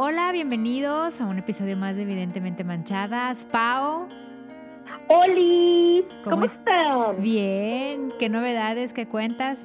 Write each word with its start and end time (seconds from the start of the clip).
Hola, 0.00 0.30
bienvenidos 0.30 1.20
a 1.20 1.26
un 1.26 1.40
episodio 1.40 1.76
más 1.76 1.96
de 1.96 2.02
Evidentemente 2.02 2.62
Manchadas. 2.62 3.44
Pau. 3.50 4.06
Oli, 5.08 6.06
¿cómo, 6.22 6.44
están? 6.44 7.20
Bien, 7.20 8.12
¿qué 8.16 8.28
novedades, 8.28 8.92
qué 8.92 9.08
cuentas? 9.08 9.58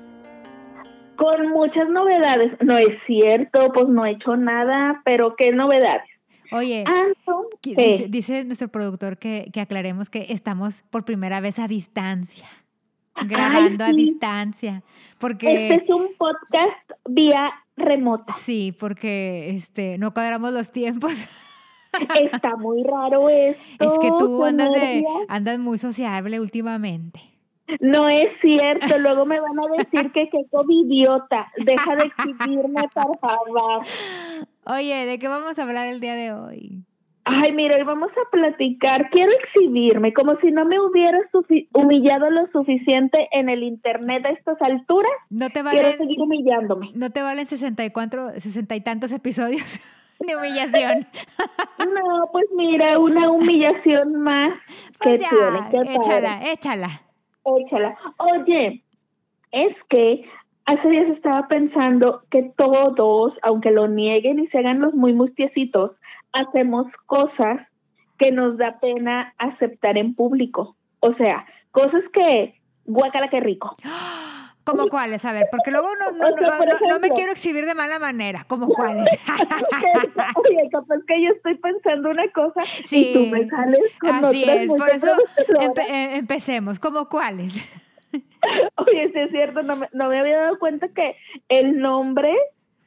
Con 1.17 1.49
muchas 1.49 1.87
novedades. 1.87 2.51
No 2.61 2.79
es 2.79 2.97
cierto, 3.05 3.71
pues 3.75 3.87
no 3.89 4.07
he 4.07 4.13
hecho 4.13 4.35
nada, 4.35 5.03
pero 5.05 5.35
¿qué 5.35 5.51
novedades? 5.51 6.09
Oye, 6.51 6.83
dice, 7.61 8.07
dice 8.09 8.43
nuestro 8.43 8.69
productor 8.69 9.19
que, 9.19 9.51
que 9.53 9.61
aclaremos 9.61 10.09
que 10.09 10.25
estamos 10.29 10.81
por 10.89 11.05
primera 11.05 11.41
vez 11.41 11.59
a 11.59 11.67
distancia, 11.67 12.47
grabando 13.27 13.83
a 13.83 13.89
sí. 13.89 13.95
distancia, 13.95 14.83
porque... 15.17 15.69
Este 15.69 15.83
es 15.83 15.89
un 15.89 16.09
podcast 16.17 16.91
vía 17.09 17.51
remota. 17.75 18.33
Sí, 18.33 18.75
porque 18.77 19.51
este, 19.55 19.97
no 19.97 20.13
cuadramos 20.13 20.53
los 20.53 20.71
tiempos. 20.71 21.13
Está 22.31 22.55
muy 22.55 22.83
raro 22.83 23.29
esto. 23.29 23.61
Es 23.79 23.93
que 23.99 24.09
tú 24.17 24.43
andas, 24.43 24.71
de, 24.71 25.03
andas 25.27 25.59
muy 25.59 25.77
sociable 25.77 26.39
últimamente. 26.39 27.21
No 27.79 28.09
es 28.09 28.27
cierto, 28.41 28.97
luego 28.99 29.25
me 29.25 29.39
van 29.39 29.59
a 29.59 29.83
decir 29.83 30.11
que 30.11 30.29
qué 30.29 30.45
covidiota. 30.51 31.51
Deja 31.57 31.95
de 31.95 32.05
exhibirme, 32.05 32.81
por 32.93 33.17
favor. 33.21 33.83
Oye, 34.65 35.05
¿de 35.05 35.19
qué 35.19 35.27
vamos 35.27 35.57
a 35.57 35.63
hablar 35.63 35.87
el 35.87 35.99
día 35.99 36.15
de 36.15 36.33
hoy? 36.33 36.83
Ay, 37.25 37.53
mira, 37.53 37.77
hoy 37.77 37.83
vamos 37.83 38.11
a 38.11 38.29
platicar. 38.31 39.09
Quiero 39.09 39.31
exhibirme 39.31 40.13
como 40.13 40.35
si 40.41 40.51
no 40.51 40.65
me 40.65 40.79
hubiera 40.79 41.17
sufi- 41.31 41.69
humillado 41.73 42.29
lo 42.29 42.47
suficiente 42.51 43.29
en 43.31 43.47
el 43.47 43.63
internet 43.63 44.25
a 44.25 44.29
estas 44.31 44.61
alturas. 44.61 45.11
No 45.29 45.47
te 45.49 45.61
Quiero 45.61 45.77
valen, 45.77 45.97
seguir 45.97 46.19
humillándome. 46.19 46.91
no 46.95 47.09
te 47.11 47.21
valen 47.21 47.47
64, 47.47 48.31
60 48.39 48.75
y 48.75 48.81
tantos 48.81 49.11
episodios 49.13 49.63
de 50.19 50.35
humillación. 50.35 51.07
No, 51.79 52.29
pues 52.33 52.45
mira, 52.57 52.99
una 52.99 53.29
humillación 53.29 54.15
más 54.21 54.53
que 54.99 55.09
Pues 55.09 55.21
ya, 55.21 55.29
tiene. 55.29 55.59
Qué 55.71 55.77
padre. 55.77 55.95
échala, 55.95 56.51
échala. 56.51 57.01
Échala. 57.45 57.97
Oye, 58.17 58.83
es 59.51 59.75
que 59.89 60.25
hace 60.65 60.89
días 60.89 61.07
estaba 61.09 61.47
pensando 61.47 62.23
que 62.31 62.51
todos, 62.57 63.33
aunque 63.43 63.71
lo 63.71 63.87
nieguen 63.87 64.39
y 64.39 64.47
se 64.47 64.57
hagan 64.57 64.79
los 64.81 64.93
muy 64.93 65.13
mustiecitos, 65.13 65.91
hacemos 66.33 66.87
cosas 67.05 67.61
que 68.17 68.31
nos 68.31 68.57
da 68.57 68.79
pena 68.79 69.33
aceptar 69.37 69.97
en 69.97 70.13
público. 70.15 70.75
O 70.99 71.13
sea, 71.15 71.45
cosas 71.71 72.03
que, 72.13 72.55
guácala 72.85 73.29
qué 73.29 73.39
rico. 73.39 73.75
¿Cómo 74.65 74.87
cuáles? 74.87 75.25
A 75.25 75.33
ver, 75.33 75.47
porque 75.51 75.71
luego 75.71 75.89
no, 75.99 76.11
no, 76.17 76.33
O 76.33 76.37
sea, 76.37 76.47
no- 76.59 76.87
no- 76.89 76.99
me 77.01 77.09
quiero 77.09 77.33
exhibir 77.33 77.65
de 77.65 77.75
mala 77.75 77.99
manera. 77.99 78.45
¿Cómo 78.47 78.67
cuáles? 78.73 79.09
Oye, 80.35 80.69
capaz 80.71 80.99
que 81.05 81.21
yo 81.21 81.31
estoy 81.35 81.55
pensando 81.55 82.09
una 82.09 82.29
cosa 82.31 82.61
Sí, 82.85 83.09
y 83.09 83.13
tú 83.13 83.25
me 83.27 83.49
sales 83.49 83.81
con 83.99 84.09
Así 84.09 84.43
otras 84.43 84.57
es, 84.57 84.67
por 84.67 84.89
eso 84.89 85.15
empe- 85.59 85.89
eh, 85.89 86.15
empecemos. 86.15 86.79
¿Cómo 86.79 87.09
cuáles? 87.09 87.53
Oye, 88.13 89.11
sí 89.13 89.19
es 89.19 89.31
cierto, 89.31 89.63
no 89.63 89.75
me, 89.75 89.89
no 89.91 90.07
me 90.07 90.19
había 90.19 90.37
dado 90.37 90.59
cuenta 90.59 90.87
que 90.89 91.15
el 91.49 91.79
nombre 91.79 92.33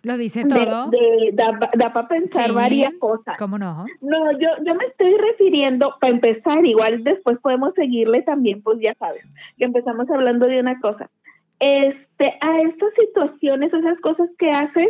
Lo 0.06 0.16
dice 0.16 0.44
todo. 0.44 0.86
de- 0.90 1.32
da, 1.32 1.92
para 1.92 2.06
pensar 2.06 2.46
Sí. 2.46 2.52
varias 2.54 2.94
cosas. 2.94 3.36
¿Cómo 3.38 3.58
no? 3.58 3.86
No, 4.00 4.32
yo, 4.38 4.48
yo 4.64 4.74
me 4.76 4.84
estoy 4.84 5.14
refiriendo, 5.16 5.96
para 6.00 6.12
empezar, 6.12 6.64
igual 6.64 7.02
después 7.02 7.38
podemos 7.40 7.74
seguirle 7.74 8.22
también, 8.22 8.62
pues 8.62 8.78
ya 8.80 8.94
sabes, 9.00 9.24
que 9.58 9.64
empezamos 9.64 10.08
hablando 10.10 10.46
de 10.46 10.60
una 10.60 10.78
cosa. 10.80 11.10
Este, 11.58 12.34
a 12.40 12.60
estas 12.62 12.90
situaciones, 13.00 13.72
esas 13.72 13.98
cosas 14.00 14.28
que 14.38 14.50
haces 14.50 14.88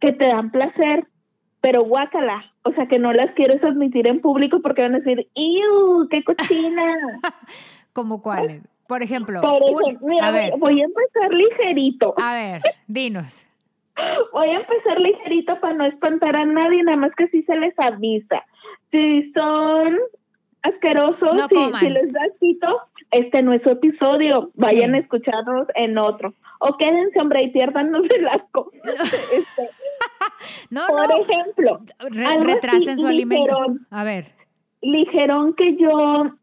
que 0.00 0.12
te 0.12 0.26
dan 0.28 0.50
placer, 0.50 1.06
pero 1.60 1.84
guácala, 1.84 2.42
o 2.62 2.72
sea, 2.72 2.86
que 2.86 2.98
no 2.98 3.12
las 3.12 3.32
quieres 3.34 3.62
admitir 3.62 4.08
en 4.08 4.22
público 4.22 4.60
porque 4.62 4.80
van 4.80 4.94
a 4.94 4.98
decir, 5.00 5.28
¡Iu, 5.34 6.08
qué 6.10 6.24
cochina! 6.24 6.82
¿Cómo 7.92 8.22
cuáles? 8.22 8.62
Por 8.88 9.02
ejemplo, 9.02 9.40
Por 9.42 9.60
un- 9.62 9.98
mira, 10.00 10.28
a 10.28 10.30
ver, 10.30 10.52
voy 10.58 10.80
a 10.80 10.84
empezar 10.84 11.30
ligerito. 11.34 12.14
a 12.16 12.32
ver, 12.32 12.62
dinos. 12.86 13.46
Voy 14.32 14.48
a 14.48 14.60
empezar 14.60 14.98
ligerito 15.00 15.58
para 15.60 15.74
no 15.74 15.84
espantar 15.86 16.36
a 16.36 16.44
nadie, 16.44 16.82
nada 16.82 16.96
más 16.96 17.12
que 17.16 17.28
si 17.28 17.42
se 17.42 17.56
les 17.56 17.74
avisa. 17.78 18.44
Si 18.90 19.30
son 19.32 19.98
asquerosos, 20.62 21.34
No 21.34 21.46
si, 21.78 21.88
les 21.88 22.12
da 22.12 22.20
asquito, 22.32 22.80
este 23.10 23.42
no 23.42 23.52
es 23.52 23.62
su 23.62 23.70
episodio. 23.70 24.50
Vayan 24.54 24.90
Sí. 24.90 24.96
a 24.96 25.00
escucharnos 25.00 25.66
en 25.74 25.98
otro. 25.98 26.34
O 26.60 26.76
quédense, 26.76 27.20
hombre, 27.20 27.42
y 27.44 27.50
piérdanos 27.50 28.02
el 28.16 28.28
asco. 28.28 28.70
Este, 28.82 29.68
No, 30.70 30.82
por 30.88 31.08
no, 31.08 31.22
ejemplo, 31.22 31.80
re- 31.98 32.40
retrasen 32.42 32.98
su 32.98 33.06
alimento. 33.06 33.44
ligerón. 33.54 33.86
A 33.90 34.04
ver, 34.04 34.32
ligerón 34.82 35.54
que 35.54 35.76
yo, 35.76 35.88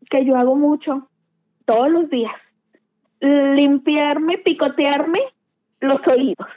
que 0.09 0.25
yo 0.25 0.35
hago 0.35 0.55
mucho, 0.55 1.07
todos 1.65 1.89
los 1.89 2.09
días. 2.09 2.33
Limpiarme, 3.19 4.37
picotearme 4.39 5.19
los 5.81 5.99
oídos. 6.07 6.47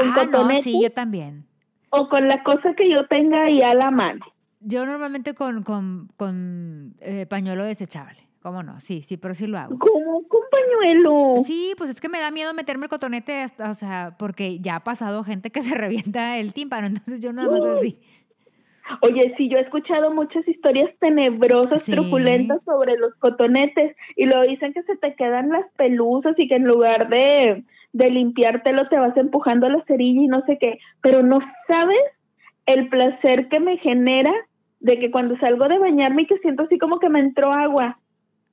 Con 0.00 0.08
ah, 0.18 0.26
no, 0.30 0.62
sí, 0.62 0.80
yo 0.82 0.90
también. 0.92 1.46
o 1.90 2.08
con 2.08 2.28
la 2.28 2.42
cosa 2.42 2.74
que 2.74 2.90
yo 2.90 3.06
tenga 3.06 3.44
ahí 3.44 3.62
a 3.62 3.74
la 3.74 3.90
mano. 3.90 4.24
Yo 4.60 4.84
normalmente 4.84 5.34
con, 5.34 5.62
con, 5.62 6.08
con 6.16 6.94
eh, 7.00 7.26
pañuelo 7.26 7.64
desechable. 7.64 8.26
¿Cómo 8.40 8.62
no? 8.62 8.80
Sí, 8.80 9.02
sí, 9.02 9.16
pero 9.16 9.34
sí 9.34 9.46
lo 9.48 9.58
hago. 9.58 9.76
Como 9.78 10.22
con 10.28 10.40
pañuelo. 10.50 11.42
Sí, 11.44 11.74
pues 11.76 11.90
es 11.90 12.00
que 12.00 12.08
me 12.08 12.20
da 12.20 12.30
miedo 12.30 12.54
meterme 12.54 12.84
el 12.84 12.90
cotonete, 12.90 13.42
hasta, 13.42 13.70
o 13.70 13.74
sea, 13.74 14.14
porque 14.18 14.60
ya 14.60 14.76
ha 14.76 14.84
pasado 14.84 15.24
gente 15.24 15.50
que 15.50 15.62
se 15.62 15.74
revienta 15.74 16.38
el 16.38 16.52
tímpano, 16.52 16.86
entonces 16.86 17.20
yo 17.20 17.32
nada 17.32 17.50
más 17.50 17.64
así. 17.78 17.98
Oye, 19.02 19.34
sí, 19.36 19.48
yo 19.48 19.58
he 19.58 19.62
escuchado 19.62 20.12
muchas 20.14 20.46
historias 20.46 20.90
tenebrosas, 21.00 21.82
Sí. 21.82 21.90
truculentas 21.90 22.62
sobre 22.64 22.96
los 22.96 23.12
cotonetes 23.16 23.96
y 24.14 24.26
lo 24.26 24.40
dicen 24.42 24.72
que 24.72 24.82
se 24.84 24.96
te 24.96 25.16
quedan 25.16 25.48
las 25.48 25.66
pelusas 25.76 26.38
y 26.38 26.46
que 26.46 26.54
en 26.54 26.64
lugar 26.68 27.08
de, 27.08 27.64
de 27.96 28.10
limpiártelo 28.10 28.88
te 28.88 28.98
vas 28.98 29.16
empujando 29.16 29.68
la 29.70 29.82
cerilla 29.84 30.20
y 30.20 30.26
no 30.26 30.42
sé 30.44 30.58
qué, 30.60 30.78
pero 31.00 31.22
no 31.22 31.38
sabes 31.66 31.98
el 32.66 32.88
placer 32.88 33.48
que 33.48 33.58
me 33.58 33.78
genera 33.78 34.32
de 34.80 34.98
que 34.98 35.10
cuando 35.10 35.38
salgo 35.38 35.66
de 35.68 35.78
bañarme 35.78 36.22
y 36.22 36.26
que 36.26 36.38
siento 36.38 36.64
así 36.64 36.78
como 36.78 36.98
que 36.98 37.08
me 37.08 37.20
entró 37.20 37.52
agua, 37.52 37.98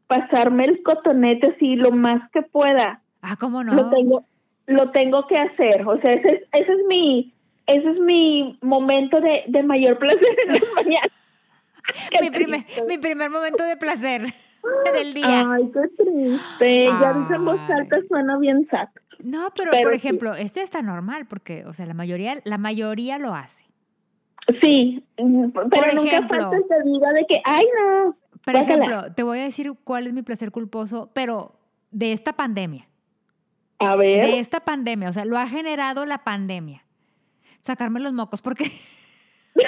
pasarme 0.08 0.64
el 0.64 0.82
cotonete 0.82 1.54
así 1.56 1.76
lo 1.76 1.92
más 1.92 2.22
que 2.32 2.42
pueda. 2.42 3.02
Ah, 3.22 3.36
¿cómo 3.38 3.64
no? 3.64 3.74
lo 3.74 3.90
tengo 3.90 4.24
lo 4.66 4.92
tengo 4.92 5.28
que 5.28 5.38
hacer 5.38 5.86
o 5.86 6.00
sea 6.00 6.14
ese 6.14 6.28
es, 6.36 6.42
ese 6.54 6.72
es 6.72 6.86
mi 6.88 7.34
ese 7.68 7.90
es 7.90 8.00
mi 8.00 8.58
momento 8.62 9.20
de, 9.20 9.44
de 9.48 9.62
mayor 9.62 9.98
placer 9.98 10.38
en 10.46 10.54
las 10.54 10.64
mañanas 10.76 11.12
mi, 12.22 12.32
primer, 12.32 12.66
mi 12.88 12.98
primer 12.98 13.30
momento 13.30 13.64
de 13.64 13.76
placer 13.76 14.34
del 14.94 15.14
día. 15.14 15.46
ay 15.52 15.72
qué 15.74 16.04
triste 16.04 16.86
ya 17.02 17.14
dice 17.14 17.34
en 17.36 17.46
voz 17.46 17.60
alta 17.70 17.98
suena 18.08 18.38
bien 18.38 18.68
sad 18.70 18.88
No, 19.20 19.50
pero, 19.56 19.72
Pero 19.72 19.84
por 19.84 19.92
sí. 19.94 19.98
ejemplo, 19.98 20.34
este 20.36 20.62
está 20.62 20.82
normal 20.82 21.26
porque, 21.28 21.66
o 21.66 21.74
sea, 21.74 21.86
la 21.86 21.94
mayoría, 21.94 22.40
la 22.46 22.58
mayoría 22.58 23.18
lo 23.20 23.34
hace. 23.36 23.66
sí 24.62 25.04
mm, 25.18 25.50
pero 25.52 25.70
Por 25.70 25.94
nunca 25.96 26.10
ejemplo. 26.12 26.40
falta 26.40 26.58
el 26.58 26.64
que 26.64 26.90
diga 26.90 27.14
de 27.14 27.26
que 27.28 27.42
ay 27.46 27.66
no 27.78 28.16
Por 28.46 28.56
ejemplo, 28.56 29.14
te 29.14 29.24
voy 29.24 29.40
a 29.40 29.44
decir 29.44 29.72
cuál 29.84 30.08
es 30.08 30.14
mi 30.14 30.22
placer 30.22 30.52
culposo, 30.52 31.10
pero 31.14 31.56
de 31.92 32.12
esta 32.14 32.34
pandemia. 32.34 32.88
a 33.80 33.96
ver 33.96 34.26
De 34.26 34.40
esta 34.40 34.60
pandemia, 34.62 35.10
o 35.10 35.14
sea, 35.14 35.26
lo 35.26 35.38
ha 35.38 35.48
generado 35.48 36.06
la 36.06 36.24
pandemia. 36.24 36.84
Sacarme 37.62 38.00
los 38.02 38.12
mocos, 38.12 38.42
porque 38.42 38.66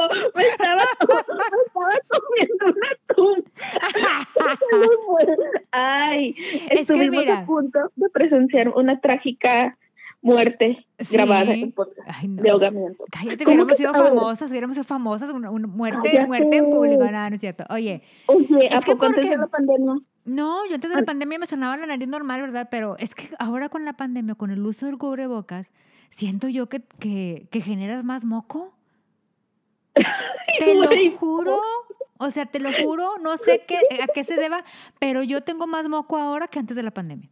ahogo 0.00 0.14
me 0.34 0.42
estaba 0.42 0.76
me 1.08 1.14
estaba 1.66 2.00
comiendo 2.08 2.66
un 2.66 2.84
atún 2.92 3.44
Muy 4.72 4.96
bueno. 5.06 5.42
Ay, 5.72 6.34
que 6.34 6.80
estuvimos 6.80 7.16
mira. 7.24 7.38
a 7.40 7.46
punto 7.46 7.78
de 7.96 8.08
presenciar 8.10 8.68
una 8.70 9.00
trágica 9.00 9.76
muerte 10.20 10.84
Sí. 10.98 11.14
grabada 11.14 11.54
en 11.54 11.70
podcast 11.70 12.08
Ay, 12.12 12.26
no. 12.28 12.42
de 12.42 12.50
ahogamiento. 12.50 13.04
Cállate, 13.12 13.44
¿Cómo 13.44 13.50
hubiéramos 13.54 13.72
que 13.72 13.76
sido 13.76 13.90
a 13.90 13.94
famosas, 13.94 14.50
hubiéramos 14.50 14.74
sido 14.74 14.84
famosas, 14.84 15.32
una, 15.32 15.48
una 15.50 15.68
muerte, 15.68 16.00
Cállate. 16.10 16.26
muerte 16.26 16.56
en 16.56 16.64
público, 16.70 17.04
nada, 17.04 17.30
no 17.30 17.34
es 17.36 17.40
cierto. 17.40 17.64
Oye, 17.70 18.02
Oye, 18.26 18.68
¿a 18.72 18.78
Es 18.78 18.84
que 18.84 18.92
poco 18.92 19.06
antes 19.06 19.18
porque- 19.24 19.30
de 19.30 19.36
la 19.38 19.46
pandemia? 19.46 19.94
no, 20.24 20.66
yo 20.66 20.74
antes 20.74 20.90
de 20.90 20.96
la 20.96 21.00
Ay. 21.00 21.06
pandemia 21.06 21.38
me 21.38 21.46
sonaba 21.46 21.76
la 21.76 21.86
nariz 21.86 22.08
normal, 22.08 22.40
¿verdad? 22.42 22.66
Pero 22.70 22.96
es 22.98 23.14
que 23.14 23.28
ahora 23.38 23.68
con 23.68 23.84
la 23.84 23.92
pandemia, 23.92 24.34
con 24.34 24.50
el 24.50 24.64
uso 24.66 24.86
del 24.86 24.98
cubrebocas, 24.98 25.70
siento 26.10 26.48
yo 26.48 26.68
que, 26.68 26.82
que, 26.98 27.46
que 27.52 27.60
generas 27.60 28.02
más 28.04 28.24
moco. 28.24 28.74
Te 30.58 30.74
lo 30.74 30.88
juro. 31.18 31.60
O 32.20 32.30
sea, 32.30 32.46
te 32.46 32.58
lo 32.58 32.70
juro, 32.82 33.10
no 33.22 33.36
sé 33.36 33.62
qué, 33.68 33.76
a 34.02 34.08
qué 34.12 34.24
se 34.24 34.34
deba, 34.34 34.64
pero 34.98 35.22
yo 35.22 35.42
tengo 35.42 35.68
más 35.68 35.88
moco 35.88 36.16
ahora 36.16 36.48
que 36.48 36.58
antes 36.58 36.76
de 36.76 36.82
la 36.82 36.90
pandemia. 36.90 37.30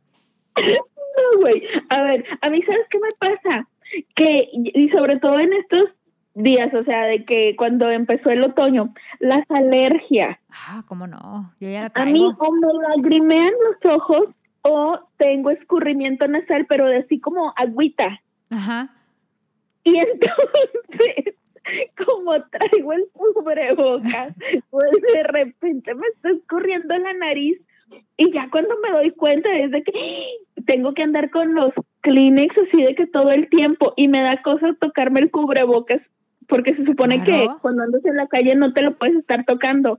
No, 0.56 1.40
güey. 1.40 1.60
A 1.88 2.02
ver, 2.02 2.24
a 2.40 2.50
mí, 2.50 2.62
¿sabes 2.62 2.86
qué 2.88 2.98
me 3.00 3.08
pasa? 3.18 3.68
Que, 4.14 4.48
y 4.52 4.88
sobre 4.90 5.18
todo 5.18 5.40
en 5.40 5.52
estos 5.54 5.90
días, 6.36 6.72
o 6.74 6.84
sea, 6.84 7.04
de 7.04 7.24
que 7.24 7.54
cuando 7.56 7.90
empezó 7.90 8.30
el 8.30 8.44
otoño, 8.44 8.94
las 9.18 9.44
alergias. 9.48 10.38
Ah, 10.50 10.84
cómo 10.86 11.06
no, 11.06 11.52
yo 11.60 11.68
ya 11.68 11.80
la 11.80 11.92
A 11.94 12.04
mí 12.04 12.12
traigo. 12.12 12.36
o 12.38 12.52
me 12.52 12.72
lagrimean 12.88 13.52
los 13.82 13.94
ojos 13.94 14.28
o 14.62 14.98
tengo 15.16 15.50
escurrimiento 15.50 16.28
nasal, 16.28 16.66
pero 16.68 16.86
de 16.86 16.98
así 16.98 17.20
como 17.20 17.52
agüita. 17.56 18.20
Ajá. 18.50 18.90
Y 19.84 19.96
entonces, 19.98 21.34
como 22.06 22.32
traigo 22.50 22.92
el 22.92 23.06
cubrebocas, 23.12 24.34
pues 24.70 24.90
de 25.14 25.22
repente 25.24 25.94
me 25.94 26.06
está 26.08 26.30
escurriendo 26.30 26.96
la 26.96 27.12
nariz 27.14 27.60
y 28.16 28.32
ya 28.32 28.48
cuando 28.50 28.74
me 28.82 28.90
doy 28.90 29.10
cuenta 29.12 29.54
es 29.56 29.70
de 29.70 29.82
que 29.82 29.92
tengo 30.66 30.94
que 30.94 31.02
andar 31.02 31.30
con 31.30 31.54
los 31.54 31.72
Kleenex 32.00 32.56
así 32.58 32.82
de 32.82 32.94
que 32.94 33.06
todo 33.06 33.30
el 33.30 33.48
tiempo 33.48 33.92
y 33.96 34.08
me 34.08 34.22
da 34.22 34.42
cosa 34.42 34.74
tocarme 34.80 35.20
el 35.20 35.30
cubrebocas 35.30 36.00
porque 36.48 36.74
se 36.74 36.84
supone 36.84 37.22
que 37.24 37.48
cuando 37.60 37.82
andas 37.82 38.04
en 38.04 38.16
la 38.16 38.26
calle 38.28 38.54
no 38.54 38.72
te 38.72 38.82
lo 38.82 38.96
puedes 38.96 39.16
estar 39.16 39.44
tocando. 39.44 39.98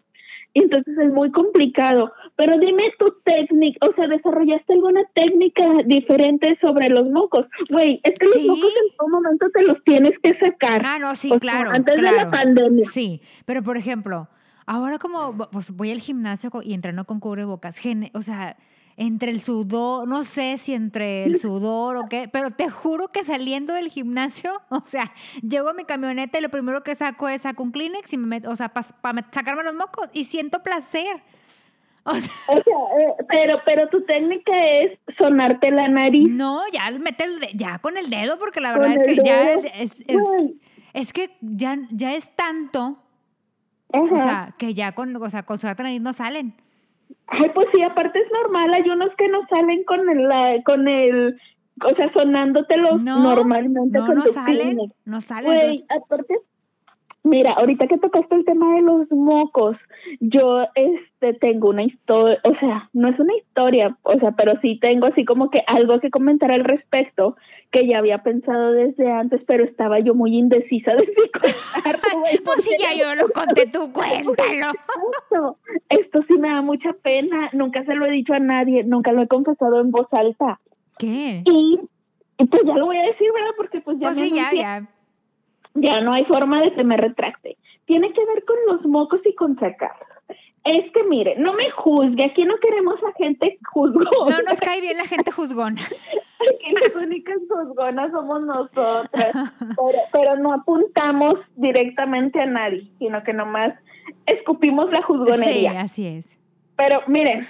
Entonces 0.54 0.98
es 0.98 1.12
muy 1.14 1.32
complicado. 1.32 2.12
Pero 2.36 2.58
dime 2.60 2.84
tu 3.00 3.14
técnica, 3.24 3.88
o 3.88 3.94
sea, 3.94 4.08
¿desarrollaste 4.08 4.74
alguna 4.74 5.02
técnica 5.14 5.64
diferente 5.86 6.58
sobre 6.62 6.90
los 6.90 7.08
mocos? 7.10 7.46
Güey, 7.70 8.00
es 8.04 8.18
que 8.18 8.26
los 8.26 8.34
Sí. 8.36 8.48
mocos 8.48 8.74
en 8.90 8.98
todo 8.98 9.08
momento 9.10 9.48
te 9.54 9.64
los 9.64 9.84
tienes 9.84 10.14
que 10.24 10.38
sacar. 10.40 10.82
Ah, 10.86 10.98
no, 11.00 11.16
sí, 11.16 11.28
O 11.28 11.32
sea, 11.32 11.40
claro. 11.40 11.72
antes 11.72 11.96
de 11.96 12.02
la 12.12 12.30
pandemia. 12.32 12.86
Sí, 12.92 13.22
pero 13.46 13.62
por 13.64 13.78
ejemplo, 13.78 14.28
ahora 14.66 14.98
como 15.00 15.38
pues 15.52 15.72
voy 15.72 15.92
al 15.92 16.00
gimnasio 16.00 16.50
y 16.64 16.74
entreno 16.74 17.06
con 17.06 17.20
cubrebocas, 17.20 17.78
gene- 17.78 18.12
o 18.14 18.22
sea, 18.22 18.58
entre 19.00 19.30
el 19.32 19.40
sudor, 19.42 20.08
no 20.08 20.24
sé 20.24 20.58
si 20.58 20.74
entre 20.74 21.24
el 21.26 21.40
sudor 21.40 21.98
o 21.98 22.10
qué, 22.10 22.28
pero 22.32 22.50
te 22.52 22.70
juro 22.70 23.10
que 23.12 23.24
saliendo 23.24 23.74
del 23.74 23.90
gimnasio, 23.90 24.52
o 24.70 24.82
sea, 24.82 25.12
llego 25.48 25.70
a 25.70 25.74
mi 25.74 25.84
camioneta 25.86 26.40
y 26.40 26.42
lo 26.42 26.50
primero 26.50 26.82
que 26.84 26.96
saco 26.96 27.30
es 27.30 27.44
saco 27.44 27.62
un 27.64 27.72
Kleenex 27.72 28.12
y 28.14 28.18
me 28.18 28.26
meto, 28.28 28.50
o 28.50 28.56
sea, 28.56 28.70
para 28.70 29.28
sacarme 29.32 29.64
los 29.64 29.76
mocos 29.76 30.10
y 30.14 30.26
siento 30.26 30.62
placer. 30.64 31.22
O 32.10 32.14
sea, 32.16 32.32
O 32.48 32.54
sea, 32.54 32.74
eh, 33.02 33.14
pero, 33.28 33.60
pero 33.66 33.90
tu 33.90 34.02
técnica 34.06 34.54
es 34.76 34.98
sonarte 35.18 35.70
la 35.72 35.90
nariz. 35.90 36.30
no, 36.32 36.62
ya 36.72 36.90
mete 36.98 37.26
el 37.26 37.42
de- 37.42 37.52
ya 37.54 37.80
con 37.80 37.98
el 37.98 38.10
dedo 38.10 38.40
porque 38.40 38.62
la 38.62 38.72
verdad 38.72 38.94
es 38.94 39.04
que 39.04 39.16
ya 39.26 39.52
es, 39.52 39.66
es, 39.76 39.96
es- 40.94 41.12
que 41.12 41.36
ya, 41.42 41.78
ya 41.92 42.14
es 42.16 42.34
tanto, 42.34 42.98
Ajá. 43.92 44.04
o 44.04 44.16
sea, 44.16 44.56
que 44.58 44.74
ya 44.74 44.94
con, 44.96 45.14
o 45.18 45.30
sea, 45.30 45.44
con 45.44 45.60
sonarte 45.60 45.84
la 45.84 45.90
nariz 45.90 46.02
no 46.02 46.14
salen. 46.14 46.54
Ay, 47.28 47.52
pues 47.54 47.68
sí, 47.74 47.82
aparte 47.82 48.20
es 48.20 48.32
normal, 48.32 48.72
hay 48.74 48.90
unos 48.90 49.10
que 49.18 49.28
no 49.28 49.40
salen 49.50 49.84
con 49.84 50.10
el, 50.10 50.28
la- 50.28 50.62
con 50.66 50.88
el, 50.88 51.38
o 51.84 51.96
sea, 51.96 52.12
sonándotelos 52.14 53.02
No, 53.02 53.20
normalmente 53.22 54.00
no, 54.00 54.06
con 54.06 54.16
no 54.16 54.24
tu 54.24 54.32
salen, 54.34 54.78
no 55.06 55.22
salen. 55.22 55.46
Güey, 55.46 55.86
aparte, 55.90 56.40
mira, 57.24 57.54
ahorita 57.54 57.88
que 57.88 57.98
tocaste 57.98 58.36
el 58.36 58.46
tema 58.46 58.76
de 58.76 58.82
los 58.82 59.12
mocos, 59.12 59.76
yo 60.20 60.64
este 60.76 61.34
tengo 61.40 61.70
una 61.70 61.84
historia, 61.84 62.40
o 62.44 62.54
sea, 62.60 62.90
no 62.94 63.10
es 63.10 63.20
una 63.20 63.36
historia, 63.36 63.98
o 64.04 64.14
sea, 64.20 64.32
pero 64.32 64.54
sí 64.62 64.80
tengo 64.82 65.08
así 65.08 65.26
como 65.26 65.50
que 65.50 65.62
algo 65.68 66.00
que 66.00 66.10
comentar 66.10 66.52
al 66.52 66.64
respecto 66.64 67.36
que 67.72 67.86
ya 67.86 67.98
había 67.98 68.20
pensado 68.24 68.72
desde 68.72 69.12
antes, 69.12 69.42
pero 69.46 69.66
estaba 69.66 70.00
yo 70.00 70.14
muy 70.16 70.38
indecisa 70.38 70.92
de 70.96 71.06
si 71.06 71.30
contarlo, 71.32 72.24
pues 72.46 72.64
sí, 72.64 72.72
ya 72.80 72.94
yo 72.98 73.14
lo 73.16 73.28
conté, 73.30 73.68
tú 73.68 73.92
cuéntalo. 73.94 74.72
esto, 75.30 75.58
esto 75.90 76.20
sí 76.28 76.34
me 76.38 76.48
da 76.50 76.62
mucha 76.62 76.94
pena, 77.04 77.50
nunca 77.52 77.84
se 77.84 77.94
lo 77.96 78.06
he 78.06 78.12
dicho 78.12 78.34
a 78.34 78.40
nadie, 78.40 78.84
nunca 78.86 79.12
lo 79.12 79.22
he 79.24 79.28
confesado 79.28 79.82
en 79.82 79.92
voz 79.92 80.08
alta. 80.12 80.60
¿Qué? 80.98 81.44
Y, 81.46 81.80
y 82.38 82.46
pues 82.46 82.64
ya 82.66 82.76
lo 82.78 82.86
voy 82.86 82.98
a 82.98 83.02
decir, 83.08 83.28
¿verdad? 83.34 83.52
Porque 83.58 83.82
pues 83.82 83.98
ya 84.00 84.08
Pues 84.08 84.18
me 84.18 84.30
sí, 84.30 84.40
anuncié. 84.40 84.60
ya. 84.60 84.80
Ya 84.80 84.88
no 86.02 86.14
hay 86.14 86.26
forma 86.26 86.62
de 86.62 86.74
que 86.74 86.84
me 86.84 86.98
retracte. 86.98 87.58
Tiene 87.86 88.12
que 88.14 88.26
ver 88.26 88.44
con 88.46 88.58
los 88.68 88.86
mocos 88.86 89.22
y 89.26 89.34
con 89.36 89.58
sacarlos. 89.60 90.08
Es 90.66 90.92
que 90.92 91.04
mire, 91.06 91.36
no 91.38 91.54
me 91.54 91.70
juzgue, 91.72 92.26
aquí 92.26 92.44
no 92.44 92.58
queremos 92.58 92.96
a 93.04 93.14
gente 93.18 93.58
juzgona. 93.72 94.10
No 94.38 94.42
nos 94.50 94.60
cae 94.60 94.82
bien 94.82 94.98
la 94.98 95.06
gente 95.06 95.32
juzgona. 95.32 95.80
Aquí 96.40 96.72
las 96.82 96.96
únicas 96.96 97.38
juzgonas 97.50 98.12
somos 98.12 98.42
nosotras. 98.44 99.32
Pero, 99.60 100.00
pero 100.14 100.36
no 100.38 100.54
apuntamos 100.54 101.34
directamente 101.56 102.40
a 102.40 102.46
nadie, 102.46 102.88
sino 103.00 103.24
que 103.24 103.34
nomás 103.34 103.74
escupimos 104.28 104.90
la 104.92 104.98
Sí, 104.98 105.04
juzgonería. 105.04 105.82
así 105.82 106.06
es. 106.06 106.30
Pero 106.76 107.02
miren, 107.08 107.48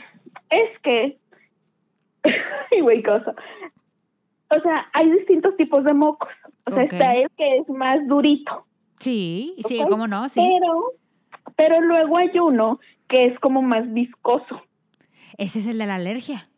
es 0.50 0.80
que. 0.84 1.18
Güey, 2.82 3.04
cosa. 3.04 3.36
O 4.56 4.62
sea, 4.62 4.88
hay 4.94 5.10
distintos 5.12 5.56
tipos 5.58 5.84
de 5.84 5.94
mocos. 5.94 6.30
O 6.66 6.72
sea, 6.72 6.84
está 6.84 7.16
el 7.16 7.30
que 7.38 7.58
es 7.58 7.70
más 7.70 8.06
durito. 8.08 8.66
Sí, 9.00 9.56
sí, 9.68 9.80
¿ok? 9.82 9.90
cómo 9.90 10.08
no, 10.08 10.28
sí. 10.30 10.40
Pero, 10.40 10.94
pero 11.56 11.82
luego 11.82 12.18
hay 12.18 12.38
uno 12.40 12.80
que 13.08 13.26
es 13.26 13.40
como 13.40 13.62
más 13.62 13.92
viscoso. 13.94 14.62
Ese 15.38 15.60
es 15.60 15.68
el 15.68 15.78
de 15.78 15.86
la 15.86 15.96
alergia. 15.96 16.50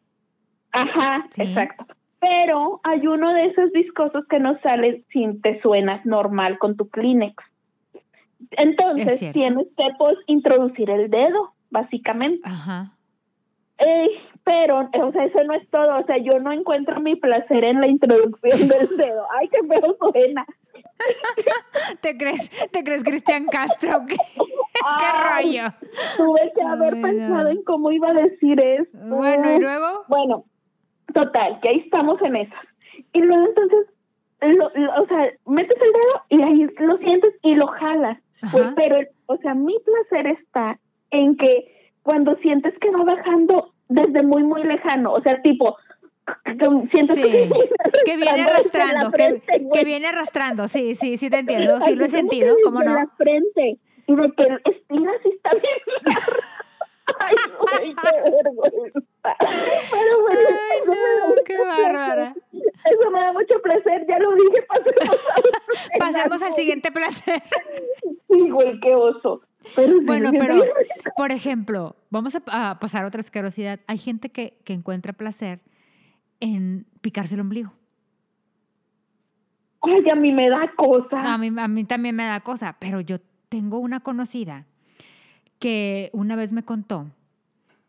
Ajá, 0.71 1.27
Sí. 1.31 1.41
exacto. 1.41 1.86
Pero 2.19 2.81
hay 2.83 3.07
uno 3.07 3.33
de 3.33 3.45
esos 3.45 3.71
viscosos 3.71 4.25
que 4.27 4.39
no 4.39 4.59
sale 4.62 5.06
sin 5.12 5.41
te 5.41 5.62
suenas 5.62 6.06
normal 6.06 6.59
con 6.59 6.75
tu 6.75 6.89
Kleenex. 6.89 7.36
Es 7.94 8.01
Entonces 8.65 9.31
tienes 9.31 9.68
que 9.77 9.83
pues 9.97 10.18
introducir 10.27 10.89
el 10.89 11.09
dedo, 11.09 11.53
básicamente. 11.69 12.41
Ajá. 12.44 12.94
Ey, 13.77 14.09
pero, 14.50 14.90
o 15.06 15.12
sea, 15.12 15.25
eso 15.25 15.44
no 15.44 15.54
es 15.54 15.69
todo. 15.69 16.00
O 16.00 16.04
sea, 16.06 16.18
yo 16.18 16.40
no 16.40 16.51
encuentro 16.51 17.00
mi 17.00 17.16
placer 17.16 17.63
en 17.63 17.80
la 17.81 17.86
introducción 17.88 18.68
del 18.68 18.88
dedo. 18.98 19.24
Ay, 19.40 19.48
qué 19.48 19.60
feo 19.68 19.96
suena. 20.12 20.44
¿Te 22.01 22.18
crees, 22.18 22.50
te 22.72 22.84
crees 22.84 23.04
Cristian 23.04 23.46
Castro? 23.46 24.01
¿Qué, 24.07 24.16
rollo? 24.42 25.69
Tuve 26.18 26.51
que 26.56 26.62
haber 26.63 26.96
Ay, 26.96 27.00
no. 27.00 27.07
pensado 27.07 27.50
en 27.50 27.63
cómo 27.63 27.92
iba 27.92 28.10
a 28.10 28.13
decir 28.13 28.60
esto. 28.60 28.98
Bueno, 28.98 29.51
y 29.56 29.60
luego. 29.60 30.06
Bueno, 30.07 30.46
total, 31.13 31.60
que 31.62 31.69
ahí 31.69 31.80
estamos 31.86 32.19
en 32.24 32.36
esas. 32.38 32.66
Y 33.13 33.22
luego 33.22 33.46
entonces, 33.46 33.86
lo, 34.42 34.72
lo- 34.74 35.04
o 35.04 35.06
sea, 35.07 35.30
metes 35.46 35.78
el 35.80 35.92
dedo 35.92 36.24
y 36.30 36.42
ahí 36.42 36.68
lo 36.80 36.98
sientes 36.98 37.36
y 37.44 37.54
lo 37.54 37.68
jalas. 37.68 38.18
Pues, 38.51 38.66
pero, 38.75 38.98
o 39.28 39.38
sea, 39.38 39.54
mi 39.54 39.75
placer 39.86 40.25
está 40.40 40.80
en 41.12 41.38
que 41.38 41.92
cuando 42.01 42.36
sientes 42.38 42.74
que 42.80 42.90
va 42.90 43.04
bajando 43.04 43.74
desde 43.89 44.24
muy, 44.24 44.44
muy 44.44 44.63
lejano, 44.63 45.13
o 45.13 45.21
sea, 45.21 45.41
tipo, 45.41 45.77
Sí, 46.45 47.07
que, 47.07 47.50
que 48.06 48.18
viene 48.18 48.41
arrastrando, 48.44 49.12
que, 49.12 49.83
viene 49.83 50.07
arrastrando, 50.07 50.68
sí, 50.68 50.94
sí, 50.94 51.18
sí 51.18 51.30
te 51.30 51.39
entiendo, 51.39 51.81
sí 51.81 51.95
lo 51.95 52.06
he 52.06 52.09
sentido, 52.09 52.56
¿cómo 52.63 52.83
no? 52.83 52.94
la 52.94 53.07
frente 53.18 53.80
y 54.07 54.15
de 54.15 54.31
que 54.33 54.44
estiras 54.69 55.15
y 55.25 55.30
está 55.30 55.51
bien. 55.51 56.15
Ay, 57.19 57.36
güey, 57.59 57.95
qué 57.95 58.31
vergüenza. 58.44 59.01
Pero 59.91 60.21
bueno, 60.21 60.39
Ay, 60.71 60.80
no, 60.86 61.36
qué 61.44 61.56
placer. 61.56 61.94
bárbara. 61.94 62.36
Eso 62.51 63.12
me 63.12 63.19
da 63.19 63.33
mucho 63.33 63.62
placer, 63.62 64.06
ya 64.07 64.19
lo 64.19 64.36
dije, 64.36 64.62
pasemos 64.68 65.27
a. 65.30 66.00
Pasemos 66.00 66.41
al 66.41 66.53
siguiente 66.53 66.91
placer. 66.91 67.41
Sí, 68.27 68.50
güey, 68.50 68.79
qué 68.79 68.96
oso. 68.96 69.41
Pero 69.76 70.02
Bueno, 70.02 70.32
pero, 70.32 70.64
por 71.18 71.32
ejemplo, 71.32 71.96
vamos 72.10 72.36
a, 72.36 72.72
a 72.72 72.80
pasar 72.80 73.04
a 73.04 73.08
otra 73.08 73.22
asquerosidad. 73.22 73.80
Hay 73.88 73.98
gente 73.98 74.30
que, 74.30 74.60
que 74.64 74.74
encuentra 74.74 75.14
placer 75.14 75.60
en 76.40 76.86
picarse 77.02 77.36
el 77.36 77.42
ombligo. 77.42 77.74
Ay, 79.82 80.04
a 80.12 80.16
mí 80.16 80.32
me 80.32 80.50
da 80.50 80.72
cosa. 80.76 81.34
A 81.34 81.38
mí, 81.38 81.52
a 81.58 81.68
mí 81.68 81.84
también 81.86 82.16
me 82.16 82.26
da 82.26 82.42
cosa, 82.42 82.76
pero 82.80 83.00
yo 83.00 83.18
tengo 83.48 83.80
una 83.80 84.02
conocida 84.02 84.66
que 85.58 86.10
una 86.14 86.36
vez 86.36 86.54
me 86.54 86.64
contó 86.64 87.08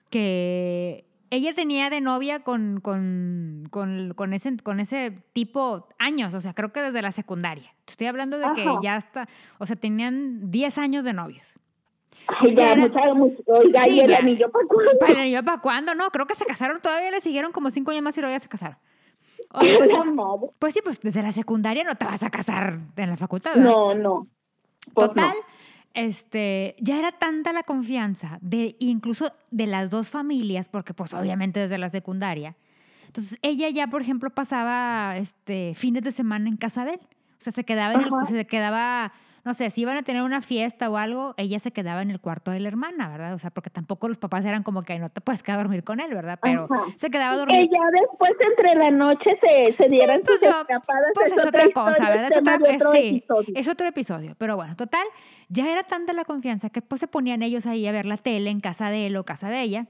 que 0.09 1.07
ella 1.31 1.55
tenía 1.55 1.91
de 1.91 2.01
novia 2.01 2.41
con, 2.41 2.81
con, 2.81 3.69
con, 3.71 4.15
con 4.15 4.33
ese, 4.33 4.57
con 4.59 4.81
ese 4.81 5.23
tipo 5.33 5.89
años, 5.99 6.35
o 6.35 6.41
sea, 6.41 6.55
creo 6.55 6.73
que 6.73 6.81
desde 6.81 7.03
la 7.03 7.13
secundaria. 7.13 7.73
Estoy 7.87 8.09
hablando 8.09 8.39
de 8.39 8.47
que 8.55 8.67
ya 8.83 8.97
está, 8.97 9.29
o 9.59 9.67
sea, 9.67 9.77
tenían 9.77 10.51
10 10.51 10.79
años 10.79 11.05
de 11.05 11.13
novios. 11.13 11.60
Ay, 12.39 12.55
ya, 12.55 12.57
ya 12.57 12.73
era- 12.73 12.81
mucha, 12.89 13.15
mucha, 13.15 13.43
oiga, 13.47 13.85
Sí, 13.85 13.91
y 13.91 14.01
el 14.01 14.15
anillo 14.15 14.51
para 14.51 14.67
cuándo? 14.67 14.93
Para 15.01 15.27
yo, 15.27 15.43
¿para 15.45 15.59
cuándo? 15.61 15.95
No, 15.95 16.11
creo 16.11 16.27
que 16.27 16.35
se 16.35 16.45
casaron, 16.47 16.81
todavía 16.81 17.11
le 17.11 17.21
siguieron 17.21 17.53
como 17.53 17.71
cinco 17.71 17.91
años 17.91 18.03
más 18.03 18.17
y 18.19 18.21
luego 18.21 18.35
ya 18.35 18.41
se 18.41 18.49
casaron. 18.49 18.77
Oye, 19.53 19.77
pues, 19.79 19.91
pues 20.59 20.75
sí, 20.75 20.81
pues 20.85 21.01
desde 21.01 21.23
la 21.23 21.33
secundaria 21.33 21.83
no 21.85 21.95
te 21.97 22.05
vas 22.05 22.23
a 22.23 22.31
casar 22.31 22.79
en 22.97 23.11
la 23.11 23.17
facultad. 23.17 23.55
¿verdad? 23.55 23.71
No, 23.71 23.95
no. 23.95 24.27
Pues 24.95 25.09
Total, 25.09 25.29
no. 25.37 25.45
este, 25.95 26.77
ya 26.79 26.99
era 26.99 27.13
tanta 27.13 27.53
la 27.53 27.63
confianza 27.63 28.39
de 28.41 28.77
incluso 28.79 29.33
de 29.51 29.67
las 29.67 29.91
dos 29.91 30.11
familias, 30.11 30.69
porque 30.69 30.95
pues 30.95 31.15
obviamente 31.15 31.61
desde 31.61 31.79
la 31.79 31.91
secundaria. 31.91 32.57
Entonces 33.07 33.39
ella 33.43 33.69
ya, 33.71 33.89
por 33.89 34.03
ejemplo, 34.03 34.31
pasaba 34.31 35.17
este 35.17 35.75
fines 35.75 36.03
de 36.05 36.13
semana 36.13 36.49
en 36.49 36.57
casa 36.57 36.85
de 36.85 36.93
él. 36.95 37.01
O 37.03 37.43
sea, 37.43 37.53
se 37.53 37.65
quedaba 37.65 37.95
en 37.95 38.01
el, 38.03 38.27
se 38.27 38.47
quedaba, 38.47 39.13
no 39.45 39.55
sé, 39.55 39.71
si 39.71 39.81
iban 39.83 39.97
a 39.97 40.03
tener 40.03 40.23
una 40.23 40.43
fiesta 40.43 40.91
o 40.91 40.97
algo, 40.97 41.35
ella 41.37 41.59
se 41.59 41.73
quedaba 41.73 42.03
en 42.03 42.11
el 42.11 42.21
cuarto 42.21 42.51
de 42.51 42.61
la 42.61 42.69
hermana, 42.69 43.09
¿verdad? 43.09 43.35
O 43.35 43.39
sea, 43.39 43.51
porque 43.51 43.71
tampoco 43.71 44.07
los 44.09 44.19
papás 44.19 44.45
eran 44.45 44.63
como 44.63 44.83
que 44.83 44.93
"Ay, 44.93 44.99
no 44.99 45.09
te 45.11 45.21
puedes 45.21 45.43
quedar 45.43 45.59
a 45.61 45.63
dormir 45.63 45.83
con 45.85 45.99
él, 46.01 46.13
¿verdad? 46.15 46.39
Pero 46.43 46.69
Ajá. 46.71 46.85
se 46.97 47.11
quedaba 47.11 47.31
a 47.33 47.35
Que 47.35 47.39
dormir. 47.39 47.71
ya 47.73 48.01
después 48.01 48.33
entre 48.41 48.75
la 48.77 48.91
noche 48.91 49.31
se, 49.41 49.73
se 49.73 49.89
dieran 49.89 50.21
pues 50.25 50.39
sus 50.39 50.49
yo- 50.49 50.61
escapadas. 50.61 51.11
Pues 51.15 51.33
es 51.33 51.47
otra 51.47 51.71
cosa, 51.73 52.09
¿verdad? 52.11 52.31
Es 52.31 52.37
otra, 52.39 52.55
otro 52.57 52.93
sí, 52.93 52.99
episodio. 53.17 53.53
es 53.55 53.69
otro 53.69 53.87
episodio. 53.87 54.35
Pero 54.39 54.57
bueno, 54.57 54.77
total, 54.77 55.07
ya 55.49 55.71
era 55.73 55.83
tanta 55.85 56.13
la 56.13 56.25
confianza 56.25 56.71
que 56.71 56.83
pues 56.83 57.01
se 57.01 57.09
ponían 57.09 57.43
ellos 57.43 57.67
ahí 57.67 57.87
a 57.87 57.93
ver 57.93 58.07
la 58.07 58.17
tele 58.19 58.51
en 58.51 58.61
casa 58.61 58.91
de 58.91 59.07
él 59.07 59.17
o 59.17 59.25
casa 59.25 59.49
de 59.49 59.63
ella. 59.63 59.87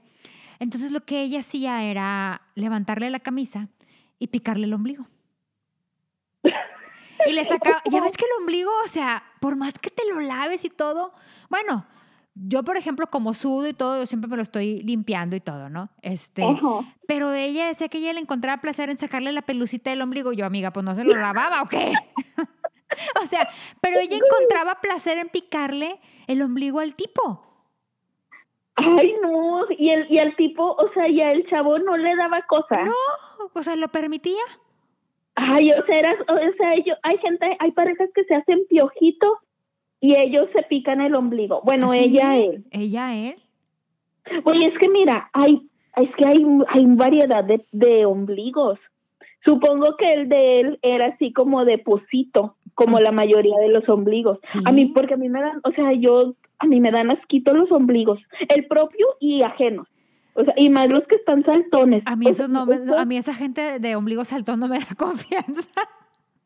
Entonces 0.59 0.91
lo 0.91 1.01
que 1.05 1.21
ella 1.23 1.39
hacía 1.39 1.83
era 1.83 2.41
levantarle 2.55 3.09
la 3.09 3.19
camisa 3.19 3.67
y 4.19 4.27
picarle 4.27 4.65
el 4.65 4.73
ombligo. 4.73 5.07
Y 7.27 7.33
le 7.33 7.45
sacaba, 7.45 7.81
ya 7.91 8.01
ves 8.01 8.17
que 8.17 8.25
el 8.25 8.31
ombligo, 8.41 8.71
o 8.83 8.87
sea, 8.87 9.21
por 9.41 9.55
más 9.55 9.79
que 9.79 9.89
te 9.89 10.03
lo 10.07 10.21
laves 10.21 10.63
y 10.63 10.69
todo, 10.69 11.13
bueno, 11.49 11.85
yo, 12.35 12.63
por 12.63 12.77
ejemplo, 12.77 13.07
como 13.07 13.33
sudo 13.33 13.67
y 13.67 13.73
todo, 13.73 13.99
yo 13.99 14.05
siempre 14.05 14.29
me 14.29 14.35
lo 14.37 14.43
estoy 14.43 14.83
limpiando 14.83 15.35
y 15.35 15.41
todo, 15.41 15.67
¿no? 15.67 15.89
Este, 16.03 16.45
pero 17.07 17.33
ella 17.33 17.67
decía 17.67 17.89
que 17.89 17.97
ella 17.97 18.13
le 18.13 18.21
encontraba 18.21 18.61
placer 18.61 18.89
en 18.91 18.99
sacarle 18.99 19.31
la 19.31 19.41
pelucita 19.41 19.89
del 19.89 20.01
ombligo. 20.03 20.31
Yo, 20.31 20.45
amiga, 20.45 20.71
pues 20.71 20.85
no 20.85 20.93
se 20.93 21.03
lo 21.03 21.15
lavaba 21.15 21.63
o 21.63 21.65
qué. 21.65 21.91
o 23.23 23.25
sea, 23.27 23.49
pero 23.81 23.99
ella 23.99 24.15
encontraba 24.15 24.79
placer 24.79 25.17
en 25.17 25.27
picarle 25.27 25.99
el 26.27 26.43
ombligo 26.43 26.79
al 26.79 26.93
tipo. 26.93 27.43
Ay, 28.75 29.15
no, 29.23 29.65
y 29.77 29.89
el, 29.89 30.05
y 30.09 30.19
el 30.19 30.35
tipo, 30.35 30.63
o 30.63 30.93
sea, 30.93 31.09
ya 31.09 31.31
el 31.31 31.49
chavo 31.49 31.79
no 31.79 31.97
le 31.97 32.15
daba 32.15 32.43
cosa. 32.43 32.85
No, 32.85 33.49
o 33.53 33.63
sea, 33.63 33.75
lo 33.75 33.87
permitía. 33.89 34.43
Ay, 35.35 35.69
o 35.71 35.85
sea, 35.85 35.97
eras- 35.97 36.25
o 36.27 36.53
sea, 36.57 36.73
ellos, 36.75 36.97
hay 37.03 37.17
gente, 37.19 37.55
hay 37.59 37.71
parejas 37.71 38.09
que 38.13 38.23
se 38.25 38.35
hacen 38.35 38.59
piojitos 38.69 39.37
y 39.99 40.17
ellos 40.19 40.49
se 40.53 40.63
pican 40.63 40.99
el 41.01 41.15
ombligo. 41.15 41.61
Bueno, 41.63 41.89
Sí, 41.89 41.99
ella, 41.99 42.37
él. 42.37 42.65
Ella, 42.71 43.15
él. 43.15 43.35
Oye, 44.43 44.67
es 44.67 44.77
que 44.77 44.89
mira, 44.89 45.29
hay, 45.33 45.61
es 45.97 46.09
que 46.15 46.25
hay, 46.25 46.43
hay 46.69 46.85
variedad 46.87 47.43
de, 47.43 47.65
de 47.71 48.05
ombligos. 48.05 48.79
Supongo 49.43 49.95
que 49.97 50.13
el 50.13 50.29
de 50.29 50.59
él 50.59 50.79
era 50.83 51.07
así 51.07 51.33
como 51.33 51.65
de 51.65 51.79
posito, 51.79 52.55
como 52.75 52.99
la 52.99 53.11
mayoría 53.11 53.57
de 53.57 53.69
los 53.69 53.87
ombligos. 53.89 54.37
Sí. 54.49 54.59
A 54.65 54.71
mí, 54.71 54.87
porque 54.87 55.15
a 55.15 55.17
mí 55.17 55.29
me 55.29 55.41
dan, 55.41 55.59
o 55.63 55.71
sea, 55.71 55.93
yo, 55.93 56.35
a 56.59 56.67
mí 56.67 56.79
me 56.79 56.91
dan 56.91 57.09
asquito 57.09 57.53
los 57.53 57.71
ombligos, 57.71 58.19
el 58.49 58.67
propio 58.67 59.07
y 59.19 59.41
ajenos. 59.41 59.87
O 60.33 60.43
sea, 60.43 60.53
y 60.57 60.69
más 60.69 60.89
los 60.89 61.05
que 61.07 61.15
están 61.15 61.43
saltones. 61.43 62.03
A 62.05 62.15
mí 62.15 62.27
eso 62.27 62.47
no 62.47 62.65
me- 62.65 62.77
a 62.97 63.05
mí 63.05 63.17
esa 63.17 63.33
gente 63.33 63.79
de 63.79 63.95
ombligo 63.95 64.23
saltón 64.25 64.59
no 64.59 64.67
me 64.67 64.79
da 64.79 64.85
confianza. 64.97 65.69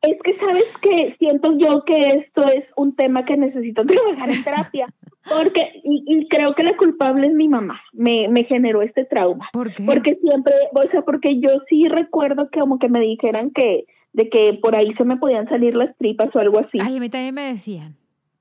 Es 0.02 0.18
que 0.24 0.38
sabes 0.38 0.66
que 0.82 1.16
siento 1.18 1.58
yo 1.58 1.84
que 1.84 1.96
esto 2.20 2.44
es 2.44 2.64
un 2.76 2.96
tema 2.96 3.26
que 3.26 3.38
necesito 3.38 3.84
trabajar 3.86 4.30
en 4.30 4.44
terapia, 4.44 4.88
porque 5.28 5.82
y, 5.84 6.04
y 6.06 6.28
creo 6.28 6.54
que 6.54 6.64
la 6.64 6.78
culpable 6.78 7.28
es 7.28 7.34
mi 7.34 7.48
mamá, 7.48 7.80
me, 7.94 8.28
me 8.28 8.44
generó 8.44 8.84
este 8.84 9.06
trauma, 9.06 9.50
¿Por 9.52 9.74
qué? 9.74 9.84
porque 9.84 10.16
siempre, 10.22 10.54
o 10.74 10.82
sea, 10.92 11.02
porque 11.02 11.40
yo 11.40 11.50
sí 11.70 11.88
recuerdo 11.88 12.50
que 12.52 12.60
como 12.60 12.78
que 12.78 12.88
me 12.90 13.00
dijeran 13.00 13.50
que 13.52 13.86
de 14.14 14.30
que 14.30 14.54
por 14.62 14.76
ahí 14.76 14.94
se 14.94 15.04
me 15.04 15.18
podían 15.18 15.50
salir 15.50 15.76
las 15.76 15.96
tripas 15.98 16.34
o 16.36 16.40
algo 16.40 16.60
así. 16.60 16.78
Ay, 16.82 16.98
a 16.98 17.00
mí 17.00 17.10
también 17.10 17.34
me 17.34 17.42
decían. 17.52 17.96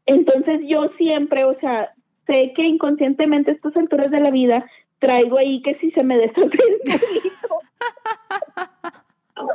Entonces 0.07 0.61
yo 0.69 0.89
siempre, 0.99 1.45
o 1.45 1.59
sea, 1.61 1.91
sé 2.27 2.53
que 2.55 2.63
inconscientemente 2.67 3.51
a 3.51 3.55
estas 3.55 3.77
alturas 3.77 4.11
de 4.11 4.21
la 4.21 4.31
vida 4.31 4.65
traigo 5.05 5.39
ahí 5.39 5.61
que 5.63 5.75
si 5.77 5.91
se 5.91 6.03
me 6.03 6.17
deshace 6.17 6.41
el 6.43 6.51
pelito, 7.01 7.49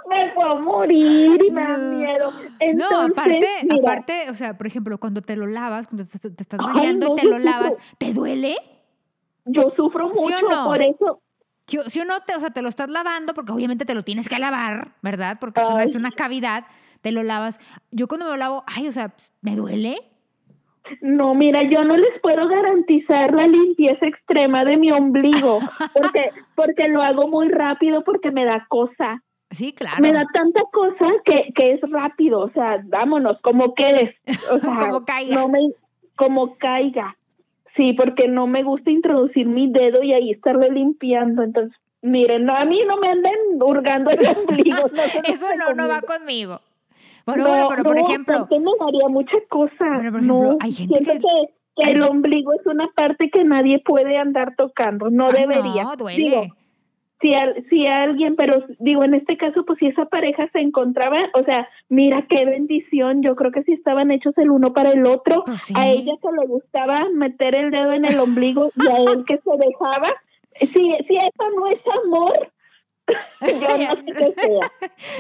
me 0.09 0.31
puedo 0.33 0.59
morir 0.59 1.43
y 1.43 1.51
me 1.51 1.61
da 1.61 1.77
No. 1.77 1.95
miedo. 1.97 2.31
no, 2.31 2.45
Entonces, 2.59 3.11
aparte, 3.11 3.47
mira, 3.63 3.91
aparte, 3.93 4.29
o 4.29 4.33
sea, 4.35 4.57
por 4.57 4.67
ejemplo, 4.67 4.97
cuando 4.99 5.21
te 5.21 5.35
lo 5.35 5.47
lavas, 5.47 5.87
cuando 5.87 6.05
te, 6.05 6.19
te 6.19 6.43
estás 6.43 6.59
Ay, 6.63 6.73
bañando 6.75 7.07
no, 7.07 7.13
y 7.13 7.15
te 7.15 7.27
lo 7.27 7.39
lavas. 7.39 7.75
¿te 7.97 8.13
duele? 8.13 8.55
yo 9.45 9.71
sufro 9.75 10.11
¿Sí 10.13 10.21
o 10.33 10.43
mucho, 10.43 10.49
no? 10.55 10.65
por 10.65 10.81
eso, 10.81 11.21
Si, 11.65 11.77
si 11.87 11.99
uno 12.01 12.19
te, 12.25 12.35
o 12.35 12.39
sea, 12.39 12.51
te 12.51 12.61
lo 12.61 12.69
estás 12.69 12.89
lavando, 12.89 13.33
porque 13.33 13.51
obviamente 13.51 13.85
te 13.85 13.95
lo 13.95 14.03
tienes 14.03 14.29
que 14.29 14.37
lavar, 14.37 14.93
¿verdad? 15.01 15.37
Porque 15.39 15.61
es 15.61 15.69
una, 15.69 15.79
Ay. 15.79 15.85
es 15.85 15.95
una 15.95 16.11
cavidad, 16.11 16.65
te 17.01 17.11
lo 17.11 17.23
lavas. 17.23 17.59
Yo 17.91 18.07
cuando 18.07 18.25
me 18.25 18.31
lo 18.31 18.37
lavo, 18.37 18.63
ay, 18.67 18.87
o 18.87 18.91
sea, 18.91 19.09
pues, 19.09 19.31
¿me 19.41 19.55
duele? 19.55 19.97
No, 21.01 21.33
mira, 21.35 21.63
yo 21.63 21.83
no 21.83 21.97
les 21.97 22.19
puedo 22.21 22.47
garantizar 22.47 23.33
la 23.33 23.47
limpieza 23.47 24.05
extrema 24.05 24.65
de 24.65 24.77
mi 24.77 24.91
ombligo, 24.91 25.59
porque, 25.93 26.29
porque 26.55 26.87
lo 26.87 27.01
hago 27.01 27.27
muy 27.27 27.49
rápido, 27.49 28.03
porque 28.03 28.31
me 28.31 28.45
da 28.45 28.65
cosa. 28.69 29.23
Sí, 29.51 29.73
claro. 29.73 29.97
Me 30.01 30.11
da 30.11 30.25
tanta 30.33 30.61
cosa 30.71 31.07
que, 31.25 31.51
que 31.55 31.73
es 31.73 31.81
rápido, 31.89 32.39
o 32.39 32.49
sea, 32.51 32.81
vámonos, 32.85 33.39
como 33.41 33.73
quedes. 33.73 34.15
O 34.51 34.59
sea, 34.59 34.77
Como 34.77 35.05
caiga. 35.05 35.35
No 35.35 35.47
me, 35.47 35.59
como 36.15 36.57
caiga. 36.57 37.15
Sí, 37.75 37.93
porque 37.93 38.27
no 38.27 38.45
me 38.45 38.63
gusta 38.63 38.91
introducir 38.91 39.47
mi 39.47 39.71
dedo 39.71 40.03
y 40.03 40.13
ahí 40.13 40.31
estarle 40.31 40.69
limpiando. 40.69 41.43
Entonces, 41.43 41.77
miren, 42.01 42.45
no, 42.45 42.53
a 42.53 42.65
mí 42.65 42.81
no 42.85 42.97
me 42.97 43.09
anden 43.09 43.61
hurgando 43.61 44.11
el 44.11 44.19
ombligo. 44.37 44.87
No 44.91 45.03
Eso 45.23 45.47
no, 45.55 45.73
no 45.73 45.87
va 45.87 46.01
conmigo. 46.01 46.59
Bueno, 47.29 47.47
bueno, 47.49 47.67
pero 47.69 47.83
por 47.83 47.95
no, 47.99 48.07
ejemplo, 48.07 48.47
me 48.51 48.85
daría 48.85 49.07
mucha 49.09 49.37
cosa. 49.49 49.73
Pero, 49.79 50.11
por 50.11 50.21
ejemplo, 50.21 50.21
no, 50.21 50.57
hay 50.61 50.73
gente 50.73 50.95
siento 51.03 51.11
que- 51.27 51.83
que, 51.83 51.91
el 51.91 52.01
ombligo 52.03 52.51
es 52.53 52.65
una 52.65 52.89
parte 52.93 53.29
que 53.29 53.43
nadie 53.45 53.79
puede 53.79 54.17
andar 54.17 54.55
tocando. 54.57 55.09
No 55.09 55.27
ay, 55.27 55.33
debería. 55.47 55.83
No, 55.83 55.95
duele. 55.95 56.23
Digo, 56.23 56.41
si, 57.21 57.33
al- 57.33 57.65
si 57.69 57.85
alguien, 57.87 58.35
pero 58.35 58.63
digo, 58.79 59.03
en 59.05 59.13
este 59.13 59.37
caso, 59.37 59.63
pues 59.65 59.79
si 59.79 59.87
esa 59.87 60.05
pareja 60.05 60.49
se 60.51 60.59
encontraba, 60.59 61.17
o 61.33 61.43
sea, 61.43 61.67
mira 61.89 62.25
qué 62.29 62.45
bendición, 62.45 63.21
yo 63.21 63.35
creo 63.35 63.51
que 63.51 63.63
si 63.63 63.73
estaban 63.73 64.11
hechos 64.11 64.37
el 64.37 64.49
uno 64.51 64.73
para 64.73 64.91
el 64.91 65.05
otro, 65.05 65.43
Pues 65.45 65.61
sí. 65.61 65.73
a 65.77 65.87
ella 65.87 66.13
que 66.21 66.29
le 66.39 66.47
gustaba 66.47 66.95
meter 67.13 67.55
el 67.55 67.71
dedo 67.71 67.91
en 67.93 68.05
el 68.05 68.19
ombligo 68.19 68.71
y 68.75 68.87
a 68.87 68.95
él 68.97 69.23
que 69.25 69.37
se 69.37 69.51
dejaba, 69.51 70.13
si, 70.59 70.67
si 71.07 71.15
eso 71.15 71.43
no 71.57 71.67
es 71.67 71.79
amor, 72.05 72.51
yo 73.41 73.77
no 73.77 73.95
sé 73.95 74.13
qué 74.17 74.33
sea. 74.41 74.71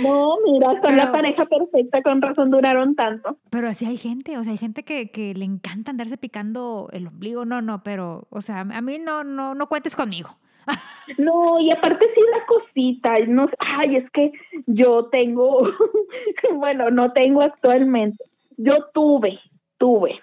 No, 0.01 0.37
mira, 0.45 0.81
son 0.81 0.97
la 0.97 1.11
pareja 1.11 1.45
perfecta, 1.45 2.01
con 2.01 2.21
razón 2.21 2.51
duraron 2.51 2.95
tanto. 2.95 3.37
Pero 3.49 3.67
así 3.67 3.85
hay 3.85 3.97
gente, 3.97 4.37
o 4.37 4.43
sea, 4.43 4.51
hay 4.51 4.57
gente 4.57 4.83
que, 4.83 5.11
que 5.11 5.33
le 5.33 5.45
encanta 5.45 5.91
andarse 5.91 6.17
picando 6.17 6.89
el 6.91 7.07
ombligo. 7.07 7.45
No, 7.45 7.61
no, 7.61 7.83
pero, 7.83 8.27
o 8.29 8.41
sea, 8.41 8.61
a 8.61 8.81
mí 8.81 8.97
no, 8.99 9.23
no, 9.23 9.55
no 9.55 9.67
cuentes 9.67 9.95
conmigo. 9.95 10.29
No, 11.17 11.59
y 11.59 11.71
aparte 11.71 12.05
sí 12.13 12.21
la 12.31 12.45
cosita, 12.45 13.13
no, 13.27 13.49
ay, 13.57 13.95
es 13.95 14.09
que 14.11 14.31
yo 14.67 15.05
tengo, 15.05 15.63
bueno, 16.53 16.91
no 16.91 17.11
tengo 17.13 17.41
actualmente, 17.41 18.23
yo 18.57 18.85
tuve, 18.93 19.39
tuve, 19.79 20.21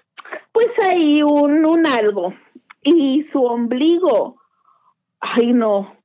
pues 0.52 0.68
ahí 0.88 1.22
un, 1.22 1.64
un 1.64 1.86
algo, 1.86 2.32
y 2.82 3.24
su 3.32 3.42
ombligo, 3.42 4.36
ay 5.20 5.52
no, 5.52 5.95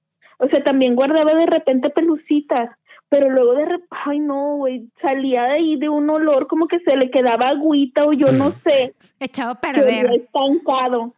o 0.44 0.48
sea, 0.48 0.64
también 0.64 0.96
guardaba 0.96 1.34
de 1.34 1.46
repente 1.46 1.90
pelucitas, 1.92 2.70
pero 3.10 3.30
luego 3.30 3.54
de 3.54 3.66
repente, 3.66 3.88
ay 4.06 4.20
no, 4.20 4.56
güey, 4.58 4.88
salía 5.02 5.44
de 5.44 5.52
ahí 5.54 5.76
de 5.78 5.90
un 5.90 6.10
olor 6.10 6.48
como 6.48 6.68
que 6.68 6.80
se 6.80 6.96
le 6.98 7.12
quedaba 7.12 7.48
agüita 7.50 8.06
o 8.06 8.14
yo 8.14 8.28
no 8.32 8.52
sé 8.52 8.94
Echado 9.20 9.52
a 9.52 9.56
perder. 9.62 10.12
estancado. 10.14 11.14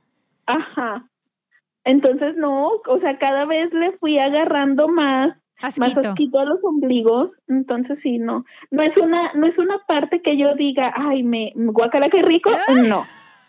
Ajá. 0.46 1.06
Entonces, 1.86 2.36
no, 2.38 2.68
o 2.88 3.00
sea, 3.00 3.18
cada 3.18 3.46
vez 3.46 3.72
le 3.74 3.92
fui 3.98 4.18
agarrando 4.18 4.88
más, 4.88 5.36
más 5.62 5.80
Asquito. 5.80 6.00
asquito 6.10 6.39
a 6.39 6.46
los 6.46 6.63
ombligos. 6.63 7.32
Entonces, 7.48 8.00
sí, 8.01 8.18
no. 8.20 8.46
No 8.72 8.84
es 8.84 8.96
una, 8.98 9.34
no 9.34 9.48
es 9.48 9.58
una 9.58 9.77
parte 9.88 10.22
que 10.22 10.38
yo 10.38 10.56
diga, 10.56 10.94
ay, 10.96 11.24
me, 11.24 11.51
guacala, 11.56 12.10
qué 12.10 12.22
rico. 12.22 12.50
No. 12.89 13.03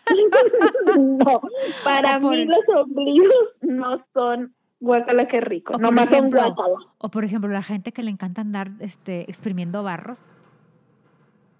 no. 0.97 1.41
Para 1.83 2.19
por- 2.19 2.35
mí 2.35 2.45
los 2.45 2.63
ombligos 2.75 3.45
no 3.61 4.03
son 4.13 4.53
guacala, 4.79 5.27
qué 5.27 5.41
rico. 5.41 5.73
O 5.73 5.77
por 5.77 5.81
Nomás 5.81 6.05
son 6.09 6.13
ejemplo. 6.17 6.55
O 6.97 7.09
por 7.09 7.23
ejemplo, 7.23 7.49
la 7.49 7.61
gente 7.63 7.91
que 7.91 8.03
le 8.03 8.11
encanta 8.11 8.41
andar 8.41 8.69
este, 8.79 9.21
exprimiendo 9.29 9.83
barros. 9.83 10.19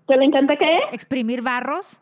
¿Te 0.07 0.17
le 0.17 0.25
encanta 0.25 0.55
qué? 0.57 0.79
Exprimir 0.91 1.41
barros. 1.41 1.99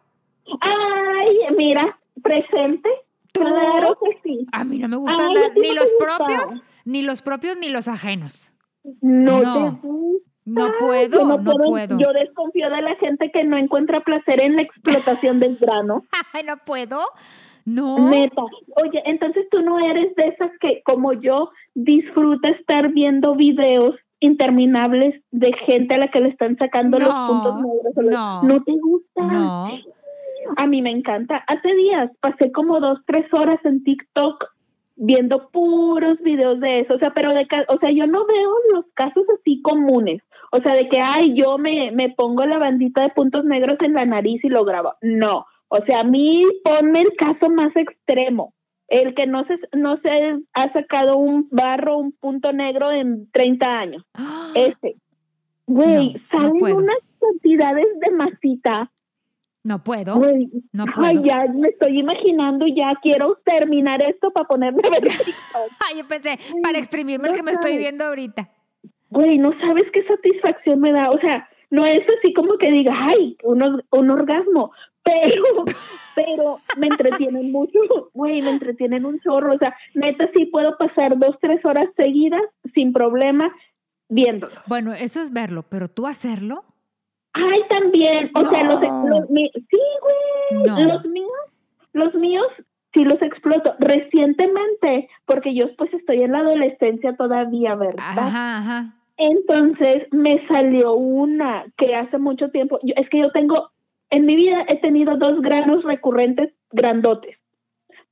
Ay, 0.62 1.38
mira, 1.58 1.98
presente. 2.22 2.90
¿Tú? 3.32 3.42
Claro 3.42 3.98
que 4.04 4.20
sí. 4.24 4.46
A 4.52 4.64
mí 4.64 4.78
no 4.80 4.88
me 4.90 4.98
gusta 4.98 5.16
Ay, 5.22 5.28
andar 5.28 5.44
¿a 5.46 5.54
ti 5.54 5.60
ni 5.62 5.70
no 5.70 5.76
los 5.76 5.92
gusta? 5.98 6.18
propios, 6.18 6.62
ni 6.86 7.02
los 7.02 7.22
propios, 7.22 7.58
ni 7.58 7.70
los 7.70 7.88
ajenos. 7.88 8.50
No, 9.02 9.40
No. 9.42 9.54
te 9.82 9.88
gusta. 9.88 10.30
No 10.46 10.66
Ay, 10.66 10.72
puedo, 10.78 11.20
yo 11.20 11.38
no 11.38 11.54
puedo. 11.70 11.98
Yo 11.98 12.12
desconfío 12.12 12.70
de 12.70 12.82
la 12.82 12.96
gente 12.98 13.32
que 13.32 13.46
no 13.46 13.58
encuentra 13.58 14.02
placer 14.02 14.42
en 14.42 14.58
la 14.58 14.64
explotación 14.64 15.40
del 15.40 15.56
grano. 15.56 16.04
Ay, 16.34 16.44
no 16.44 16.58
puedo. 16.58 17.00
No. 17.66 18.10
Neta. 18.10 18.42
Oye, 18.84 19.02
entonces 19.06 19.48
tú 19.50 19.62
no 19.62 19.80
eres 19.80 20.14
de 20.16 20.24
esas 20.30 20.52
que, 20.60 20.82
como 20.84 21.14
yo, 21.14 21.50
disfruta 21.76 22.50
estar 22.50 22.90
viendo 22.92 23.36
videos 23.36 23.96
interminables 24.20 25.22
de 25.32 25.52
gente 25.66 25.96
a 25.96 25.98
la 26.00 26.08
que 26.10 26.20
le 26.20 26.30
están 26.30 26.58
sacando 26.58 26.98
los 27.00 27.10
No, 27.10 27.28
puntos 27.28 27.56
negros. 27.56 27.94
los- 27.96 28.06
no. 28.14 28.44
¿No 28.44 28.64
te 28.64 28.72
gusta? 28.74 29.22
No. 29.24 29.68
A 30.58 30.68
mí 30.68 30.82
me 30.82 30.92
encanta. 30.92 31.44
Hace 31.48 31.74
días 31.76 32.12
pasé 32.20 32.52
como 32.52 32.80
dos, 32.80 33.00
tres 33.06 33.26
horas 33.34 33.60
en 33.66 33.84
TikTok 33.84 34.44
viendo 34.96 35.50
puros 35.50 36.20
videos 36.22 36.60
de 36.60 36.82
eso. 36.82 36.96
O 36.96 37.00
sea, 37.00 37.12
pero 37.14 37.34
de 37.34 37.48
o 37.70 37.78
sea, 37.80 37.92
yo 37.92 38.08
no 38.08 38.26
veo 38.26 38.50
los 38.74 38.86
casos 38.94 39.24
así 39.40 39.62
comunes. 39.62 40.22
O 40.52 40.60
sea, 40.62 40.74
de 40.74 40.88
que, 40.88 41.00
ay, 41.02 41.34
yo 41.34 41.58
me, 41.58 41.92
me 41.92 42.10
pongo 42.10 42.46
la 42.46 42.60
bandita 42.60 43.02
de 43.02 43.10
puntos 43.10 43.44
negros 43.46 43.78
en 43.82 43.94
la 43.94 44.06
nariz 44.06 44.44
y 44.44 44.50
lo 44.50 44.64
grabo. 44.66 44.94
No. 45.02 45.46
O 45.76 45.84
sea, 45.86 46.02
a 46.02 46.04
mí 46.04 46.44
ponme 46.64 47.02
el 47.02 47.14
caso 47.18 47.50
más 47.50 47.76
extremo. 47.76 48.54
El 48.88 49.16
que 49.16 49.26
no 49.26 49.44
se, 49.46 49.58
no 49.76 49.98
se 50.02 50.10
ha 50.54 50.72
sacado 50.74 51.18
un 51.18 51.48
barro, 51.50 51.98
un 51.98 52.12
punto 52.12 52.52
negro 52.54 52.92
en 52.92 53.28
30 53.32 53.66
años. 53.66 54.04
Ese. 54.56 54.96
Güey, 55.66 56.14
No, 56.14 56.14
no 56.14 56.20
salen 56.32 56.60
puedo. 56.60 56.78
unas 56.78 56.98
cantidades 57.20 57.88
de 58.02 58.12
masita 58.12 58.92
No 59.64 59.84
puedo. 59.84 60.16
Güey, 60.18 60.50
No 60.74 60.84
ay, 60.98 61.16
puedo. 61.18 61.26
ya 61.26 61.46
me 61.54 61.70
estoy 61.70 62.00
imaginando, 62.00 62.66
ya 62.68 62.94
quiero 63.02 63.40
terminar 63.46 64.02
esto 64.04 64.30
para 64.32 64.48
ponerme 64.48 64.82
a 64.88 64.90
ver. 64.92 65.12
Ay, 65.90 65.98
yo 66.00 66.08
pensé, 66.08 66.38
para 66.62 66.78
exprimirme 66.78 67.30
el 67.30 67.32
no 67.32 67.38
que 67.38 67.44
me 67.44 67.52
estoy 67.54 67.78
viendo 67.78 68.04
ahorita. 68.06 68.48
Güey, 69.10 69.38
no 69.40 69.52
sabes 69.60 69.86
qué 69.94 70.04
satisfacción 70.06 70.82
me 70.82 70.92
da. 70.92 71.10
O 71.10 71.20
sea, 71.20 71.48
no 71.72 71.86
es 71.86 72.04
así 72.20 72.34
como 72.34 72.58
que 72.58 72.70
diga, 72.70 72.94
ay, 73.10 73.38
un, 73.44 73.82
un 73.92 74.10
orgasmo, 74.12 74.72
pero, 75.04 75.66
pero 76.16 76.60
me 76.78 76.88
entretienen 76.88 77.52
mucho, 77.52 77.80
güey, 78.14 78.42
me 78.42 78.52
entretienen 78.52 79.06
un 79.06 79.20
chorro, 79.20 79.56
o 79.56 79.58
sea, 79.58 79.76
neta 79.94 80.30
sí 80.34 80.46
puedo 80.46 80.78
pasar 80.78 81.18
dos, 81.18 81.38
tres 81.42 81.64
horas 81.66 81.88
seguidas 81.96 82.42
sin 82.74 82.94
problema 82.94 83.54
viéndolo. 84.10 84.56
Bueno, 84.68 84.94
eso 84.94 85.22
es 85.22 85.32
verlo, 85.32 85.64
pero 85.64 85.88
tú 85.90 86.08
hacerlo. 86.08 86.64
Ay, 87.34 87.62
también, 87.70 88.32
o 88.36 88.50
sea, 88.50 88.64
los, 88.64 88.82
los 88.82 89.28
sí, 89.28 89.80
güey, 90.02 90.86
los 90.86 91.06
míos, 91.06 91.32
los 91.94 92.14
míos 92.16 92.48
sí 92.94 93.04
los 93.04 93.22
exploto 93.22 93.76
recientemente, 93.80 95.10
porque 95.26 95.56
yo 95.56 95.76
pues 95.76 95.94
estoy 95.94 96.24
en 96.24 96.32
la 96.32 96.40
adolescencia 96.40 97.16
todavía, 97.16 97.76
¿verdad? 97.76 98.04
Ajá, 98.08 98.58
ajá. 98.58 98.94
Entonces 99.18 100.08
me 100.12 100.46
salió 100.48 100.94
una 100.94 101.66
que 101.78 101.96
hace 101.96 102.18
mucho 102.18 102.50
tiempo, 102.50 102.80
yo, 102.84 102.94
es 102.98 103.10
que 103.10 103.20
yo 103.20 103.32
tengo, 103.32 103.72
en 104.14 104.28
mi 104.28 104.36
vida 104.36 104.64
he 104.68 104.78
tenido 104.78 105.18
dos 105.18 105.42
granos 105.42 105.84
recurrentes 105.84 106.54
grandotes, 106.72 107.36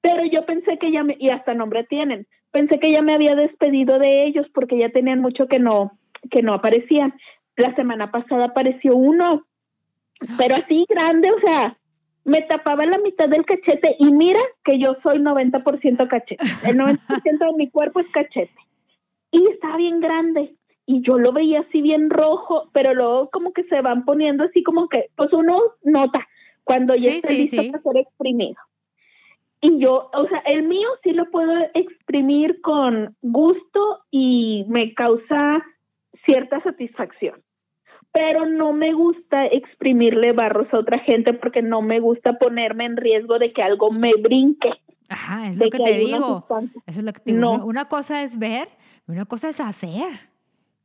pero 0.01 0.25
yo 0.25 0.47
pensé 0.47 0.79
que 0.79 0.91
ya 0.91 1.03
me, 1.03 1.15
y 1.19 1.29
hasta 1.29 1.53
nombre 1.53 1.83
tienen, 1.83 2.25
pensé 2.49 2.79
que 2.79 2.91
ya 2.91 3.03
me 3.03 3.13
había 3.13 3.35
despedido 3.35 3.99
de 3.99 4.25
ellos 4.25 4.47
porque 4.51 4.79
ya 4.79 4.89
tenían 4.89 5.21
mucho 5.21 5.47
que 5.47 5.59
no, 5.59 5.91
que 6.31 6.41
no 6.41 6.55
aparecían. 6.55 7.13
La 7.55 7.75
semana 7.75 8.09
pasada 8.09 8.45
apareció 8.45 8.95
uno, 8.95 9.45
pero 10.39 10.55
así 10.55 10.87
grande, 10.89 11.29
o 11.29 11.39
sea, 11.39 11.77
me 12.23 12.41
tapaba 12.41 12.83
la 12.87 12.97
mitad 12.97 13.29
del 13.29 13.45
cachete 13.45 13.95
y 13.99 14.11
mira 14.11 14.41
que 14.63 14.79
yo 14.79 14.95
soy 15.03 15.19
90% 15.19 16.07
cachete. 16.07 16.43
El 16.63 16.77
90% 16.77 17.21
de 17.21 17.53
mi 17.57 17.69
cuerpo 17.69 17.99
es 17.99 18.07
cachete. 18.11 18.55
Y 19.31 19.47
estaba 19.49 19.77
bien 19.77 19.99
grande 19.99 20.55
y 20.85 21.01
yo 21.01 21.17
lo 21.17 21.31
veía 21.31 21.61
así 21.61 21.81
bien 21.81 22.09
rojo, 22.09 22.69
pero 22.73 22.93
luego 22.93 23.29
como 23.29 23.53
que 23.53 23.63
se 23.65 23.81
van 23.81 24.05
poniendo 24.05 24.43
así 24.43 24.63
como 24.63 24.89
que, 24.89 25.09
pues 25.15 25.31
uno 25.33 25.59
nota 25.83 26.27
cuando 26.63 26.95
ya 26.95 27.11
está 27.11 27.31
listo 27.31 27.57
para 27.57 27.83
ser 27.83 27.97
exprimido. 27.97 28.57
Y 29.61 29.79
yo, 29.79 30.09
o 30.13 30.27
sea, 30.27 30.39
el 30.39 30.63
mío 30.63 30.87
sí 31.03 31.11
lo 31.11 31.29
puedo 31.29 31.53
exprimir 31.73 32.61
con 32.61 33.15
gusto 33.21 33.99
y 34.09 34.65
me 34.67 34.93
causa 34.93 35.63
cierta 36.25 36.61
satisfacción 36.61 37.41
pero 38.13 38.45
no 38.45 38.73
me 38.73 38.93
gusta 38.93 39.45
exprimirle 39.45 40.33
barros 40.33 40.67
a 40.73 40.79
otra 40.79 40.99
gente 40.99 41.33
porque 41.33 41.61
no 41.61 41.81
me 41.81 41.99
gusta 41.99 42.33
ponerme 42.33 42.85
en 42.85 42.97
riesgo 42.97 43.39
de 43.39 43.53
que 43.53 43.63
algo 43.63 43.91
me 43.91 44.11
brinque. 44.21 44.69
Ajá, 45.07 45.47
es 45.47 45.57
lo 45.57 45.69
que, 45.69 45.77
te 45.77 45.97
digo. 45.97 46.45
Eso 46.85 46.99
es 46.99 47.03
lo 47.03 47.13
que 47.13 47.19
te 47.19 47.31
digo. 47.31 47.57
No. 47.57 47.65
Una 47.65 47.85
cosa 47.85 48.23
es 48.23 48.37
ver, 48.37 48.69
una 49.07 49.25
cosa 49.25 49.49
es 49.49 49.59
hacer. 49.59 50.30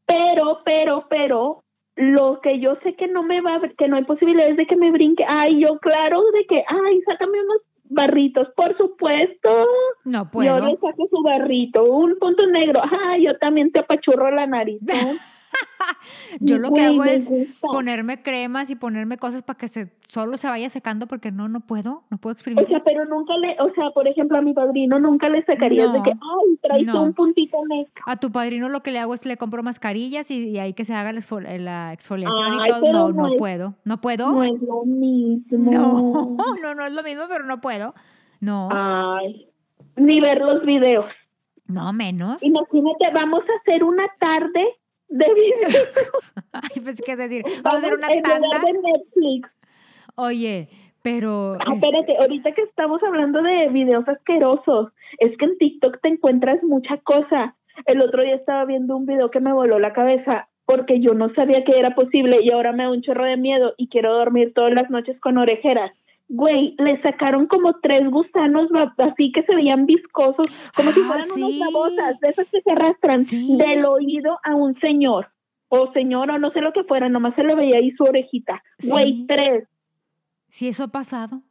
Pero, 0.06 0.60
pero, 0.64 1.06
pero, 1.08 1.62
lo 1.96 2.40
que 2.42 2.60
yo 2.60 2.76
sé 2.82 2.94
que 2.94 3.08
no 3.08 3.22
me 3.22 3.40
va, 3.40 3.60
que 3.76 3.88
no 3.88 3.96
hay 3.96 4.04
posibilidades 4.04 4.56
de 4.56 4.66
que 4.66 4.76
me 4.76 4.90
brinque. 4.90 5.24
Ay, 5.26 5.60
yo 5.60 5.78
claro 5.78 6.22
de 6.32 6.46
que, 6.46 6.62
ay, 6.68 7.00
sácame 7.06 7.40
unos 7.40 7.62
barritos, 7.88 8.48
por 8.54 8.76
supuesto. 8.76 9.66
No 10.04 10.30
puedo. 10.30 10.58
Yo 10.58 10.64
le 10.64 10.72
saco 10.76 11.08
su 11.10 11.22
barrito, 11.22 11.84
un 11.84 12.18
punto 12.18 12.46
negro. 12.46 12.80
Ay, 13.08 13.24
yo 13.24 13.36
también 13.38 13.72
te 13.72 13.80
apachurro 13.80 14.30
la 14.30 14.46
nariz. 14.46 14.80
¿no? 14.82 14.94
Yo 16.40 16.58
lo 16.58 16.72
que 16.72 16.82
hago 16.82 17.04
es 17.04 17.30
ponerme 17.60 18.22
cremas 18.22 18.70
y 18.70 18.76
ponerme 18.76 19.16
cosas 19.18 19.42
para 19.42 19.58
que 19.58 19.68
se 19.68 19.92
solo 20.08 20.36
se 20.36 20.48
vaya 20.48 20.70
secando 20.70 21.06
porque 21.06 21.32
no, 21.32 21.48
no 21.48 21.60
puedo, 21.60 22.04
no 22.10 22.18
puedo 22.18 22.34
exprimir. 22.34 22.64
O 22.64 22.68
sea, 22.68 22.82
pero 22.84 23.04
nunca 23.04 23.36
le, 23.38 23.56
o 23.60 23.72
sea, 23.74 23.90
por 23.90 24.06
ejemplo, 24.06 24.38
a 24.38 24.42
mi 24.42 24.52
padrino 24.52 24.98
nunca 24.98 25.28
le 25.28 25.44
sacarías 25.44 25.92
de 25.92 26.02
que, 26.02 26.12
ay, 26.12 26.58
traes 26.62 26.88
un 26.88 27.12
puntito 27.12 27.58
negro. 27.66 27.92
A 28.06 28.16
tu 28.16 28.30
padrino 28.30 28.68
lo 28.68 28.80
que 28.80 28.92
le 28.92 28.98
hago 28.98 29.14
es 29.14 29.26
le 29.26 29.36
compro 29.36 29.62
mascarillas 29.62 30.30
y, 30.30 30.58
ahí 30.58 30.74
que 30.74 30.84
se 30.84 30.94
haga 30.94 31.12
la, 31.12 31.92
exfoliación 31.92 32.54
y 32.54 32.70
todo. 32.70 32.92
No, 32.92 33.12
no, 33.12 33.36
puedo, 33.36 33.74
no 33.84 34.00
puedo. 34.00 34.32
No 34.32 34.44
es 34.44 34.62
lo 34.62 34.84
mismo. 34.84 35.72
No, 35.72 36.36
no, 36.62 36.74
no 36.74 36.86
es 36.86 36.92
lo 36.92 37.02
mismo, 37.02 37.24
pero 37.28 37.44
no 37.44 37.60
puedo. 37.60 37.94
No. 38.40 38.68
Ay, 38.70 39.48
ni 39.96 40.20
ver 40.20 40.40
los 40.40 40.64
videos. 40.64 41.06
No, 41.66 41.92
menos. 41.92 42.42
Imagínate, 42.42 43.10
vamos 43.12 43.42
a 43.42 43.60
hacer 43.60 43.82
una 43.82 44.06
tarde 44.20 44.76
de 45.08 45.26
video. 45.34 45.80
Ay, 46.52 46.80
pues 46.82 47.00
qué 47.04 47.16
decir, 47.16 47.44
vamos, 47.62 47.82
a 47.82 47.86
hacer 47.86 47.94
una 47.94 48.08
tanda. 48.08 48.58
de 48.64 48.72
Netflix. 48.72 49.50
Oye, 50.16 50.68
pero. 51.02 51.54
Ah, 51.54 51.74
espérate, 51.74 52.16
ahorita 52.18 52.52
que 52.52 52.62
estamos 52.62 53.02
hablando 53.02 53.42
de 53.42 53.68
videos 53.68 54.08
asquerosos, 54.08 54.92
es 55.18 55.36
que 55.38 55.44
en 55.44 55.58
TikTok 55.58 56.00
te 56.00 56.08
encuentras 56.08 56.62
mucha 56.62 56.98
cosa. 56.98 57.56
El 57.84 58.00
otro 58.00 58.22
día 58.22 58.36
estaba 58.36 58.64
viendo 58.64 58.96
un 58.96 59.06
video 59.06 59.30
que 59.30 59.40
me 59.40 59.52
voló 59.52 59.78
la 59.78 59.92
cabeza 59.92 60.48
porque 60.64 61.00
yo 61.00 61.14
no 61.14 61.32
sabía 61.34 61.62
que 61.64 61.78
era 61.78 61.94
posible 61.94 62.40
y 62.42 62.50
ahora 62.50 62.72
me 62.72 62.82
da 62.82 62.90
un 62.90 63.02
chorro 63.02 63.24
de 63.24 63.36
miedo 63.36 63.74
y 63.76 63.88
quiero 63.88 64.12
dormir 64.12 64.52
todas 64.54 64.72
las 64.72 64.90
noches 64.90 65.18
con 65.20 65.38
orejeras 65.38 65.92
güey, 66.28 66.74
le 66.78 67.00
sacaron 67.02 67.46
como 67.46 67.74
tres 67.80 68.08
gusanos 68.10 68.68
así 68.98 69.32
que 69.32 69.42
se 69.42 69.54
veían 69.54 69.86
viscosos, 69.86 70.46
como 70.74 70.92
si 70.92 71.00
ah, 71.00 71.04
fueran 71.06 71.30
unas 71.30 71.58
babosas, 71.58 72.20
de 72.20 72.28
esas 72.28 72.46
que 72.48 72.60
se 72.62 72.70
arrastran 72.72 73.24
del 73.58 73.84
oído 73.84 74.38
a 74.42 74.54
un 74.54 74.78
señor, 74.80 75.28
o 75.68 75.92
señor, 75.92 76.30
o 76.30 76.38
no 76.38 76.50
sé 76.50 76.60
lo 76.60 76.72
que 76.72 76.84
fuera, 76.84 77.08
nomás 77.08 77.34
se 77.34 77.44
le 77.44 77.54
veía 77.54 77.78
ahí 77.78 77.90
su 77.92 78.04
orejita. 78.04 78.62
Güey, 78.82 79.26
tres. 79.26 79.68
Sí, 80.48 80.68
eso 80.68 80.84
ha 80.84 80.88
pasado. 80.88 81.42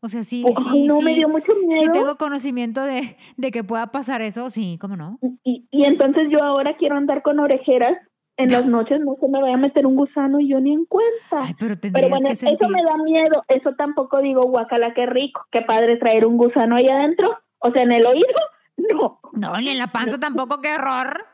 O 0.00 0.08
sea, 0.10 0.22
sí, 0.22 0.44
sí, 0.70 0.86
no, 0.86 1.00
me 1.00 1.14
dio 1.14 1.30
mucho 1.30 1.52
miedo. 1.66 1.82
Sí 1.82 1.88
tengo 1.90 2.16
conocimiento 2.16 2.84
de, 2.84 3.16
de 3.38 3.50
que 3.50 3.64
pueda 3.64 3.86
pasar 3.90 4.20
eso, 4.20 4.50
sí, 4.50 4.76
¿cómo 4.78 4.96
no? 4.96 5.18
Y, 5.44 5.66
y 5.70 5.86
entonces 5.86 6.28
yo 6.30 6.42
ahora 6.42 6.76
quiero 6.76 6.96
andar 6.96 7.22
con 7.22 7.38
orejeras 7.38 7.96
en 8.36 8.50
las 8.50 8.66
noches 8.66 9.00
no 9.00 9.16
se 9.20 9.28
me 9.28 9.40
vaya 9.40 9.54
a 9.54 9.58
meter 9.58 9.86
un 9.86 9.96
gusano 9.96 10.40
y 10.40 10.48
yo 10.48 10.60
ni 10.60 10.72
en 10.72 10.84
cuenta. 10.86 11.54
pero, 11.58 12.08
bueno, 12.08 12.28
eso 12.28 12.68
me 12.68 12.82
da 12.82 12.96
miedo. 12.96 13.44
Eso 13.48 13.74
tampoco 13.76 14.20
digo, 14.20 14.42
guacala, 14.42 14.92
qué 14.94 15.06
rico, 15.06 15.46
qué 15.52 15.62
padre 15.62 15.96
traer 15.98 16.26
un 16.26 16.36
gusano 16.36 16.76
ahí 16.76 16.88
adentro. 16.88 17.38
O 17.58 17.70
sea, 17.70 17.82
en 17.82 17.92
el 17.92 18.06
oído, 18.06 18.26
no. 18.76 19.20
No, 19.32 19.56
ni 19.60 19.68
en 19.68 19.78
la 19.78 19.88
panza 19.88 20.18
tampoco, 20.18 20.60
qué 20.60 20.74
horror. 20.74 21.26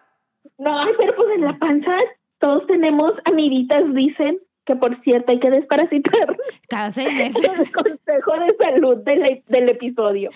No, 0.58 0.80
pero 0.98 1.14
pues 1.16 1.28
en 1.36 1.44
la 1.44 1.58
panza 1.58 1.96
todos 2.38 2.66
tenemos 2.66 3.12
amiditas, 3.24 3.82
dicen, 3.94 4.38
que 4.64 4.76
por 4.76 5.00
cierto 5.02 5.32
hay 5.32 5.40
que 5.40 5.50
desparasitar. 5.50 6.36
Cada 6.68 6.90
seis 6.90 7.12
meses. 7.12 7.44
El 7.44 7.72
consejo 7.72 8.32
de 8.38 8.56
salud 8.62 8.96
del, 8.98 9.42
del 9.46 9.68
episodio. 9.68 10.30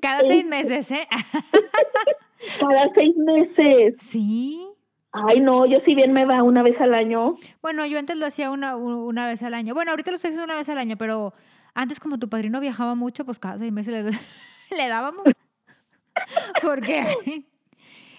Cada 0.00 0.20
seis 0.20 0.44
meses, 0.46 0.90
¿eh? 0.90 1.08
Cada 2.60 2.90
seis 2.94 3.16
meses. 3.16 3.94
Sí. 3.98 4.71
Ay, 5.12 5.40
no, 5.40 5.66
yo 5.66 5.78
si 5.84 5.94
bien 5.94 6.12
me 6.12 6.24
va 6.24 6.42
una 6.42 6.62
vez 6.62 6.80
al 6.80 6.94
año. 6.94 7.36
Bueno, 7.60 7.84
yo 7.84 7.98
antes 7.98 8.16
lo 8.16 8.26
hacía 8.26 8.50
una, 8.50 8.76
una 8.76 9.26
vez 9.26 9.42
al 9.42 9.52
año. 9.52 9.74
Bueno, 9.74 9.90
ahorita 9.90 10.10
lo 10.10 10.16
estoy 10.16 10.30
haciendo 10.30 10.46
una 10.46 10.56
vez 10.56 10.68
al 10.70 10.78
año, 10.78 10.96
pero 10.96 11.34
antes 11.74 12.00
como 12.00 12.18
tu 12.18 12.28
padrino 12.28 12.60
viajaba 12.60 12.94
mucho, 12.94 13.24
pues 13.26 13.38
cada 13.38 13.58
seis 13.58 13.72
meses 13.72 14.04
le, 14.04 14.10
le 14.76 14.88
dábamos. 14.88 15.24
Porque 16.62 17.04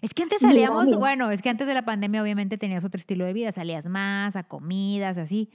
es 0.01 0.13
que 0.13 0.23
antes 0.23 0.41
salíamos, 0.41 0.93
bueno, 0.95 1.31
es 1.31 1.41
que 1.41 1.49
antes 1.49 1.65
de 1.65 1.73
la 1.73 1.83
pandemia 1.83 2.21
obviamente 2.21 2.57
tenías 2.57 2.83
otro 2.83 2.99
estilo 2.99 3.25
de 3.25 3.33
vida, 3.33 3.51
salías 3.51 3.87
más 3.87 4.35
a 4.35 4.43
comidas, 4.43 5.17
así. 5.17 5.49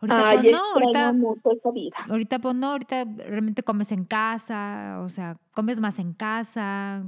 Ahorita 0.00 0.32
pues 0.32 0.52
no, 0.52 0.62
ahorita, 0.74 1.14
ahorita 2.08 2.38
pues 2.38 2.54
no, 2.54 2.70
ahorita 2.72 3.04
realmente 3.04 3.62
comes 3.62 3.90
en 3.90 4.04
casa, 4.04 5.00
o 5.02 5.08
sea, 5.08 5.38
comes 5.52 5.80
más 5.80 5.98
en 5.98 6.12
casa, 6.12 7.04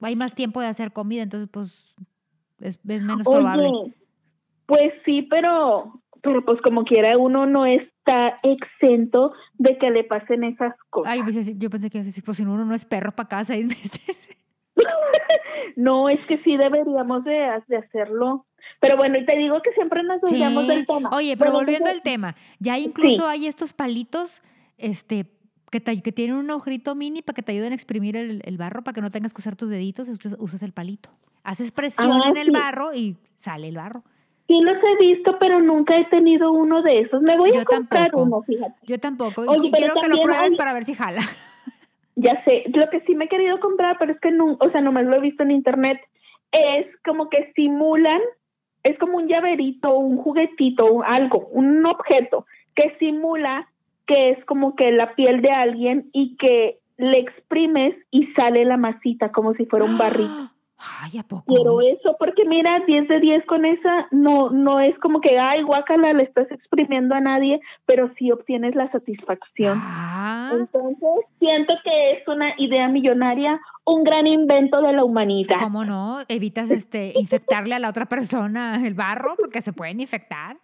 hay 0.00 0.14
más 0.14 0.34
tiempo 0.34 0.60
de 0.60 0.68
hacer 0.68 0.92
comida, 0.92 1.22
entonces 1.22 1.48
pues 1.50 1.96
es, 2.60 2.78
menos 2.84 3.24
probable. 3.24 3.94
Pues 4.66 4.92
sí, 5.04 5.22
pero, 5.22 6.00
pero 6.22 6.44
pues 6.44 6.60
como 6.62 6.84
quiera 6.84 7.16
uno 7.18 7.46
no 7.46 7.66
está 7.66 8.38
exento 8.42 9.32
de 9.54 9.78
que 9.78 9.90
le 9.90 10.04
pasen 10.04 10.44
esas 10.44 10.74
cosas. 10.90 11.12
Ay, 11.12 11.22
pues, 11.22 11.58
yo 11.58 11.70
pensé 11.70 11.90
que 11.90 12.02
pues 12.24 12.36
si 12.36 12.42
uno 12.42 12.64
no 12.64 12.74
es 12.74 12.86
perro 12.86 13.12
para 13.12 13.28
cada 13.28 13.44
seis 13.44 13.66
meses. 13.68 14.00
no, 15.76 16.08
es 16.08 16.24
que 16.26 16.38
sí 16.38 16.56
deberíamos 16.56 17.24
de, 17.24 17.44
hacerlo. 17.76 18.46
Pero 18.80 18.96
bueno, 18.96 19.18
y 19.18 19.26
te 19.26 19.36
digo 19.36 19.58
que 19.60 19.72
siempre 19.72 20.02
nos 20.02 20.22
olvidamos 20.22 20.66
del 20.66 20.86
tema. 20.86 21.10
Oye, 21.12 21.36
pero 21.36 21.52
volviendo 21.52 21.90
al 21.90 22.02
tema, 22.02 22.34
ya 22.58 22.78
incluso 22.78 23.26
hay 23.26 23.46
estos 23.46 23.72
palitos, 23.72 24.42
este, 24.78 25.26
que, 25.70 25.80
que 25.80 26.12
tienen 26.12 26.36
un 26.36 26.50
agujerito 26.50 26.94
mini 26.94 27.22
para 27.22 27.34
que 27.34 27.42
te 27.42 27.52
ayuden 27.52 27.72
a 27.72 27.74
exprimir 27.74 28.16
el, 28.16 28.40
el, 28.44 28.56
barro, 28.56 28.82
para 28.82 28.94
que 28.94 29.00
no 29.02 29.10
tengas 29.10 29.34
que 29.34 29.40
usar 29.40 29.56
tus 29.56 29.68
deditos, 29.68 30.08
usas 30.38 30.62
el 30.62 30.72
palito. 30.72 31.10
Haces 31.44 31.70
presión 31.70 32.20
ah, 32.24 32.28
en 32.30 32.36
el 32.36 32.50
barro 32.50 32.92
y 32.92 33.16
sale 33.38 33.68
el 33.68 33.76
barro. 33.76 34.02
Sí 34.46 34.60
los 34.60 34.76
he 34.76 35.06
visto, 35.06 35.38
pero 35.38 35.60
nunca 35.60 35.96
he 35.96 36.04
tenido 36.06 36.52
uno 36.52 36.82
de 36.82 37.00
esos. 37.00 37.22
Me 37.22 37.36
voy 37.36 37.56
a 37.56 37.64
comprar 37.64 38.10
uno, 38.14 38.42
fíjate. 38.42 38.74
Yo 38.82 38.98
tampoco. 38.98 39.44
y 39.44 39.70
quiero 39.70 39.94
que 39.94 40.08
lo 40.08 40.22
pruebes 40.22 40.54
para 40.56 40.72
ver 40.72 40.84
si 40.84 40.94
jala. 40.94 41.20
Ya 42.16 42.44
sé. 42.44 42.62
Lo 42.72 42.88
que 42.90 43.00
sí 43.00 43.16
me 43.16 43.24
he 43.24 43.28
querido 43.28 43.58
comprar, 43.58 43.98
pero 43.98 44.12
es 44.12 44.20
que 44.20 44.30
no, 44.30 44.56
o 44.60 44.70
sea, 44.70 44.80
nomás 44.80 45.04
lo 45.04 45.16
he 45.16 45.20
visto 45.20 45.42
en 45.42 45.50
internet, 45.50 46.00
es 46.52 46.86
como 47.04 47.28
que 47.28 47.52
simulan, 47.56 48.20
es 48.84 48.96
como 49.00 49.16
un 49.16 49.26
llaverito, 49.26 49.96
un 49.96 50.18
juguetito, 50.18 51.02
algo, 51.02 51.48
un 51.50 51.84
objeto 51.84 52.46
que 52.76 52.96
simula 53.00 53.68
que 54.06 54.30
es 54.30 54.44
como 54.44 54.76
que 54.76 54.92
la 54.92 55.14
piel 55.14 55.40
de 55.40 55.50
alguien 55.50 56.10
y 56.12 56.36
que 56.36 56.78
le 56.98 57.18
exprimes 57.18 57.96
y 58.10 58.26
sale 58.34 58.64
la 58.64 58.76
masita 58.76 59.32
como 59.32 59.54
si 59.54 59.66
fuera 59.66 59.84
un 59.84 59.98
barrito. 59.98 60.50
Ay, 60.76 61.18
¿a 61.18 61.22
poco? 61.22 61.44
Quiero 61.46 61.80
eso, 61.80 62.16
porque 62.18 62.44
mira, 62.44 62.82
10 62.86 63.08
de 63.08 63.20
10 63.20 63.46
con 63.46 63.64
esa, 63.64 64.08
no, 64.10 64.50
no 64.50 64.80
es 64.80 64.98
como 64.98 65.20
que, 65.20 65.38
ay, 65.38 65.62
guácala, 65.62 66.12
le 66.12 66.24
estás 66.24 66.50
exprimiendo 66.50 67.14
a 67.14 67.20
nadie, 67.20 67.60
pero 67.86 68.10
sí 68.18 68.30
obtienes 68.32 68.74
la 68.74 68.90
satisfacción. 68.90 69.78
Ah, 69.80 70.50
Entonces, 70.52 71.26
siento 71.38 71.74
que 71.84 72.12
es 72.12 72.28
una 72.28 72.54
idea 72.58 72.88
millonaria, 72.88 73.60
un 73.84 74.02
gran 74.02 74.26
invento 74.26 74.82
de 74.82 74.92
la 74.92 75.04
humanidad. 75.04 75.56
¿cómo 75.60 75.84
no? 75.84 76.18
Evitas 76.28 76.70
este, 76.70 77.12
infectarle 77.16 77.74
a 77.74 77.78
la 77.78 77.88
otra 77.88 78.06
persona 78.06 78.76
el 78.84 78.94
barro 78.94 79.36
porque 79.36 79.62
se 79.62 79.72
pueden 79.72 80.00
infectar. 80.00 80.56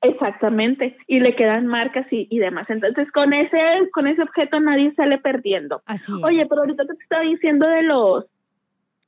Exactamente, 0.00 0.96
y 1.08 1.18
le 1.18 1.34
quedan 1.34 1.66
marcas 1.66 2.06
y, 2.12 2.28
y 2.30 2.38
demás. 2.38 2.66
Entonces, 2.70 3.10
con 3.10 3.32
ese, 3.32 3.58
con 3.92 4.06
ese 4.06 4.22
objeto 4.22 4.60
nadie 4.60 4.94
sale 4.94 5.18
perdiendo. 5.18 5.82
Así 5.86 6.12
es. 6.12 6.22
Oye, 6.22 6.46
pero 6.46 6.60
ahorita 6.60 6.84
te 6.84 6.92
estaba 7.02 7.22
diciendo 7.22 7.68
de 7.68 7.82
los 7.82 8.26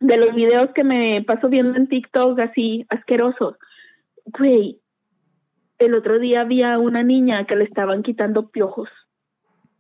de 0.00 0.16
los 0.16 0.34
videos 0.34 0.70
que 0.74 0.82
me 0.82 1.22
paso 1.22 1.48
viendo 1.48 1.76
en 1.76 1.86
TikTok 1.86 2.38
así 2.40 2.86
asquerosos. 2.88 3.56
Güey, 4.24 4.80
el 5.78 5.94
otro 5.94 6.18
día 6.18 6.40
había 6.40 6.78
una 6.78 7.02
niña 7.02 7.46
que 7.46 7.56
le 7.56 7.64
estaban 7.64 8.02
quitando 8.02 8.48
piojos 8.48 8.88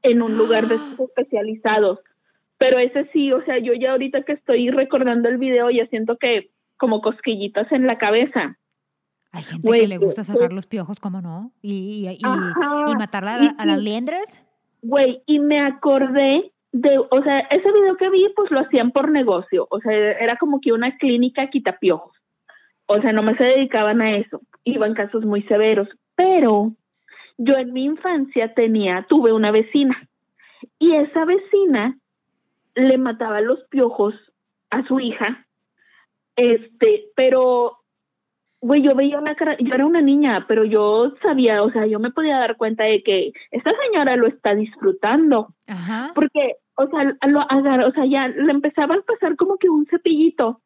en 0.02 0.22
un 0.22 0.36
lugar 0.36 0.68
de 0.68 0.74
estos 0.76 1.08
especializados. 1.08 2.00
Pero 2.58 2.78
ese 2.78 3.08
sí, 3.12 3.32
o 3.32 3.42
sea, 3.44 3.58
yo 3.58 3.72
ya 3.72 3.92
ahorita 3.92 4.22
que 4.22 4.32
estoy 4.32 4.70
recordando 4.70 5.28
el 5.30 5.38
video 5.38 5.70
ya 5.70 5.86
siento 5.86 6.18
que 6.18 6.50
como 6.76 7.00
cosquillitas 7.00 7.70
en 7.72 7.86
la 7.86 7.96
cabeza. 7.96 8.58
Hay 9.32 9.42
gente 9.42 9.66
Güey, 9.66 9.80
que 9.82 9.88
le 9.88 9.98
gusta 9.98 10.24
sacar 10.24 10.52
los 10.52 10.66
piojos, 10.66 10.98
¿cómo 11.00 11.22
no? 11.22 11.52
Y, 11.62 12.06
y, 12.06 12.08
y, 12.08 12.18
y 12.18 12.96
matar 12.96 13.24
a, 13.26 13.36
a 13.56 13.64
las 13.64 13.78
liendres. 13.78 14.42
Güey, 14.82 15.22
y 15.26 15.38
me 15.38 15.60
acordé 15.60 16.52
de, 16.72 16.98
o 16.98 17.22
sea, 17.22 17.40
ese 17.50 17.72
video 17.72 17.96
que 17.96 18.10
vi, 18.10 18.28
pues 18.34 18.50
lo 18.50 18.60
hacían 18.60 18.92
por 18.92 19.10
negocio, 19.10 19.66
o 19.70 19.80
sea, 19.80 19.92
era 19.92 20.36
como 20.36 20.60
que 20.60 20.72
una 20.72 20.96
clínica 20.96 21.48
quitapiojos, 21.48 22.16
o 22.86 23.00
sea, 23.00 23.12
nomás 23.12 23.36
se 23.36 23.44
dedicaban 23.44 24.00
a 24.00 24.16
eso, 24.16 24.40
iban 24.64 24.94
casos 24.94 25.24
muy 25.24 25.42
severos, 25.42 25.88
pero 26.14 26.72
yo 27.38 27.54
en 27.54 27.72
mi 27.72 27.84
infancia 27.84 28.54
tenía, 28.54 29.06
tuve 29.08 29.32
una 29.32 29.50
vecina, 29.50 30.08
y 30.78 30.94
esa 30.94 31.24
vecina 31.24 31.96
le 32.74 32.98
mataba 32.98 33.40
los 33.40 33.60
piojos 33.64 34.14
a 34.70 34.86
su 34.86 35.00
hija, 35.00 35.46
este, 36.36 37.06
pero, 37.16 37.79
güey, 38.60 38.82
yo 38.82 38.94
veía 38.94 39.18
una 39.18 39.34
cara, 39.34 39.56
yo 39.58 39.74
era 39.74 39.86
una 39.86 40.02
niña, 40.02 40.44
pero 40.46 40.64
yo 40.64 41.12
sabía, 41.22 41.62
o 41.62 41.70
sea, 41.70 41.86
yo 41.86 41.98
me 41.98 42.10
podía 42.10 42.36
dar 42.36 42.56
cuenta 42.56 42.84
de 42.84 43.02
que 43.02 43.32
esta 43.50 43.70
señora 43.84 44.16
lo 44.16 44.26
está 44.26 44.54
disfrutando, 44.54 45.54
Ajá. 45.66 46.12
porque, 46.14 46.56
o 46.74 46.86
sea, 46.88 47.16
lo 47.26 47.40
agarra, 47.48 47.86
o 47.86 47.92
sea, 47.92 48.04
ya 48.04 48.28
le 48.28 48.52
empezaba 48.52 48.94
a 48.96 49.02
pasar 49.02 49.36
como 49.36 49.56
que 49.56 49.68
un 49.68 49.86
cepillito 49.86 50.60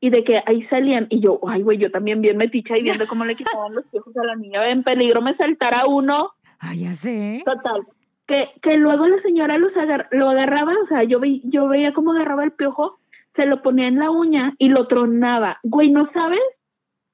y 0.00 0.10
de 0.10 0.24
que 0.24 0.34
ahí 0.46 0.62
salían 0.66 1.06
y 1.10 1.20
yo, 1.20 1.40
ay, 1.46 1.62
güey, 1.62 1.78
yo 1.78 1.90
también 1.90 2.20
bien 2.20 2.36
meticha 2.36 2.76
y 2.76 2.82
viendo 2.82 3.06
cómo 3.06 3.24
le 3.24 3.36
quitaban 3.36 3.74
los 3.74 3.86
piojos 3.86 4.16
a 4.16 4.24
la 4.24 4.36
niña, 4.36 4.68
en 4.70 4.82
peligro 4.82 5.20
me 5.20 5.36
saltara 5.36 5.86
uno, 5.86 6.32
Ay, 6.58 6.80
ya 6.80 6.94
sé. 6.94 7.42
total, 7.44 7.82
que, 8.26 8.50
que 8.62 8.76
luego 8.76 9.08
la 9.08 9.20
señora 9.22 9.58
los 9.58 9.76
agar 9.76 10.08
lo 10.12 10.30
agarraba, 10.30 10.74
o 10.84 10.86
sea, 10.86 11.02
yo, 11.04 11.18
vi, 11.18 11.42
yo 11.44 11.66
veía 11.68 11.92
cómo 11.92 12.12
agarraba 12.12 12.44
el 12.44 12.52
piojo, 12.52 12.98
se 13.34 13.46
lo 13.46 13.62
ponía 13.62 13.88
en 13.88 13.98
la 13.98 14.10
uña 14.10 14.54
y 14.58 14.68
lo 14.68 14.86
tronaba, 14.86 15.58
güey, 15.62 15.90
¿no 15.90 16.08
sabes? 16.12 16.40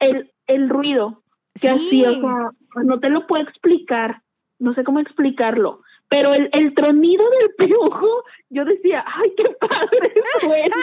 El, 0.01 0.33
el 0.47 0.69
ruido 0.69 1.23
que 1.61 1.69
Sí. 1.69 2.05
hacía, 2.05 2.11
o 2.11 2.21
sea, 2.21 2.51
no 2.85 3.01
te 3.01 3.09
lo 3.11 3.27
puedo 3.27 3.43
explicar, 3.43 4.23
no 4.59 4.75
sé 4.75 4.85
cómo 4.85 5.01
explicarlo, 5.01 5.83
pero 6.09 6.33
el, 6.35 6.49
el 6.53 6.75
tronido 6.75 7.25
del 7.31 7.69
piojo, 7.69 8.09
yo 8.49 8.65
decía, 8.65 9.05
ay, 9.07 9.33
qué 9.37 9.45
padre 9.61 10.13
suena. 10.41 10.77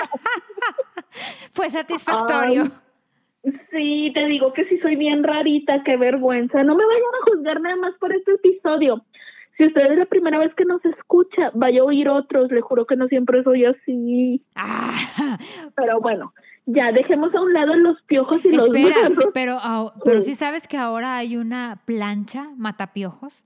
Fue 1.52 1.70
satisfactorio. 1.70 2.64
Ay. 2.64 2.72
Sí, 3.72 4.12
te 4.14 4.26
digo 4.26 4.54
que 4.54 4.66
sí 4.66 4.80
soy 4.80 4.96
bien 4.96 5.24
rarita, 5.24 5.84
qué 5.84 5.98
vergüenza. 5.98 6.64
No 6.64 6.76
me 6.76 6.84
vayan 6.86 7.04
a 7.22 7.32
juzgar 7.32 7.62
nada 7.62 7.76
más 7.76 7.94
por 8.00 8.12
este 8.14 8.34
episodio. 8.34 9.06
Si 9.56 9.66
usted 9.68 9.84
es 9.92 9.98
la 9.98 10.06
primera 10.06 10.40
vez 10.40 10.54
que 10.56 10.66
nos 10.66 10.84
escucha, 10.84 11.52
vaya 11.54 11.82
a 11.82 11.86
oír 11.86 12.10
otros, 12.10 12.52
le 12.52 12.62
juro 12.62 12.86
que 12.88 12.96
no 12.96 13.08
siempre 13.08 13.44
soy 13.44 13.66
así. 13.66 14.44
Ah, 14.56 15.38
Pero 15.76 16.02
bueno, 16.02 16.34
ya 16.66 16.92
dejemos 16.92 17.34
a 17.36 17.42
un 17.42 17.54
lado 17.54 17.76
los 17.76 18.02
piojos 18.04 18.44
y 18.46 18.52
los 18.52 18.66
espera, 18.68 19.10
barros. 19.10 19.26
pero, 19.34 19.58
ah, 19.62 19.94
pero 20.04 20.22
sí 20.22 20.36
sabes 20.36 20.68
que 20.68 20.78
ahora 20.78 21.16
hay 21.18 21.38
una 21.38 21.82
plancha 21.86 22.50
matapiojos. 22.58 23.44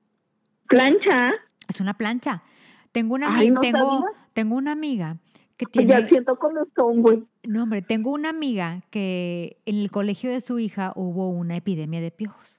Plancha, 0.67 1.31
Es 1.67 1.79
una 1.81 1.95
plancha. 1.95 2.43
Tengo 2.91 3.15
una, 3.15 3.35
Ay, 3.35 3.51
no 3.51 3.61
tengo, 3.61 3.79
sabía. 4.01 4.19
tengo 4.33 4.55
una 4.55 4.71
amiga 4.71 5.17
que 5.57 5.65
pues 5.67 5.87
ya 5.87 5.95
tiene, 5.97 6.09
siento 6.09 6.37
como 6.37 6.61
son, 6.75 7.01
güey. 7.01 7.23
no 7.43 7.63
hombre, 7.63 7.81
tengo 7.81 8.11
una 8.11 8.29
amiga 8.29 8.81
que 8.91 9.57
en 9.65 9.75
el 9.77 9.91
colegio 9.91 10.31
de 10.31 10.41
su 10.41 10.57
hija 10.59 10.93
hubo 10.95 11.29
una 11.29 11.57
epidemia 11.57 11.99
de 12.01 12.11
piojos. 12.11 12.57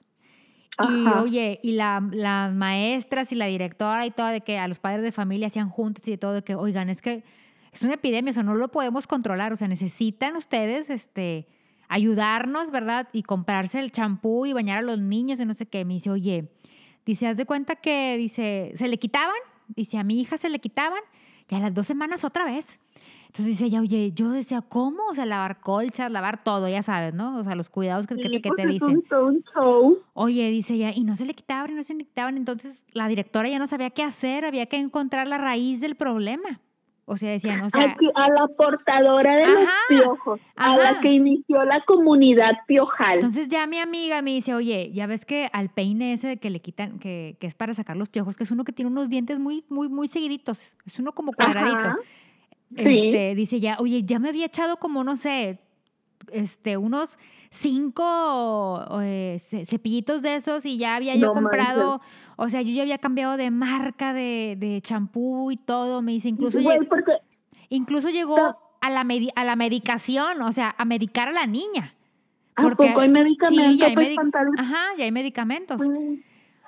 Y 0.79 1.05
Ajá. 1.07 1.21
oye, 1.21 1.59
y 1.63 1.71
la- 1.73 2.07
las 2.11 2.53
maestras 2.53 3.31
y 3.31 3.35
la 3.35 3.45
directora 3.47 4.05
y 4.05 4.11
todo, 4.11 4.27
de 4.27 4.41
que 4.41 4.57
a 4.57 4.67
los 4.67 4.79
padres 4.79 5.03
de 5.03 5.11
familia 5.11 5.47
hacían 5.47 5.69
juntas 5.69 6.07
y 6.07 6.17
todo, 6.17 6.33
de 6.33 6.43
que, 6.43 6.55
oigan, 6.55 6.89
es 6.89 7.01
que 7.01 7.23
es 7.71 7.81
una 7.83 7.93
epidemia, 7.93 8.31
o 8.31 8.33
sea, 8.33 8.43
no 8.43 8.55
lo 8.55 8.69
podemos 8.69 9.07
controlar, 9.07 9.53
o 9.53 9.55
sea, 9.55 9.67
necesitan 9.67 10.35
ustedes 10.35 10.89
este, 10.89 11.47
ayudarnos, 11.87 12.71
¿verdad? 12.71 13.07
Y 13.13 13.23
comprarse 13.23 13.79
el 13.79 13.91
champú 13.91 14.45
y 14.45 14.53
bañar 14.53 14.79
a 14.79 14.81
los 14.81 14.99
niños 14.99 15.39
y 15.39 15.45
no 15.45 15.53
sé 15.53 15.65
qué. 15.67 15.85
Me 15.85 15.95
dice, 15.95 16.09
oye, 16.09 16.51
dice, 17.05 17.27
haz 17.27 17.37
de 17.37 17.45
cuenta 17.45 17.75
que, 17.75 18.17
dice, 18.17 18.71
se 18.75 18.87
le 18.87 18.97
quitaban, 18.97 19.35
dice, 19.67 19.97
a 19.97 20.03
mi 20.03 20.19
hija 20.19 20.37
se 20.37 20.49
le 20.49 20.59
quitaban, 20.59 20.99
y 21.49 21.55
a 21.55 21.59
las 21.59 21.73
dos 21.73 21.85
semanas 21.87 22.23
otra 22.23 22.45
vez. 22.45 22.79
Entonces 23.27 23.45
dice 23.45 23.65
ella, 23.65 23.81
oye, 23.81 24.11
yo 24.13 24.29
decía, 24.29 24.61
¿cómo? 24.61 25.03
O 25.09 25.15
sea, 25.15 25.25
lavar 25.25 25.59
colchas, 25.61 26.09
lavar 26.11 26.43
todo, 26.43 26.67
ya 26.69 26.81
sabes, 26.83 27.13
¿no? 27.13 27.37
O 27.37 27.43
sea, 27.43 27.55
los 27.55 27.69
cuidados 27.69 28.07
que, 28.07 28.15
que- 28.15 28.29
que 28.41 28.49
te 28.55 28.61
dicen. 28.73 29.03
Oye, 30.13 30.49
dice 30.49 30.73
ella, 30.73 30.91
y 30.95 31.03
no 31.03 31.15
se 31.17 31.25
le 31.25 31.33
quitaban 31.33 31.71
y 31.71 31.75
no 31.75 31.83
se 31.83 31.93
le 31.93 32.03
quitaban. 32.05 32.35
Entonces 32.37 32.81
la 32.93 33.07
directora 33.07 33.47
ya 33.49 33.59
no 33.59 33.67
sabía 33.67 33.89
qué 33.89 34.03
hacer, 34.03 34.43
había 34.45 34.65
que 34.65 34.77
encontrar 34.77 35.27
la 35.27 35.37
raíz 35.37 35.79
del 35.79 35.95
problema. 35.95 36.59
O 37.11 37.17
sea, 37.17 37.31
decían, 37.31 37.59
o 37.59 37.69
sea, 37.69 37.93
a 38.15 38.29
la 38.29 38.47
portadora 38.55 39.35
de 39.35 39.45
los 39.45 39.63
Ajá, 39.63 39.73
piojos, 39.89 40.39
a 40.55 40.77
la 40.77 41.01
que 41.01 41.09
inició 41.09 41.61
la 41.65 41.83
comunidad 41.85 42.53
piojal. 42.67 43.15
entonces 43.15 43.49
ya 43.49 43.67
mi 43.67 43.79
amiga 43.79 44.21
me 44.21 44.31
dice, 44.31 44.53
oye, 44.53 44.91
ya 44.93 45.07
ves 45.07 45.25
que 45.25 45.49
al 45.51 45.67
peine 45.67 46.13
ese 46.13 46.37
que 46.37 46.49
le 46.49 46.61
quitan, 46.61 46.99
que, 46.99 47.35
que 47.41 47.47
es 47.47 47.55
para 47.55 47.73
sacar 47.73 47.97
los 47.97 48.07
piojos, 48.07 48.37
que 48.37 48.45
es 48.45 48.51
uno 48.51 48.63
que 48.63 48.71
tiene 48.71 48.89
unos 48.89 49.09
dientes 49.09 49.39
muy, 49.39 49.65
muy, 49.67 49.89
muy 49.89 50.07
seguiditos, 50.07 50.77
es 50.85 50.99
uno 50.99 51.11
como 51.11 51.33
cuadradito. 51.33 51.79
Ajá. 51.79 51.97
Sí. 52.77 53.09
Este, 53.09 53.35
dice 53.35 53.59
ya, 53.59 53.75
oye, 53.79 54.03
ya 54.03 54.17
me 54.17 54.29
había 54.29 54.45
echado 54.45 54.77
como, 54.77 55.03
no 55.03 55.17
sé, 55.17 55.59
este, 56.31 56.77
unos 56.77 57.17
cinco 57.51 58.85
eh, 59.01 59.37
ce- 59.39 59.65
cepillitos 59.65 60.21
de 60.21 60.35
esos 60.35 60.65
y 60.65 60.77
ya 60.77 60.95
había 60.95 61.15
yo 61.15 61.27
No 61.27 61.33
comprado, 61.33 62.01
o 62.37 62.49
sea, 62.49 62.61
yo 62.61 62.71
ya 62.73 62.81
había 62.81 62.97
cambiado 62.97 63.37
de 63.37 63.51
marca 63.51 64.13
de 64.13 64.55
de 64.57 64.81
champú 64.81 65.51
y 65.51 65.57
todo, 65.57 66.01
me 66.01 66.13
dice, 66.13 66.29
incluso, 66.29 66.59
porque 66.89 67.13
incluso 67.69 68.09
llegó 68.09 68.37
a 68.81 68.89
la, 68.89 69.05
a 69.35 69.43
la 69.43 69.55
medicación, 69.55 70.41
o 70.41 70.51
sea, 70.51 70.73
a 70.77 70.85
medicar 70.85 71.27
a 71.27 71.31
la 71.31 71.45
niña. 71.45 71.93
¿A 72.55 72.63
poco 72.69 72.99
hay 72.99 73.09
medicamento 73.09 73.71
ya 73.77 73.85
hay 73.87 73.95
para 73.95 74.07
medi- 74.07 74.11
espantar 74.11 74.45
el- 74.47 74.59
Ajá, 74.59 74.83
ya 74.97 75.03
hay 75.05 75.11
medicamentos. 75.11 75.79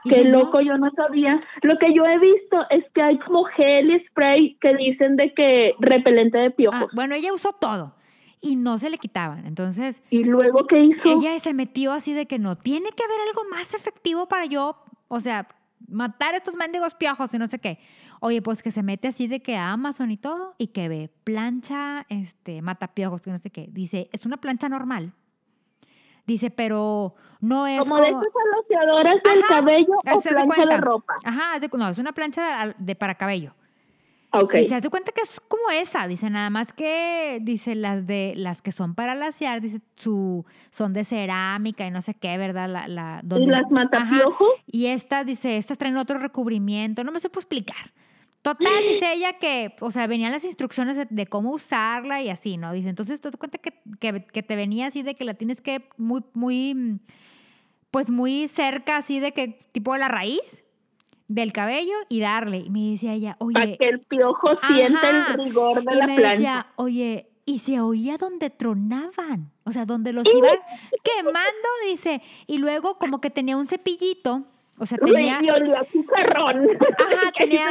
Qué 0.06 0.16
si 0.16 0.24
no- 0.28 0.40
loco, 0.44 0.60
yo 0.62 0.78
no 0.78 0.90
sabía. 0.96 1.42
Lo 1.62 1.78
que 1.78 1.94
yo 1.94 2.04
he 2.04 2.20
visto 2.20 2.58
es 2.70 2.84
que 2.94 3.02
hay 3.02 3.18
como 3.20 3.44
gel 3.46 3.90
y 3.92 4.06
spray 4.08 4.58
que 4.60 4.76
dicen 4.76 5.16
de 5.16 5.34
que 5.34 5.74
repelente 5.80 6.38
de 6.38 6.48
Ah, 6.48 6.52
piojos. 6.56 6.90
bueno, 6.94 7.16
ella 7.16 7.34
usó 7.34 7.54
todo 7.54 7.96
y 8.44 8.58
no 8.58 8.78
se 8.78 8.90
le 8.90 8.98
quitaban. 9.00 9.48
Entonces, 9.48 10.04
¿Y 10.12 10.26
luego 10.26 10.68
qué 10.68 10.84
hizo? 10.84 11.02
ella 11.06 11.40
se 11.40 11.54
metió 11.54 11.94
así 11.94 12.14
de 12.14 12.28
que 12.28 12.38
no, 12.38 12.58
tiene 12.58 12.92
que 12.92 13.04
haber 13.04 13.18
algo 13.30 13.50
más 13.50 13.74
efectivo 13.74 14.28
para 14.28 14.46
yo, 14.46 14.76
o 15.08 15.20
sea, 15.22 15.48
matar 15.88 16.36
estos 16.36 16.54
mendigos 16.54 16.94
piojos 16.94 17.34
y 17.34 17.38
no 17.40 17.48
sé 17.48 17.60
qué. 17.60 17.80
Oye, 18.20 18.42
pues 18.42 18.62
que 18.62 18.72
se 18.72 18.84
mete 18.84 19.08
así 19.08 19.28
de 19.28 19.42
que 19.42 19.56
a 19.56 19.72
Amazon 19.72 20.12
y 20.12 20.18
todo 20.18 20.56
y 20.58 20.68
que 20.68 20.90
ve 20.90 21.10
plancha, 21.24 22.06
este, 22.10 22.62
mata 22.62 22.88
piojos, 22.88 23.22
que 23.22 23.32
no 23.32 23.40
sé 23.40 23.50
qué. 23.50 23.70
Dice, 23.72 24.10
es 24.12 24.26
una 24.26 24.38
plancha 24.38 24.68
normal. 24.70 25.14
Dice, 26.26 26.52
pero 26.52 27.16
no 27.42 27.66
es 27.68 27.80
como 27.80 27.96
como... 27.96 28.06
de 28.06 28.10
esas 28.12 28.34
aloceadoras 28.54 29.16
del 29.24 29.44
Ajá, 29.44 29.48
cabello 29.60 29.94
o 29.94 30.22
de 30.22 30.22
plancha 30.22 30.36
de 30.36 30.46
cuenta. 30.48 30.78
ropa. 30.78 31.14
Ajá, 31.24 31.60
de 31.60 31.70
no, 31.78 31.90
es 31.90 31.98
una 31.98 32.12
plancha 32.14 32.68
de, 32.68 32.76
de 32.78 32.96
para 32.96 33.16
cabello. 33.16 33.54
Ok. 34.36 34.54
Dice, 34.56 34.74
haz 34.76 34.82
de 34.84 34.90
cuenta 34.90 35.12
que 35.12 35.22
es 35.22 35.40
como 35.42 35.70
esa, 35.72 36.08
dice, 36.08 36.28
nada 36.30 36.50
más 36.50 36.74
que, 36.74 37.38
dice, 37.44 37.76
las 37.76 38.08
de, 38.08 38.34
las 38.36 38.64
que 38.64 38.72
son 38.72 38.96
para 38.96 39.14
lasear, 39.14 39.62
dice, 39.62 39.80
su, 39.96 40.44
son 40.72 40.92
de 40.94 41.06
cerámica 41.06 41.86
y 41.86 41.92
no 41.92 42.02
sé 42.02 42.16
qué, 42.16 42.36
¿verdad? 42.40 42.68
La, 42.68 42.88
la, 42.88 43.22
¿Y 43.24 43.28
donde- 43.28 43.52
las 43.52 43.62
Ajá. 43.66 43.70
matapiojos? 43.72 44.50
Y 44.66 44.88
estas, 44.88 45.28
dice, 45.28 45.58
estas 45.58 45.78
traen 45.78 45.98
otro 45.98 46.18
recubrimiento, 46.18 47.04
no 47.04 47.12
me 47.12 47.20
supo 47.20 47.40
explicar. 47.40 47.94
Total, 48.42 48.84
dice 48.86 49.14
ella 49.14 49.34
que, 49.34 49.74
o 49.80 49.92
sea, 49.92 50.06
venían 50.08 50.32
las 50.32 50.44
instrucciones 50.44 50.98
de, 50.98 51.08
de 51.10 51.28
cómo 51.28 51.52
usarla 51.52 52.22
y 52.22 52.30
así, 52.30 52.58
¿no? 52.58 52.74
Dice, 52.74 52.90
entonces, 52.90 53.22
te 53.22 53.32
cuenta 53.32 53.60
que, 53.60 53.80
que, 54.00 54.26
que 54.26 54.44
te 54.44 54.56
venía 54.56 54.88
así 54.88 55.04
de 55.04 55.16
que 55.16 55.24
la 55.24 55.36
tienes 55.36 55.62
que 55.62 55.88
muy, 55.96 56.24
muy, 56.34 57.00
pues 57.92 58.10
muy 58.10 58.48
cerca, 58.48 58.98
así 58.98 59.20
de 59.20 59.32
que, 59.32 59.60
tipo 59.72 59.94
de 59.94 60.00
la 60.00 60.08
raíz 60.08 60.64
del 61.34 61.52
cabello 61.52 61.94
y 62.10 62.20
darle. 62.20 62.58
Y 62.58 62.70
me 62.70 62.92
decía 62.92 63.14
ella, 63.14 63.38
Para 63.40 63.66
oye, 63.66 63.78
que 63.78 63.90
el 63.90 64.00
piojo 64.02 64.48
sienta 64.68 65.00
Ajá. 65.00 65.34
el 65.34 65.46
rigor 65.46 65.84
de 65.84 65.96
y 65.96 65.98
la 65.98 66.08
me 66.08 66.16
plancha. 66.16 66.32
decía, 66.32 66.68
oye, 66.76 67.28
y 67.46 67.60
se 67.60 67.80
oía 67.82 68.18
donde 68.18 68.50
tronaban, 68.50 69.52
o 69.64 69.72
sea, 69.72 69.86
donde 69.86 70.14
los 70.14 70.26
iba 70.34 70.50
quemando, 71.04 71.70
dice, 71.90 72.22
y 72.48 72.60
luego 72.60 72.98
como 73.00 73.20
que 73.20 73.30
tenía 73.30 73.58
un 73.58 73.68
cepillito, 73.68 74.44
o 74.78 74.86
sea, 74.86 74.98
tenía... 75.00 75.40
Ajá, 75.40 77.32
tenía 77.38 77.68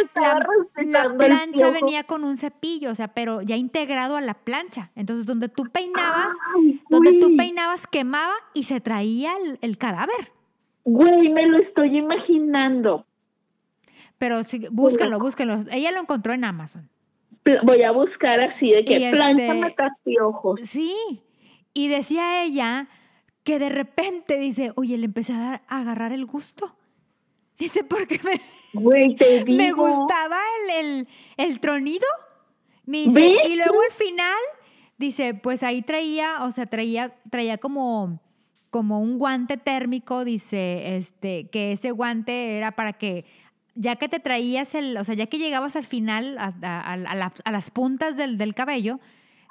la, 0.84 1.14
plancha 1.16 1.70
venía 1.70 2.04
con 2.04 2.24
un 2.24 2.36
cepillo, 2.36 2.90
o 2.90 2.94
sea, 2.94 3.08
pero 3.08 3.42
ya 3.42 3.56
integrado 3.56 4.16
a 4.16 4.20
la 4.20 4.34
plancha. 4.34 4.90
Entonces, 4.94 5.24
donde 5.26 5.48
tú 5.48 5.64
peinabas, 5.72 6.32
Ay, 6.56 6.80
donde 6.90 7.12
tú 7.20 7.36
peinabas 7.36 7.86
quemaba 7.86 8.34
y 8.54 8.64
se 8.64 8.80
traía 8.80 9.36
el, 9.36 9.58
el 9.62 9.78
cadáver. 9.78 10.32
Güey, 10.84 11.28
me 11.28 11.46
lo 11.46 11.58
estoy 11.58 11.96
imaginando. 11.96 13.06
Pero 14.22 14.44
sí, 14.44 14.66
búscalo, 14.70 15.18
búscalo. 15.18 15.58
Ella 15.72 15.90
lo 15.90 15.98
encontró 15.98 16.32
en 16.32 16.44
Amazon. 16.44 16.88
Voy 17.64 17.82
a 17.82 17.90
buscar 17.90 18.40
así 18.40 18.70
de 18.70 18.84
que 18.84 19.08
este- 19.10 19.52
matapiojos. 19.54 20.60
Sí. 20.64 20.94
Y 21.74 21.88
decía 21.88 22.44
ella 22.44 22.86
que 23.42 23.58
de 23.58 23.68
repente 23.68 24.36
dice, 24.38 24.70
oye, 24.76 24.96
le 24.96 25.06
empecé 25.06 25.32
a, 25.32 25.38
dar- 25.38 25.62
a 25.66 25.80
agarrar 25.80 26.12
el 26.12 26.24
gusto. 26.24 26.76
Dice, 27.58 27.82
porque 27.82 28.20
me, 28.22 28.40
Güey, 28.80 29.16
te 29.16 29.42
digo. 29.44 29.56
me 29.56 29.72
gustaba 29.72 30.38
el, 30.70 30.86
el, 30.86 31.08
el 31.36 31.58
tronido. 31.58 32.06
Me 32.86 32.98
dice, 32.98 33.18
¿Ves? 33.18 33.48
y 33.50 33.56
luego 33.56 33.80
al 33.82 33.92
final, 33.92 34.38
dice, 34.98 35.34
pues 35.34 35.64
ahí 35.64 35.82
traía, 35.82 36.44
o 36.44 36.52
sea, 36.52 36.66
traía, 36.66 37.12
traía 37.28 37.58
como, 37.58 38.20
como 38.70 39.00
un 39.00 39.18
guante 39.18 39.56
térmico, 39.56 40.24
dice, 40.24 40.96
este, 40.96 41.48
que 41.50 41.72
ese 41.72 41.90
guante 41.90 42.56
era 42.56 42.70
para 42.76 42.92
que, 42.92 43.24
ya 43.74 43.96
que 43.96 44.08
te 44.08 44.20
traías 44.20 44.74
el, 44.74 44.96
o 44.96 45.04
sea, 45.04 45.14
ya 45.14 45.26
que 45.26 45.38
llegabas 45.38 45.76
al 45.76 45.84
final, 45.84 46.36
a, 46.38 46.52
a- 46.62 46.92
a 46.92 46.96
la- 47.14 47.32
a 47.44 47.50
las 47.50 47.70
puntas 47.70 48.16
del, 48.16 48.36
del 48.38 48.54
cabello, 48.54 48.98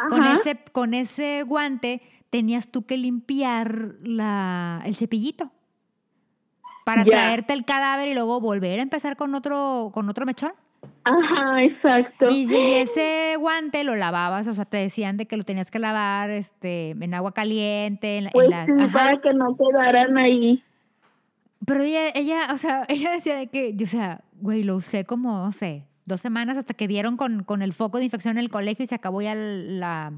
con 0.09 0.23
ese, 0.23 0.57
con 0.71 0.93
ese 0.93 1.43
guante 1.43 2.01
tenías 2.31 2.69
tú 2.69 2.85
que 2.85 2.97
limpiar 2.97 3.95
la, 4.01 4.81
el 4.85 4.95
cepillito 4.95 5.51
para 6.85 7.03
traerte 7.05 7.53
el 7.53 7.65
cadáver 7.65 8.09
y 8.09 8.13
luego 8.15 8.39
volver 8.39 8.79
a 8.79 8.81
empezar 8.83 9.15
con 9.15 9.35
otro, 9.35 9.91
con 9.93 10.09
otro 10.09 10.25
mechón. 10.25 10.51
Ajá, 11.03 11.61
exacto. 11.63 12.29
Y 12.29 12.47
si 12.47 12.55
ese 12.55 13.35
guante 13.39 13.83
lo 13.83 13.95
lavabas, 13.95 14.47
o 14.47 14.53
sea, 14.55 14.65
te 14.65 14.77
decían 14.77 15.17
de 15.17 15.27
que 15.27 15.37
lo 15.37 15.43
tenías 15.43 15.69
que 15.69 15.77
lavar 15.77 16.31
este, 16.31 16.91
en 16.91 17.13
agua 17.13 17.33
caliente, 17.33 18.17
en, 18.17 18.23
la- 18.25 18.29
en 18.29 18.33
Pues 18.33 18.49
la- 18.49 18.65
sí, 18.65 18.71
ajá. 18.79 18.91
para 18.93 19.21
que 19.21 19.33
no 19.33 19.55
quedaran 19.55 20.17
ahí. 20.17 20.63
Pero 21.65 21.83
ella, 21.83 22.09
ella, 22.15 22.47
o 22.53 22.57
sea, 22.57 22.85
ella 22.89 23.11
decía 23.11 23.35
de 23.35 23.47
que, 23.47 23.75
o 23.81 23.87
sea, 23.87 24.21
güey, 24.33 24.63
lo 24.63 24.75
usé 24.75 25.05
como, 25.05 25.45
no 25.45 25.51
sé, 25.51 25.85
dos 26.05 26.21
semanas 26.21 26.57
hasta 26.57 26.73
que 26.73 26.87
dieron 26.87 27.17
con, 27.17 27.43
con 27.43 27.61
el 27.61 27.73
foco 27.73 27.97
de 27.97 28.05
infección 28.05 28.37
en 28.37 28.43
el 28.43 28.49
colegio 28.49 28.83
y 28.83 28.87
se 28.87 28.95
acabó 28.95 29.21
ya 29.21 29.35
la, 29.35 30.13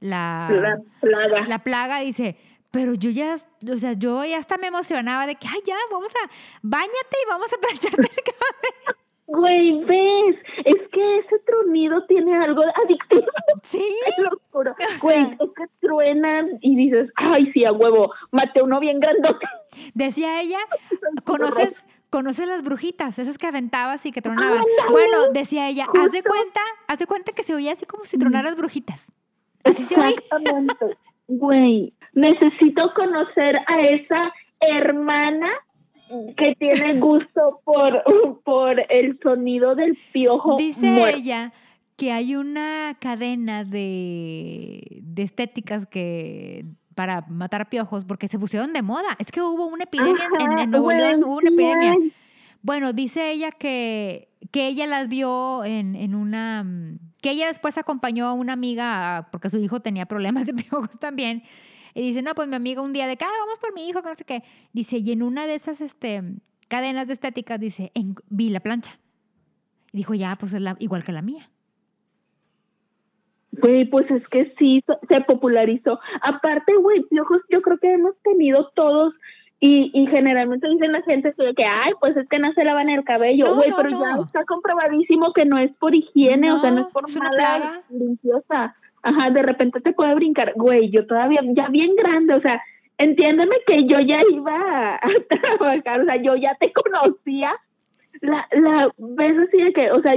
la, 0.00 0.48
La 0.50 0.78
plaga. 1.00 1.46
la 1.46 1.58
plaga 1.60 2.00
dice, 2.00 2.36
pero 2.70 2.94
yo 2.94 3.10
ya, 3.10 3.36
o 3.72 3.76
sea, 3.76 3.92
yo 3.92 4.24
ya 4.24 4.38
hasta 4.38 4.58
me 4.58 4.66
emocionaba 4.66 5.26
de 5.26 5.36
que, 5.36 5.46
ay, 5.46 5.60
ya, 5.64 5.76
vamos 5.90 6.08
a, 6.24 6.30
bañate 6.62 7.16
y 7.24 7.28
vamos 7.28 7.48
a 7.52 7.56
plancharte 7.60 8.02
el 8.02 8.08
cabello. 8.08 9.03
Güey, 9.26 9.84
ves, 9.84 10.36
es 10.64 10.88
que 10.92 11.18
ese 11.18 11.38
tronido 11.46 12.04
tiene 12.06 12.36
algo 12.36 12.62
adictivo. 12.84 13.26
Sí, 13.62 13.82
Te 14.16 14.22
lo 14.22 14.30
juro. 14.50 14.74
Güey, 15.00 15.22
es 15.22 15.50
que 15.56 15.64
truenan 15.80 16.58
y 16.60 16.76
dices, 16.76 17.10
ay, 17.16 17.50
sí, 17.52 17.64
a 17.64 17.72
huevo, 17.72 18.12
maté 18.30 18.62
uno 18.62 18.78
bien 18.78 19.00
grandote. 19.00 19.46
decía 19.94 20.40
ella, 20.42 20.58
¿conoces, 21.24 21.82
conoces 22.10 22.46
las 22.46 22.62
brujitas, 22.62 23.18
esas 23.18 23.38
que 23.38 23.46
aventabas 23.46 24.04
y 24.04 24.12
que 24.12 24.20
tronaban? 24.20 24.62
Bueno, 24.90 25.30
decía 25.32 25.68
ella, 25.68 25.86
haz 25.98 26.12
de 26.12 26.22
cuenta, 26.22 26.60
haz 26.88 26.98
de 26.98 27.06
cuenta 27.06 27.32
que 27.32 27.42
se 27.42 27.54
oía 27.54 27.72
así 27.72 27.86
como 27.86 28.04
si 28.04 28.18
tronaras 28.18 28.56
brujitas. 28.56 29.06
Así 29.64 29.84
se 29.84 29.98
oía. 29.98 30.10
Exactamente. 30.10 30.96
Güey, 31.28 31.94
necesito 32.12 32.92
conocer 32.94 33.56
a 33.66 33.80
esa 33.80 34.32
hermana 34.60 35.50
que 36.36 36.54
tiene 36.58 36.94
gusto 37.00 37.60
por, 37.64 38.02
por 38.44 38.80
el 38.90 39.18
sonido 39.22 39.74
del 39.74 39.98
piojo 40.12 40.56
Dice 40.56 40.86
muerto. 40.86 41.18
ella 41.18 41.52
que 41.96 42.10
hay 42.12 42.34
una 42.36 42.96
cadena 43.00 43.64
de, 43.64 45.00
de 45.02 45.22
estéticas 45.22 45.86
que 45.86 46.64
para 46.94 47.24
matar 47.28 47.68
piojos 47.68 48.04
porque 48.04 48.28
se 48.28 48.38
pusieron 48.38 48.72
de 48.72 48.82
moda. 48.82 49.16
Es 49.18 49.30
que 49.32 49.40
hubo 49.42 49.66
una 49.66 49.84
epidemia 49.84 50.24
en- 50.38 50.42
en, 50.42 50.52
Ajá, 50.52 50.62
en 50.62 50.70
Nuevo 50.70 50.84
güey, 50.86 50.98
León, 50.98 51.24
hubo 51.24 51.36
una 51.36 51.50
epidemia. 51.50 51.94
Bueno, 52.62 52.92
dice 52.92 53.30
ella 53.32 53.50
que, 53.52 54.28
que 54.50 54.68
ella 54.68 54.86
las 54.86 55.08
vio 55.08 55.64
en, 55.64 55.94
en 55.96 56.14
una... 56.14 56.64
que 57.20 57.30
ella 57.30 57.46
después 57.48 57.76
acompañó 57.78 58.26
a 58.26 58.32
una 58.32 58.52
amiga 58.54 59.28
porque 59.32 59.50
su 59.50 59.58
hijo 59.58 59.80
tenía 59.80 60.06
problemas 60.06 60.46
de 60.46 60.54
piojos 60.54 60.90
también. 60.98 61.42
Y 61.94 62.02
dice, 62.02 62.22
no, 62.22 62.34
pues 62.34 62.48
mi 62.48 62.56
amiga 62.56 62.82
un 62.82 62.92
día 62.92 63.06
de 63.06 63.16
que, 63.16 63.24
"Ah, 63.24 63.30
vamos 63.40 63.58
por 63.60 63.72
mi 63.72 63.88
hijo, 63.88 64.02
que 64.02 64.08
no 64.10 64.14
sé 64.16 64.24
qué. 64.24 64.42
Dice, 64.72 64.98
y 64.98 65.12
en 65.12 65.22
una 65.22 65.46
de 65.46 65.54
esas 65.54 65.80
este, 65.80 66.22
cadenas 66.68 67.06
de 67.06 67.14
estéticas, 67.14 67.60
dice, 67.60 67.92
"En- 67.94 68.16
vi 68.28 68.50
la 68.50 68.60
plancha. 68.60 68.98
Y 69.92 69.98
dijo, 69.98 70.12
ya, 70.14 70.36
pues 70.36 70.52
es 70.54 70.60
la- 70.60 70.76
igual 70.80 71.04
que 71.04 71.12
la 71.12 71.22
mía. 71.22 71.48
Güey, 73.52 73.84
pues 73.88 74.10
es 74.10 74.26
que 74.28 74.52
sí, 74.58 74.82
se 75.08 75.20
popularizó. 75.20 76.00
Aparte, 76.22 76.74
güey, 76.76 77.02
piojos 77.04 77.40
yo 77.48 77.62
creo 77.62 77.78
que 77.78 77.92
hemos 77.92 78.16
tenido 78.22 78.70
todos 78.74 79.14
y, 79.60 79.92
y 79.94 80.06
generalmente 80.08 80.68
dicen 80.68 80.90
la 80.90 81.02
gente 81.02 81.32
que, 81.56 81.64
ay, 81.64 81.92
pues 82.00 82.16
es 82.16 82.28
que 82.28 82.40
no 82.40 82.52
se 82.54 82.64
lavan 82.64 82.90
el 82.90 83.04
cabello. 83.04 83.54
Güey, 83.54 83.70
no, 83.70 83.76
pero 83.76 83.90
no. 83.90 84.00
ya 84.00 84.22
está 84.24 84.44
comprobadísimo 84.44 85.32
que 85.32 85.44
no 85.44 85.58
es 85.58 85.72
por 85.76 85.94
higiene, 85.94 86.50
o 86.52 86.60
sea, 86.60 86.72
no 86.72 86.80
es 86.88 86.92
por 86.92 87.04
mala 87.16 87.82
limpieza. 87.90 88.74
Ajá, 89.04 89.30
de 89.30 89.42
repente 89.42 89.80
te 89.80 89.92
puede 89.92 90.14
brincar. 90.14 90.52
Güey, 90.56 90.90
yo 90.90 91.06
todavía, 91.06 91.40
ya 91.54 91.68
bien 91.68 91.94
grande, 91.94 92.34
o 92.34 92.40
sea, 92.40 92.60
entiéndeme 92.98 93.56
que 93.66 93.84
yo 93.86 93.98
ya 94.00 94.18
iba 94.32 94.52
a, 94.52 94.94
a 94.96 95.10
trabajar, 95.28 96.00
o 96.00 96.04
sea, 96.04 96.16
yo 96.22 96.34
ya 96.36 96.56
te 96.58 96.72
conocía. 96.72 97.52
La, 98.20 98.46
la 98.52 98.90
vez 98.96 99.36
así 99.38 99.58
de 99.62 99.72
que, 99.72 99.90
o 99.90 100.00
sea, 100.00 100.14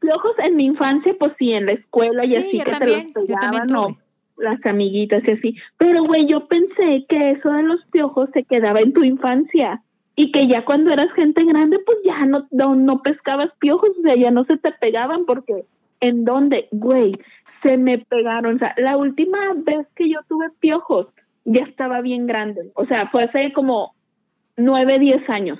piojos 0.00 0.32
en 0.38 0.56
mi 0.56 0.66
infancia, 0.66 1.14
pues 1.18 1.32
sí, 1.38 1.52
en 1.52 1.66
la 1.66 1.72
escuela 1.72 2.24
y 2.24 2.30
Sí, 2.30 2.36
así 2.36 2.60
que 2.62 2.70
también, 2.70 3.12
te 3.12 3.20
los 3.20 3.28
pegaban 3.28 3.74
o 3.76 3.86
tuve. 3.88 3.96
las 4.38 4.64
amiguitas 4.66 5.22
y 5.26 5.30
así. 5.30 5.56
Pero, 5.78 6.04
güey, 6.04 6.26
yo 6.26 6.48
pensé 6.48 7.06
que 7.08 7.30
eso 7.32 7.50
de 7.52 7.62
los 7.62 7.84
piojos 7.92 8.28
se 8.34 8.44
quedaba 8.44 8.80
en 8.80 8.92
tu 8.92 9.04
infancia 9.04 9.82
y 10.16 10.32
que 10.32 10.48
ya 10.48 10.64
cuando 10.64 10.90
eras 10.90 11.12
gente 11.14 11.44
grande, 11.44 11.78
pues 11.86 11.98
ya 12.04 12.24
no, 12.26 12.46
no, 12.50 12.74
no 12.74 13.02
pescabas 13.02 13.50
piojos, 13.60 13.90
o 13.98 14.02
sea, 14.02 14.16
ya 14.16 14.30
no 14.30 14.44
se 14.44 14.56
te 14.56 14.72
pegaban 14.72 15.26
porque 15.26 15.64
¿en 16.00 16.24
dónde? 16.24 16.68
Güey, 16.72 17.16
se 17.62 17.76
me 17.76 17.98
pegaron. 17.98 18.56
O 18.56 18.58
sea, 18.58 18.74
la 18.78 18.96
última 18.96 19.38
vez 19.54 19.86
que 19.94 20.08
yo 20.10 20.20
tuve 20.28 20.50
piojos 20.60 21.08
ya 21.44 21.64
estaba 21.64 22.00
bien 22.00 22.26
grande. 22.26 22.70
O 22.74 22.86
sea, 22.86 23.08
fue 23.10 23.24
hace 23.24 23.52
como 23.52 23.94
nueve, 24.56 24.98
diez 24.98 25.28
años. 25.28 25.58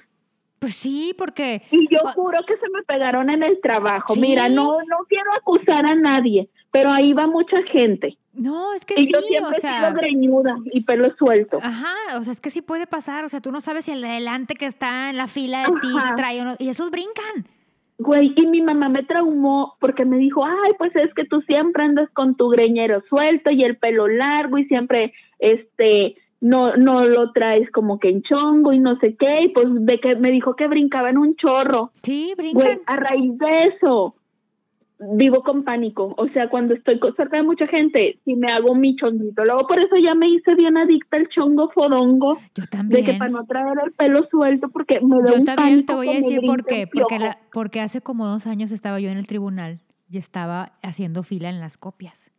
Pues 0.58 0.74
sí, 0.74 1.14
porque... 1.18 1.62
Y 1.70 1.86
yo 1.94 2.00
Ah. 2.06 2.12
juro 2.14 2.38
que 2.46 2.56
se 2.56 2.68
me 2.70 2.82
pegaron 2.82 3.28
en 3.30 3.42
el 3.42 3.60
trabajo. 3.60 4.14
Sí. 4.14 4.20
Mira, 4.20 4.48
no 4.48 4.78
no 4.78 4.96
quiero 5.08 5.30
acusar 5.36 5.84
a 5.90 5.94
nadie, 5.94 6.48
pero 6.70 6.90
ahí 6.90 7.12
va 7.12 7.26
mucha 7.26 7.62
gente. 7.70 8.16
No, 8.32 8.72
es 8.74 8.84
que 8.84 8.94
Y 9.00 9.06
sí, 9.06 9.12
yo 9.12 9.18
o 9.18 9.22
siempre 9.22 9.58
he 9.58 9.60
sido 9.60 9.94
greñuda 9.94 10.56
y 10.72 10.80
pelo 10.82 11.14
suelto. 11.16 11.58
Ajá, 11.62 11.94
o 12.18 12.24
sea, 12.24 12.32
es 12.32 12.40
que 12.40 12.50
sí 12.50 12.62
puede 12.62 12.86
pasar, 12.86 13.24
o 13.24 13.28
sea, 13.28 13.40
tú 13.40 13.50
no 13.52 13.60
sabes 13.60 13.84
si 13.84 13.92
el 13.92 14.00
de 14.00 14.08
adelante 14.08 14.54
que 14.54 14.66
está 14.66 15.10
en 15.10 15.16
la 15.18 15.26
fila 15.28 15.60
de 15.60 15.72
ti 15.80 15.88
trae 16.16 16.40
o 16.40 16.44
no, 16.44 16.56
y 16.58 16.68
esos 16.68 16.90
brincan. 16.90 17.46
Güey, 17.98 18.34
y 18.36 18.46
mi 18.46 18.60
mamá 18.60 18.88
me 18.90 19.04
traumó 19.04 19.74
porque 19.80 20.04
me 20.04 20.18
dijo, 20.18 20.44
ay, 20.44 20.72
pues 20.78 20.94
es 20.96 21.12
que 21.14 21.24
tú 21.24 21.40
siempre 21.42 21.84
andas 21.84 22.10
con 22.10 22.36
tu 22.36 22.48
greñero 22.48 23.02
suelto 23.08 23.50
y 23.50 23.62
el 23.62 23.78
pelo 23.78 24.06
largo 24.06 24.58
y 24.58 24.66
siempre, 24.66 25.14
este, 25.38 26.16
no, 26.40 26.76
no 26.76 27.04
lo 27.04 27.32
traes 27.32 27.70
como 27.70 27.98
que 27.98 28.10
en 28.10 28.22
chongo 28.22 28.72
y 28.74 28.78
no 28.78 28.98
sé 28.98 29.16
qué, 29.16 29.44
y 29.44 29.48
pues 29.48 29.66
de 29.70 29.98
que 29.98 30.14
me 30.16 30.30
dijo 30.30 30.54
que 30.56 30.68
brincaba 30.68 31.08
en 31.08 31.18
un 31.18 31.36
chorro. 31.36 31.92
Sí, 32.02 32.34
Güey, 32.36 32.52
brincan. 32.52 32.80
a 32.86 32.96
raíz 32.96 33.38
de 33.38 33.62
eso, 33.64 34.14
vivo 34.98 35.42
con 35.42 35.62
pánico. 35.64 36.14
O 36.16 36.26
sea, 36.28 36.48
cuando 36.48 36.74
estoy 36.74 36.98
cerca 37.16 37.36
de 37.36 37.42
mucha 37.42 37.66
gente, 37.66 38.18
si 38.24 38.34
me 38.34 38.50
hago 38.52 38.74
mi 38.74 38.96
chonguito. 38.96 39.44
Luego 39.44 39.66
por 39.66 39.78
eso 39.78 39.96
ya 40.02 40.14
me 40.14 40.28
hice 40.28 40.54
bien 40.54 40.76
adicta 40.76 41.16
al 41.18 41.28
chongo 41.28 41.70
fodongo, 41.70 42.38
Yo 42.54 42.62
de 42.62 42.66
también. 42.68 43.04
que 43.04 43.14
para 43.14 43.30
no 43.30 43.44
traer 43.44 43.76
el 43.84 43.92
pelo 43.92 44.26
suelto, 44.30 44.68
porque 44.70 45.00
me 45.00 45.18
da 45.20 45.26
Yo 45.28 45.34
un 45.40 45.44
también 45.44 45.84
te 45.84 45.94
voy 45.94 46.08
a 46.08 46.14
decir 46.14 46.40
por 46.46 46.64
qué. 46.64 46.86
Porque, 46.86 47.16
piojo. 47.16 47.24
la- 47.24 47.38
porque 47.52 47.80
hace 47.80 48.00
como 48.00 48.26
dos 48.26 48.46
años 48.46 48.70
estaba 48.72 48.98
yo 49.00 49.10
en 49.10 49.18
el 49.18 49.26
tribunal 49.26 49.80
y 50.10 50.18
estaba 50.18 50.72
haciendo 50.82 51.22
fila 51.22 51.50
en 51.50 51.60
las 51.60 51.76
copias. 51.76 52.30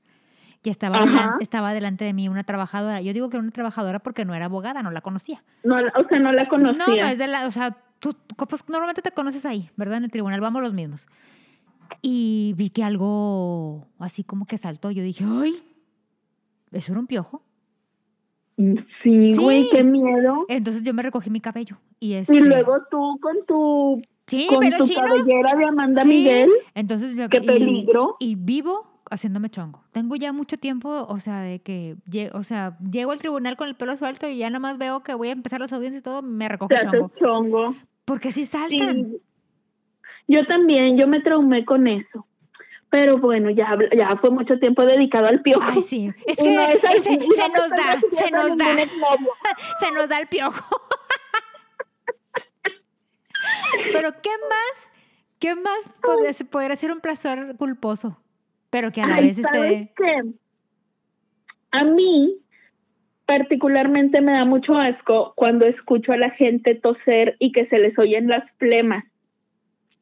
Y 0.63 0.69
estaba, 0.69 0.97
Ajá. 0.97 1.05
delan- 1.05 1.35
estaba 1.41 1.73
delante 1.73 2.03
de 2.05 2.13
mí 2.13 2.27
una 2.27 2.43
trabajadora. 2.43 2.99
Yo 3.01 3.13
digo 3.13 3.29
que 3.29 3.37
era 3.37 3.43
una 3.43 3.51
trabajadora 3.51 3.99
porque 3.99 4.25
no 4.25 4.33
era 4.33 4.45
abogada, 4.45 4.81
no 4.83 4.91
la 4.91 5.01
conocía. 5.01 5.43
No, 5.63 5.75
o 5.75 6.07
sea, 6.09 6.19
no 6.19 6.31
la 6.33 6.47
conocía. 6.49 6.85
No, 6.87 6.95
no 6.95 7.07
es 7.07 7.17
de 7.19 7.27
la, 7.27 7.45
o 7.45 7.51
sea, 7.51 7.77
tú, 7.99 8.15
pues, 8.49 8.67
normalmente 8.67 9.01
te 9.01 9.11
conoces 9.11 9.45
ahí, 9.45 9.69
¿verdad? 9.77 9.99
En 9.99 10.05
el 10.05 10.11
tribunal, 10.11 10.41
vamos 10.41 10.61
los 10.63 10.73
mismos. 10.73 11.07
Y 12.01 12.53
vi 12.57 12.69
que 12.69 12.83
algo 12.83 13.87
así 13.99 14.23
como 14.23 14.45
que 14.45 14.57
saltó. 14.57 14.91
Yo 14.91 15.03
dije, 15.03 15.25
¡ay! 15.27 15.55
¿Eso 16.71 16.91
era 16.93 16.99
un 16.99 17.07
piojo? 17.07 17.41
Sí, 18.57 18.75
Sí. 19.03 19.35
güey, 19.35 19.67
qué 19.71 19.83
miedo. 19.83 20.45
Entonces 20.49 20.83
yo 20.83 20.93
me 20.93 21.03
recogí 21.03 21.29
mi 21.29 21.39
cabello. 21.41 21.77
Y, 21.99 22.13
este, 22.13 22.33
Y 22.35 22.39
luego 22.39 22.77
tú 22.89 23.19
con 23.21 23.35
tu, 23.47 24.01
sí, 24.25 24.47
con 24.49 24.59
pero 24.59 24.77
tu 24.79 24.85
chino. 24.85 25.01
cabellera 25.05 25.55
de 25.57 25.65
Amanda 25.65 26.01
Sí. 26.03 26.07
Miguel. 26.09 26.49
Entonces, 26.73 27.13
Qué 27.29 27.37
y- 27.37 27.45
peligro. 27.45 28.15
Y, 28.19 28.35
vivo 28.35 28.87
haciéndome 29.11 29.49
chongo. 29.49 29.83
Tengo 29.91 30.15
ya 30.15 30.33
mucho 30.33 30.57
tiempo, 30.57 31.05
o 31.07 31.19
sea, 31.19 31.39
de 31.41 31.59
que, 31.59 31.97
o 32.33 32.43
sea, 32.43 32.77
llego 32.79 33.11
al 33.11 33.19
tribunal 33.19 33.55
con 33.57 33.67
el 33.69 33.75
pelo 33.75 33.95
suelto 33.95 34.27
y 34.27 34.37
ya 34.37 34.49
nada 34.49 34.59
más 34.59 34.77
veo 34.79 35.01
que 35.01 35.13
voy 35.13 35.29
a 35.29 35.33
empezar 35.33 35.59
las 35.61 35.71
audiencias 35.71 36.01
y 36.01 36.03
todo, 36.03 36.21
me 36.23 36.49
recojo 36.49 36.69
chongo. 36.91 37.11
chongo. 37.19 37.75
Porque 38.05 38.31
sí 38.31 38.45
saltan. 38.45 38.95
Sí. 39.05 39.17
Yo 40.27 40.45
también, 40.45 40.97
yo 40.97 41.07
me 41.07 41.21
traumé 41.21 41.65
con 41.65 41.87
eso. 41.87 42.25
Pero 42.89 43.17
bueno, 43.17 43.49
ya, 43.49 43.77
ya 43.95 44.09
fue 44.21 44.29
mucho 44.31 44.59
tiempo 44.59 44.83
dedicado 44.85 45.27
al 45.27 45.41
piojo. 45.41 45.61
Ay, 45.63 45.81
sí. 45.81 46.09
Es 46.25 46.37
que 46.37 46.55
ese- 46.93 47.19
se 47.19 47.49
nos 47.49 47.69
da, 47.69 47.99
se 48.11 48.31
nos 48.31 48.57
da, 48.57 48.65
se 49.79 49.91
nos 49.93 50.09
da 50.09 50.19
el 50.19 50.27
piojo. 50.27 50.81
Pero 53.93 54.09
¿qué 54.21 54.29
más? 54.49 54.87
¿Qué 55.39 55.55
más 55.55 55.77
podría, 56.01 56.31
podría 56.49 56.75
ser 56.75 56.91
un 56.91 56.99
placer 56.99 57.55
culposo? 57.57 58.17
Pero 58.69 58.91
que 58.91 59.01
a 59.01 59.07
la 59.07 59.15
Ay, 59.15 59.27
vez 59.27 59.37
¿sabes 59.41 59.71
esté... 59.71 59.93
qué? 59.95 60.21
A 61.71 61.83
mí, 61.83 62.37
particularmente, 63.25 64.21
me 64.21 64.33
da 64.33 64.45
mucho 64.45 64.75
asco 64.75 65.33
cuando 65.35 65.65
escucho 65.65 66.11
a 66.11 66.17
la 66.17 66.31
gente 66.31 66.75
toser 66.75 67.35
y 67.39 67.51
que 67.51 67.67
se 67.67 67.77
les 67.77 67.97
oyen 67.99 68.27
las 68.27 68.43
flemas. 68.57 69.03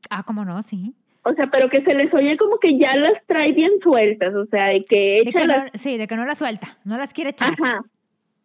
Ah, 0.09 0.23
¿cómo 0.23 0.45
no? 0.45 0.61
Sí. 0.63 0.93
O 1.23 1.33
sea, 1.33 1.47
pero 1.47 1.69
que 1.69 1.83
se 1.83 1.95
les 1.95 2.13
oye 2.13 2.37
como 2.37 2.59
que 2.59 2.77
ya 2.77 2.95
las 2.97 3.13
trae 3.25 3.51
bien 3.51 3.71
sueltas, 3.81 4.33
o 4.35 4.45
sea, 4.45 4.65
de 4.65 4.85
que 4.85 4.95
De 4.95 5.29
echa 5.29 5.39
que 5.39 5.47
las... 5.47 5.63
no, 5.63 5.69
sí, 5.73 5.97
de 5.97 6.07
que 6.07 6.15
no 6.15 6.25
la 6.25 6.35
suelta, 6.35 6.77
no 6.83 6.97
las 6.97 7.13
quiere 7.13 7.31
echar. 7.31 7.53
Ajá, 7.59 7.83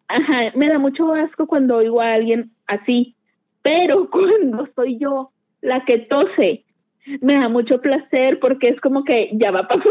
ajá, 0.09 0.53
me 0.55 0.69
da 0.69 0.79
mucho 0.79 1.13
asco 1.13 1.47
cuando 1.47 1.77
oigo 1.77 2.01
a 2.01 2.13
alguien 2.13 2.51
así, 2.67 3.15
pero 3.63 4.09
cuando 4.11 4.67
soy 4.75 4.99
yo 4.99 5.31
la 5.61 5.85
que 5.85 5.99
tose, 5.99 6.65
me 7.21 7.35
da 7.35 7.49
mucho 7.49 7.81
placer 7.81 8.39
porque 8.41 8.69
es 8.69 8.81
como 8.81 9.05
que 9.05 9.31
ya 9.35 9.51
va 9.51 9.69
para. 9.69 9.85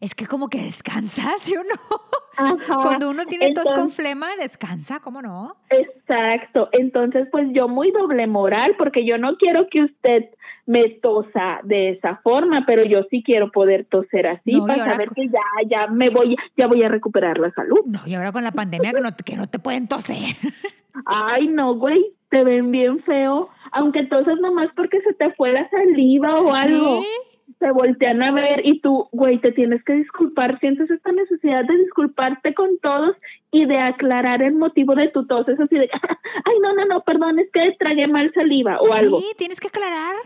Es 0.00 0.14
que 0.14 0.26
como 0.26 0.48
que 0.48 0.62
descansa, 0.62 1.32
¿sí 1.40 1.54
o 1.56 1.62
no? 1.62 2.00
Ajá. 2.36 2.80
Cuando 2.82 3.08
uno 3.08 3.24
tiene 3.24 3.52
tos 3.54 3.64
con 3.64 3.72
entonces- 3.74 3.96
flema, 3.96 4.28
descansa, 4.38 5.00
¿cómo 5.00 5.22
no? 5.22 5.56
Exacto. 5.70 6.68
Entonces, 6.72 7.28
pues 7.30 7.46
yo 7.52 7.68
muy 7.68 7.90
doble 7.92 8.26
moral, 8.26 8.74
porque 8.76 9.06
yo 9.06 9.16
no 9.18 9.36
quiero 9.36 9.68
que 9.70 9.84
usted 9.84 10.30
me 10.66 10.88
tosa 10.88 11.60
de 11.62 11.90
esa 11.90 12.16
forma, 12.16 12.64
pero 12.66 12.84
yo 12.84 13.04
sí 13.08 13.22
quiero 13.24 13.52
poder 13.52 13.86
toser 13.88 14.26
así 14.26 14.52
No, 14.52 14.66
para 14.66 14.84
saber 14.92 15.10
que 15.14 15.28
ya, 15.28 15.40
ya 15.68 15.86
me 15.86 16.10
voy, 16.10 16.36
ya 16.56 16.66
voy 16.66 16.82
a 16.82 16.88
recuperar 16.88 17.38
la 17.38 17.52
salud. 17.52 17.80
No, 17.86 18.00
y 18.04 18.14
ahora 18.14 18.32
con 18.32 18.44
la 18.44 18.52
pandemia 18.52 18.92
que 18.92 19.00
no, 19.00 19.10
que 19.24 19.36
no 19.36 19.48
te 19.48 19.58
pueden 19.58 19.86
toser. 19.88 20.16
Ay, 21.06 21.48
no, 21.48 21.74
güey, 21.74 22.04
te 22.30 22.42
ven 22.42 22.70
bien 22.70 23.02
feo, 23.04 23.48
aunque 23.72 24.04
toses 24.06 24.38
nomás 24.40 24.68
porque 24.74 25.00
se 25.02 25.14
te 25.14 25.32
fue 25.34 25.52
la 25.52 25.68
saliva 25.70 26.34
o 26.34 26.52
algo. 26.52 27.00
¿Sí? 27.00 27.35
Te 27.58 27.70
voltean 27.70 28.22
a 28.22 28.32
ver 28.32 28.66
y 28.66 28.80
tú, 28.80 29.08
güey, 29.12 29.38
te 29.40 29.50
tienes 29.52 29.82
que 29.84 29.94
disculpar, 29.94 30.60
sientes 30.60 30.90
esta 30.90 31.10
necesidad 31.12 31.64
de 31.64 31.76
disculparte 31.78 32.52
con 32.54 32.78
todos 32.80 33.16
y 33.50 33.64
de 33.64 33.78
aclarar 33.78 34.42
el 34.42 34.54
motivo 34.54 34.94
de 34.94 35.08
tu 35.08 35.26
tos, 35.26 35.48
es 35.48 35.58
así 35.58 35.76
de, 35.76 35.88
ay, 36.44 36.54
no, 36.62 36.74
no, 36.74 36.84
no, 36.84 37.00
perdón, 37.02 37.38
es 37.38 37.50
que 37.52 37.74
tragué 37.78 38.06
mal 38.08 38.30
saliva 38.34 38.78
o 38.80 38.92
algo. 38.92 39.20
Sí, 39.20 39.26
tienes 39.38 39.58
que 39.58 39.68
aclarar. 39.68 40.16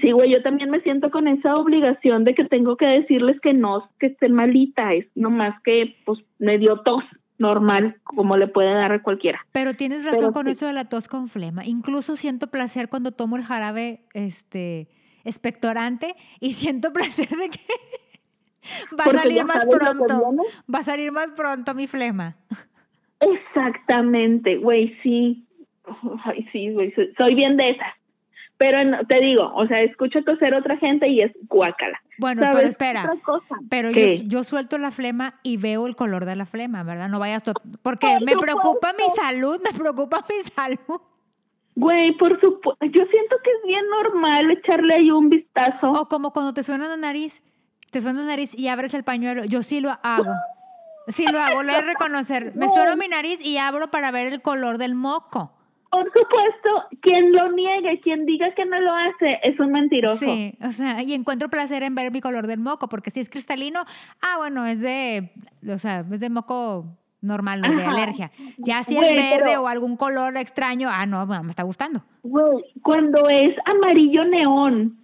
Sí, 0.00 0.12
güey, 0.12 0.32
yo 0.32 0.42
también 0.42 0.70
me 0.70 0.80
siento 0.80 1.10
con 1.10 1.28
esa 1.28 1.54
obligación 1.54 2.24
de 2.24 2.34
que 2.34 2.44
tengo 2.44 2.76
que 2.76 2.86
decirles 2.86 3.38
que 3.40 3.52
no, 3.52 3.88
que 4.00 4.06
estén 4.06 4.32
malita, 4.32 4.92
es 4.94 5.06
nomás 5.14 5.60
que, 5.62 5.96
pues, 6.04 6.18
me 6.38 6.58
dio 6.58 6.80
tos 6.80 7.04
normal, 7.38 7.96
como 8.04 8.36
le 8.36 8.48
puede 8.48 8.72
dar 8.72 8.92
a 8.92 9.02
cualquiera. 9.02 9.44
Pero 9.52 9.74
tienes 9.74 10.04
razón 10.04 10.20
Pero 10.20 10.32
con 10.32 10.46
sí. 10.46 10.52
eso 10.52 10.66
de 10.66 10.72
la 10.72 10.88
tos 10.88 11.08
con 11.08 11.28
flema. 11.28 11.64
Incluso 11.64 12.16
siento 12.16 12.48
placer 12.48 12.88
cuando 12.88 13.12
tomo 13.12 13.36
el 13.36 13.44
jarabe 13.44 14.00
este, 14.14 14.88
expectorante 15.24 16.14
y 16.40 16.54
siento 16.54 16.92
placer 16.92 17.28
de 17.28 17.50
que 17.50 17.60
va 18.98 19.04
a 19.04 19.22
salir 19.22 19.44
más 19.44 19.66
pronto. 19.66 20.36
Va 20.72 20.78
a 20.78 20.84
salir 20.84 21.12
más 21.12 21.30
pronto 21.32 21.74
mi 21.74 21.86
flema. 21.86 22.36
Exactamente, 23.20 24.56
güey, 24.56 24.96
sí. 25.02 25.46
Ay, 26.24 26.46
sí, 26.52 26.72
güey, 26.72 26.92
soy, 27.18 27.34
bien 27.34 27.56
de 27.56 27.70
esas. 27.70 27.92
Pero 28.56 28.78
te 29.06 29.20
digo, 29.20 29.52
o 29.54 29.66
sea, 29.66 29.82
escucho 29.82 30.22
toser 30.22 30.54
a 30.54 30.58
otra 30.58 30.76
gente 30.76 31.08
y 31.08 31.20
es 31.20 31.32
guácala. 31.48 32.00
Bueno, 32.18 32.42
¿Sabes? 32.42 32.56
pero 32.56 32.68
espera. 32.68 33.04
Otra 33.04 33.22
cosa. 33.22 33.56
Pero 33.68 33.90
yo, 33.90 34.06
yo 34.26 34.44
suelto 34.44 34.78
la 34.78 34.92
flema 34.92 35.40
y 35.42 35.56
veo 35.56 35.86
el 35.86 35.96
color 35.96 36.24
de 36.24 36.36
la 36.36 36.46
flema, 36.46 36.84
¿verdad? 36.84 37.08
No 37.08 37.18
vayas... 37.18 37.42
Porque 37.82 38.06
Por 38.06 38.24
me 38.24 38.36
preocupa 38.36 38.92
mi 38.92 39.04
salud, 39.16 39.60
me 39.62 39.76
preocupa 39.76 40.24
mi 40.28 40.36
salud. 40.54 41.00
Güey, 41.76 42.16
por 42.16 42.40
supuesto, 42.40 42.84
yo 42.86 43.04
siento 43.06 43.36
que 43.42 43.50
es 43.50 43.66
bien 43.66 43.84
normal 43.90 44.50
echarle 44.52 44.94
ahí 44.94 45.10
un 45.10 45.28
vistazo. 45.28 45.90
O 45.90 46.08
como 46.08 46.32
cuando 46.32 46.54
te 46.54 46.62
suena 46.62 46.86
la 46.88 46.96
nariz, 46.96 47.42
te 47.90 48.00
suena 48.00 48.20
la 48.20 48.26
nariz 48.26 48.56
y 48.56 48.68
abres 48.68 48.94
el 48.94 49.02
pañuelo. 49.02 49.44
Yo 49.44 49.62
sí 49.62 49.80
lo 49.80 49.90
hago. 50.02 50.32
Sí 51.08 51.26
lo 51.30 51.40
hago, 51.40 51.62
lo 51.62 51.72
he 51.72 51.74
de 51.74 51.82
reconocer. 51.82 52.52
Me 52.56 52.68
suena 52.68 52.96
mi 52.96 53.08
nariz 53.08 53.40
y 53.40 53.58
abro 53.58 53.90
para 53.90 54.10
ver 54.10 54.32
el 54.32 54.40
color 54.40 54.78
del 54.78 54.94
moco. 54.94 55.52
Por 55.90 56.06
supuesto, 56.06 56.98
quien 57.02 57.30
lo 57.32 57.52
niegue, 57.52 58.00
quien 58.00 58.26
diga 58.26 58.52
que 58.54 58.64
no 58.64 58.80
lo 58.80 58.92
hace, 58.92 59.38
es 59.44 59.58
un 59.60 59.70
mentiroso. 59.70 60.24
Sí, 60.24 60.56
o 60.60 60.72
sea, 60.72 61.02
y 61.02 61.14
encuentro 61.14 61.48
placer 61.48 61.84
en 61.84 61.94
ver 61.94 62.10
mi 62.10 62.20
color 62.20 62.48
del 62.48 62.58
moco, 62.58 62.88
porque 62.88 63.12
si 63.12 63.20
es 63.20 63.30
cristalino, 63.30 63.84
ah, 64.20 64.38
bueno, 64.38 64.66
es 64.66 64.80
de, 64.80 65.30
o 65.68 65.78
sea, 65.78 66.04
es 66.10 66.18
de 66.18 66.30
moco 66.30 66.98
normal, 67.24 67.60
no 67.62 67.74
de 67.74 67.84
alergia. 67.84 68.30
Ya 68.58 68.82
si 68.84 68.96
es 68.96 69.02
verde 69.14 69.42
pero- 69.46 69.62
o 69.62 69.68
algún 69.68 69.96
color 69.96 70.36
extraño, 70.36 70.88
ah, 70.90 71.06
no, 71.06 71.26
bueno, 71.26 71.42
me 71.44 71.50
está 71.50 71.62
gustando. 71.62 72.02
Cuando 72.82 73.28
es 73.28 73.54
amarillo 73.66 74.24
neón, 74.24 74.98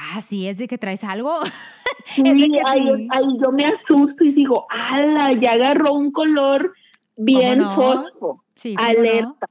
Ah, 0.00 0.20
sí, 0.20 0.46
es 0.46 0.58
de 0.58 0.68
que 0.68 0.78
traes 0.78 1.02
algo. 1.02 1.40
sí, 2.06 2.22
es 2.24 2.34
de 2.34 2.48
que 2.50 2.60
ahí, 2.64 2.82
sí. 2.86 3.08
ahí 3.10 3.24
yo 3.42 3.50
me 3.50 3.64
asusto 3.66 4.22
y 4.24 4.30
digo, 4.32 4.64
ala, 4.70 5.32
ya 5.40 5.52
agarró 5.52 5.92
un 5.94 6.12
color 6.12 6.72
bien 7.16 7.58
no? 7.58 7.74
fosfo, 7.74 8.44
Sí, 8.54 8.76
¿cómo 8.76 8.86
no? 8.92 8.98
alerta. 9.00 9.46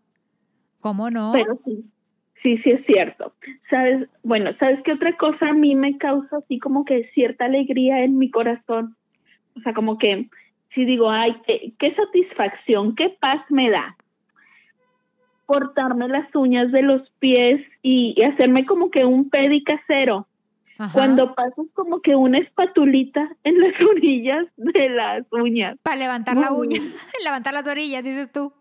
¿Cómo 0.79 1.09
no? 1.11 1.31
Pero 1.33 1.59
sí, 1.65 1.83
sí, 2.41 2.57
sí 2.59 2.69
es 2.69 2.85
cierto. 2.85 3.33
¿Sabes? 3.69 4.07
Bueno, 4.23 4.51
¿sabes 4.57 4.79
qué 4.85 4.93
otra 4.93 5.17
cosa 5.17 5.49
a 5.49 5.53
mí 5.53 5.75
me 5.75 5.97
causa 5.97 6.37
así 6.37 6.59
como 6.59 6.85
que 6.85 7.09
cierta 7.13 7.43
alegría 7.45 8.03
en 8.05 8.17
mi 8.17 8.31
corazón? 8.31 8.95
O 9.57 9.59
sea, 9.61 9.73
como 9.73 9.97
que 9.97 10.29
si 10.77 10.85
digo, 10.85 11.09
ay, 11.09 11.35
qué, 11.47 11.73
qué 11.79 11.95
satisfacción, 11.95 12.95
qué 12.95 13.17
paz 13.19 13.41
me 13.49 13.71
da 13.71 13.97
cortarme 15.47 16.09
las 16.09 16.27
uñas 16.35 16.71
de 16.71 16.83
los 16.83 17.09
pies 17.19 17.65
y, 17.81 18.13
y 18.15 18.23
hacerme 18.23 18.65
como 18.65 18.91
que 18.91 19.05
un 19.05 19.29
pedi 19.29 19.63
casero. 19.63 20.27
Ajá. 20.77 20.93
Cuando 20.93 21.33
pasas 21.33 21.65
como 21.73 22.01
que 22.01 22.15
una 22.15 22.37
espatulita 22.37 23.27
en 23.43 23.59
las 23.59 23.73
orillas 23.89 24.45
de 24.57 24.89
las 24.89 25.25
uñas. 25.31 25.77
Para 25.81 25.95
levantar 25.95 26.37
la 26.37 26.51
uña, 26.51 26.79
levantar 27.23 27.53
las 27.53 27.65
orillas, 27.65 28.03
dices 28.03 28.31
tú. 28.31 28.53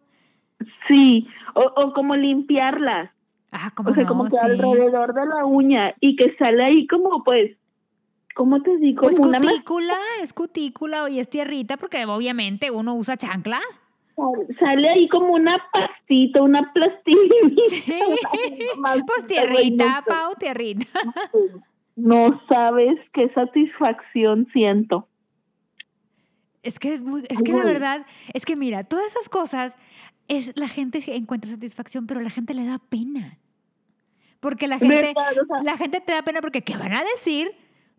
Sí, 0.88 1.28
o, 1.54 1.60
o 1.60 1.92
como 1.92 2.16
limpiarlas. 2.16 3.10
Ah, 3.50 3.72
como 3.74 3.90
o 3.90 3.94
sea, 3.94 4.04
no, 4.04 4.08
como 4.08 4.24
que 4.24 4.30
sí. 4.30 4.38
alrededor 4.42 5.12
de 5.12 5.26
la 5.26 5.44
uña 5.44 5.94
y 6.00 6.16
que 6.16 6.34
sale 6.36 6.64
ahí 6.64 6.86
como 6.86 7.24
pues, 7.24 7.56
¿cómo 8.36 8.62
te 8.62 8.76
digo? 8.76 9.02
Pues 9.02 9.18
una 9.18 9.40
cutícula, 9.40 9.96
es 10.22 10.32
cutícula 10.32 11.08
y 11.10 11.18
es 11.18 11.28
tierrita, 11.28 11.76
porque 11.78 12.04
obviamente 12.04 12.70
uno 12.70 12.94
usa 12.94 13.16
chancla. 13.16 13.60
sale 14.60 14.88
ahí 14.90 15.08
como 15.08 15.32
una 15.32 15.56
pastita, 15.72 16.42
una 16.42 16.70
plastilina. 16.72 17.62
Sí. 17.68 17.82
Pues 19.06 19.26
tierrita. 19.26 20.04
Pau, 20.06 20.32
tierrita. 20.38 20.86
No 21.96 22.40
sabes 22.48 22.98
qué 23.14 23.30
satisfacción 23.30 24.46
siento. 24.52 25.08
Es 26.62 26.78
que 26.78 26.94
es 26.94 27.02
muy, 27.02 27.24
es 27.28 27.42
que 27.42 27.52
la 27.52 27.64
verdad, 27.64 28.06
es 28.34 28.44
que 28.44 28.54
mira, 28.54 28.84
todas 28.84 29.06
esas 29.06 29.28
cosas 29.28 29.76
es 30.28 30.52
la 30.56 30.68
gente 30.68 31.00
encuentra 31.14 31.50
satisfacción, 31.50 32.06
pero 32.06 32.20
la 32.20 32.30
gente 32.30 32.54
le 32.54 32.66
da 32.66 32.78
pena. 32.78 33.38
Porque 34.40 34.68
la 34.68 34.78
gente, 34.78 35.14
¿Verdad? 35.14 35.32
O 35.42 35.46
sea, 35.46 35.62
la 35.62 35.76
gente 35.78 36.00
te 36.00 36.12
da 36.12 36.22
pena 36.22 36.40
porque 36.40 36.62
¿qué 36.62 36.76
van 36.76 36.92
a 36.92 37.02
decir? 37.02 37.48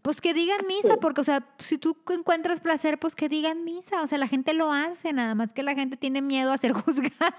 Pues 0.07 0.21
que 0.21 0.33
digan 0.33 0.59
misa, 0.69 0.95
porque 1.01 1.19
o 1.19 1.23
sea, 1.25 1.43
si 1.57 1.77
tú 1.77 1.97
encuentras 2.09 2.61
placer, 2.61 2.97
pues 2.97 3.13
que 3.13 3.27
digan 3.27 3.65
misa, 3.65 4.01
o 4.03 4.07
sea, 4.07 4.17
la 4.17 4.27
gente 4.27 4.53
lo 4.53 4.71
hace, 4.71 5.11
nada 5.11 5.35
más 5.35 5.51
que 5.51 5.63
la 5.63 5.75
gente 5.75 5.97
tiene 5.97 6.21
miedo 6.21 6.53
a 6.53 6.57
ser 6.57 6.71
juzgada. 6.85 7.35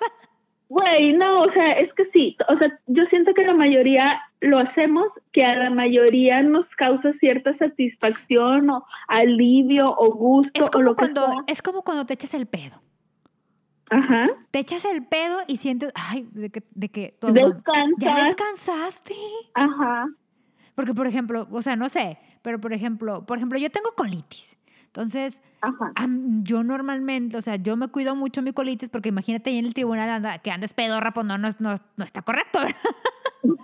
Güey, 0.68 1.14
no, 1.14 1.36
o 1.38 1.50
sea, 1.54 1.64
es 1.64 1.90
que 1.94 2.04
sí, 2.12 2.36
o 2.46 2.58
sea, 2.58 2.78
yo 2.88 3.04
siento 3.06 3.32
que 3.32 3.42
la 3.46 3.54
mayoría 3.54 4.20
lo 4.42 4.58
hacemos, 4.58 5.06
que 5.32 5.44
a 5.44 5.54
la 5.56 5.70
mayoría 5.70 6.42
nos 6.42 6.66
causa 6.76 7.14
cierta 7.20 7.56
satisfacción 7.56 8.68
o 8.68 8.84
alivio 9.06 9.88
o 9.96 10.12
gusto 10.12 10.50
Es 10.52 10.66
o 10.66 10.70
como 10.70 10.84
lo 10.84 10.90
que 10.94 10.98
cuando 11.04 11.24
sea. 11.26 11.44
es 11.46 11.62
como 11.62 11.80
cuando 11.80 12.04
te 12.04 12.12
echas 12.12 12.34
el 12.34 12.44
pedo. 12.44 12.82
Ajá. 13.88 14.26
Te 14.50 14.58
echas 14.58 14.84
el 14.84 15.06
pedo 15.06 15.38
y 15.46 15.56
sientes, 15.56 15.90
ay, 15.94 16.28
de 16.32 16.50
que, 16.50 16.62
de 16.74 16.90
que 16.90 17.16
abdomen- 17.22 17.62
ya 17.96 18.14
Descansa. 18.14 18.24
descansaste. 18.26 19.14
Ajá. 19.54 20.06
Porque, 20.74 20.92
por 20.92 21.06
ejemplo, 21.06 21.48
o 21.50 21.62
sea, 21.62 21.74
no 21.74 21.88
sé, 21.88 22.18
pero 22.42 22.60
por 22.60 22.72
ejemplo, 22.72 23.24
por 23.26 23.36
ejemplo, 23.38 23.58
yo 23.58 23.70
tengo 23.70 23.90
colitis. 23.96 24.56
Entonces, 24.86 25.42
am- 25.96 26.42
yo 26.44 26.64
normalmente, 26.64 27.36
o 27.36 27.42
sea, 27.42 27.56
yo 27.56 27.76
me 27.76 27.88
cuido 27.88 28.16
mucho 28.16 28.42
mi 28.42 28.52
colitis 28.52 28.88
porque 28.88 29.10
imagínate 29.10 29.50
ahí 29.50 29.58
en 29.58 29.66
el 29.66 29.74
tribunal 29.74 30.08
anda, 30.10 30.38
que 30.38 30.50
andes 30.50 30.74
pedorra, 30.74 31.12
pues 31.12 31.26
no, 31.26 31.36
no, 31.38 31.48
no, 31.58 31.74
no 31.96 32.04
está 32.04 32.22
correcto, 32.22 32.60
¿verdad? 32.60 32.74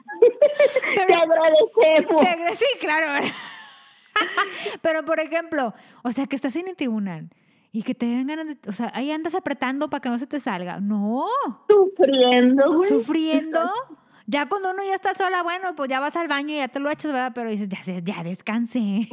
Te 1.07 1.13
agradecemos. 1.15 2.21
Te- 2.21 2.57
Sí, 2.57 2.67
claro. 2.81 3.27
Pero, 4.83 5.05
por 5.05 5.19
ejemplo, 5.19 5.75
o 6.03 6.13
sea, 6.13 6.27
que 6.27 6.37
estás 6.37 6.55
en 6.57 6.69
el 6.69 6.77
tribunal 6.77 7.29
y 7.73 7.83
que 7.83 7.95
te 7.95 8.07
den 8.07 8.27
ganas 8.29 8.47
de, 8.47 8.57
o 8.69 8.73
sea, 8.73 8.93
ahí 8.95 9.11
andas 9.11 9.35
apretando 9.35 9.91
para 9.91 10.01
que 10.01 10.09
no 10.11 10.19
se 10.19 10.27
te 10.29 10.39
salga. 10.41 10.79
No. 10.81 11.27
Sufriendo, 11.69 12.77
güey. 12.77 12.89
Sufriendo. 12.89 13.61
Ya 14.27 14.49
cuando 14.49 14.71
uno 14.71 14.83
ya 14.85 14.95
está 14.95 15.15
sola, 15.15 15.43
bueno, 15.43 15.75
pues 15.77 15.89
ya 15.89 16.01
vas 16.01 16.17
al 16.17 16.29
baño 16.29 16.55
y 16.55 16.57
ya 16.57 16.69
te 16.69 16.81
lo 16.81 16.91
echas, 16.91 17.13
¿verdad? 17.13 17.33
Pero 17.35 17.51
dices, 17.51 17.69
ya, 17.69 17.79
ya 18.03 18.23
descansé. 18.23 19.09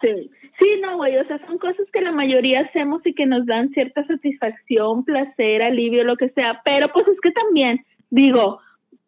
Sí. 0.00 0.30
Sí, 0.58 0.80
no, 0.80 0.96
güey, 0.96 1.16
o 1.18 1.26
sea, 1.26 1.44
son 1.46 1.58
cosas 1.58 1.86
que 1.92 2.00
la 2.00 2.12
mayoría 2.12 2.60
hacemos 2.60 3.02
y 3.04 3.12
que 3.12 3.26
nos 3.26 3.44
dan 3.44 3.70
cierta 3.70 4.06
satisfacción, 4.06 5.04
placer, 5.04 5.62
alivio, 5.62 6.04
lo 6.04 6.16
que 6.16 6.28
sea, 6.30 6.62
pero 6.64 6.88
pues 6.92 7.08
es 7.08 7.20
que 7.20 7.32
también, 7.32 7.84
digo, 8.10 8.60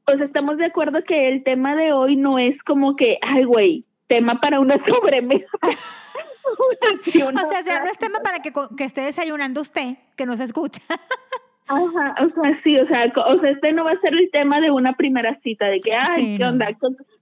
pues 0.05 0.21
estamos 0.21 0.59
de 0.59 0.67
acuerdo 0.67 1.05
que 1.05 1.29
el 1.29 1.45
tema 1.45 1.77
de 1.77 1.93
hoy 1.93 2.17
no 2.17 2.39
es 2.39 2.61
como 2.65 2.97
que, 2.97 3.19
ay, 3.23 3.45
güey, 3.45 3.85
tema 4.09 4.41
para 4.41 4.59
una 4.59 4.75
sobremesa. 4.91 5.47
o 5.63 7.65
sea, 7.65 7.85
no 7.85 7.91
es 7.91 7.99
tema 7.99 8.21
para 8.21 8.41
que, 8.41 8.53
que 8.77 8.85
esté 8.85 9.03
desayunando 9.03 9.61
usted, 9.61 9.99
que 10.17 10.27
nos 10.27 10.41
escucha. 10.41 10.83
Ajá, 11.69 12.15
o 12.25 12.41
sea, 12.41 12.61
sí, 12.63 12.77
o 12.77 12.87
sea, 12.87 13.13
o 13.27 13.41
sea, 13.41 13.51
este 13.51 13.73
no 13.73 13.85
va 13.85 13.91
a 13.91 14.01
ser 14.01 14.15
el 14.15 14.31
tema 14.31 14.61
de 14.61 14.71
una 14.71 14.93
primera 14.93 15.37
cita, 15.43 15.67
de 15.67 15.81
que, 15.81 15.93
ay, 15.95 16.37
¿qué 16.37 16.45
onda? 16.45 16.69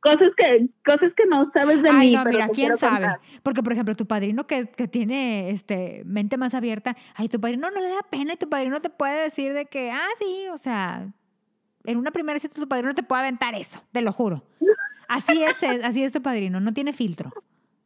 Cosas 0.00 0.32
que, 0.36 0.68
cosas 0.84 1.12
que 1.16 1.24
no 1.26 1.50
sabes 1.52 1.82
de 1.82 1.88
ay, 1.90 2.10
mí. 2.10 2.14
no, 2.14 2.24
mira, 2.26 2.48
quién 2.48 2.76
sabe. 2.76 3.06
Porque, 3.42 3.62
por 3.62 3.72
ejemplo, 3.72 3.94
tu 3.94 4.06
padrino 4.06 4.46
que, 4.46 4.66
que 4.66 4.86
tiene 4.86 5.48
este 5.48 6.02
mente 6.04 6.36
más 6.36 6.54
abierta, 6.54 6.94
ay, 7.14 7.28
tu 7.28 7.40
padrino 7.40 7.70
no 7.70 7.80
le 7.80 7.88
da 7.88 8.02
pena 8.10 8.34
y 8.34 8.36
tu 8.36 8.48
padrino 8.50 8.80
te 8.80 8.90
puede 8.90 9.22
decir 9.22 9.54
de 9.54 9.64
que, 9.64 9.90
ah, 9.90 10.08
sí, 10.18 10.46
o 10.52 10.58
sea, 10.58 11.08
en 11.84 11.96
una 11.96 12.10
primera 12.10 12.38
cita 12.38 12.60
tu 12.60 12.68
padrino 12.68 12.94
te 12.94 13.02
puede 13.02 13.22
aventar 13.22 13.54
eso, 13.54 13.82
te 13.92 14.02
lo 14.02 14.12
juro. 14.12 14.42
Así 15.08 15.42
es, 15.42 15.62
así 15.82 16.02
es 16.02 16.12
tu 16.12 16.20
padrino, 16.20 16.60
no 16.60 16.72
tiene 16.74 16.92
filtro. 16.92 17.30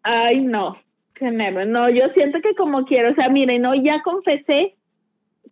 Ay, 0.02 0.40
no, 0.40 0.76
qué 1.14 1.30
No, 1.30 1.88
yo 1.88 2.08
siento 2.14 2.40
que 2.40 2.54
como 2.56 2.84
quiero, 2.84 3.12
o 3.12 3.14
sea, 3.14 3.28
mire, 3.28 3.58
no, 3.58 3.74
ya 3.74 4.02
confesé 4.02 4.77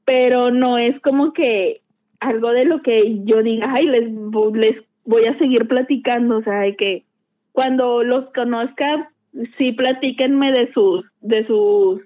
pero 0.06 0.50
no 0.50 0.78
es 0.78 0.98
como 1.00 1.34
que 1.34 1.82
algo 2.20 2.52
de 2.52 2.64
lo 2.64 2.80
que 2.80 3.22
yo 3.24 3.42
diga, 3.42 3.70
ay, 3.74 3.86
les, 3.86 4.10
les 4.54 4.82
voy 5.04 5.26
a 5.26 5.36
seguir 5.36 5.68
platicando, 5.68 6.38
o 6.38 6.42
sea, 6.42 6.60
de 6.60 6.76
que 6.76 7.04
cuando 7.52 8.02
los 8.02 8.32
conozca, 8.32 9.10
sí 9.58 9.72
platíquenme 9.72 10.52
de 10.52 10.72
sus, 10.72 11.04
de 11.20 11.46
sus, 11.46 12.00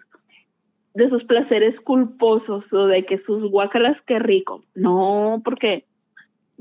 de 0.95 1.09
sus 1.11 1.23
placeres 1.25 1.79
culposos 1.81 2.65
o 2.73 2.87
de 2.87 3.05
que 3.05 3.19
sus 3.19 3.49
guacalas, 3.51 3.99
qué 4.07 4.19
rico. 4.19 4.65
No, 4.75 5.43
porque 5.45 5.85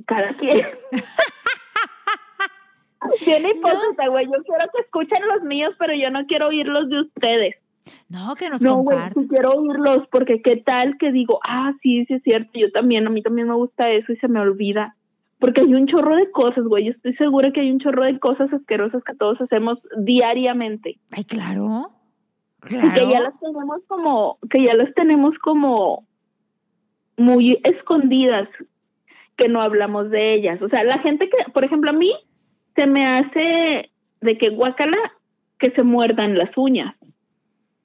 cada 0.05 0.35
quien. 0.37 0.67
Tiene 3.23 3.51
hipócrita, 3.51 4.07
güey. 4.09 4.25
Yo 4.25 4.43
quiero 4.43 4.65
que 4.73 4.81
escuchen 4.81 5.25
los 5.27 5.41
míos, 5.43 5.73
pero 5.79 5.93
yo 5.93 6.09
no 6.11 6.25
quiero 6.27 6.47
oír 6.47 6.67
los 6.67 6.89
de 6.89 6.99
ustedes. 7.01 7.55
No, 8.09 8.35
que 8.35 8.49
nos 8.49 8.61
No, 8.61 8.77
güey, 8.77 8.97
quiero 9.29 9.51
oírlos 9.51 10.07
porque 10.11 10.41
qué 10.41 10.57
tal 10.57 10.97
que 10.97 11.11
digo, 11.11 11.39
ah, 11.47 11.73
sí, 11.81 12.05
sí 12.05 12.15
es 12.15 12.23
cierto, 12.23 12.51
yo 12.53 12.71
también, 12.71 13.05
a 13.05 13.09
mí 13.09 13.21
también 13.21 13.47
me 13.47 13.55
gusta 13.55 13.89
eso 13.89 14.11
y 14.11 14.17
se 14.17 14.27
me 14.27 14.39
olvida. 14.39 14.95
Porque 15.39 15.61
hay 15.61 15.73
un 15.73 15.87
chorro 15.87 16.15
de 16.15 16.29
cosas, 16.31 16.65
güey, 16.65 16.85
yo 16.85 16.91
estoy 16.91 17.13
segura 17.15 17.51
que 17.51 17.61
hay 17.61 17.71
un 17.71 17.79
chorro 17.79 18.03
de 18.03 18.19
cosas 18.19 18.51
asquerosas 18.51 19.03
que 19.03 19.15
todos 19.15 19.39
hacemos 19.39 19.79
diariamente. 19.97 20.99
Ay, 21.11 21.23
claro. 21.23 21.91
Claro. 22.59 22.87
Y 22.87 22.91
que 22.91 23.09
ya 23.09 23.21
las 23.21 23.39
tenemos 23.39 23.81
como, 23.87 24.37
que 24.49 24.65
ya 24.65 24.73
las 24.73 24.93
tenemos 24.95 25.37
como 25.39 26.03
muy 27.15 27.57
escondidas, 27.63 28.49
que 29.37 29.47
no 29.47 29.61
hablamos 29.61 30.09
de 30.09 30.35
ellas. 30.35 30.61
O 30.61 30.67
sea, 30.67 30.83
la 30.83 30.99
gente 30.99 31.29
que, 31.29 31.51
por 31.51 31.63
ejemplo, 31.63 31.91
a 31.91 31.93
mí 31.93 32.11
se 32.75 32.85
me 32.85 33.05
hace 33.05 33.91
de 34.19 34.37
que 34.37 34.49
guacala 34.49 34.97
que 35.57 35.71
se 35.71 35.83
muerdan 35.83 36.37
las 36.37 36.49
uñas 36.57 36.98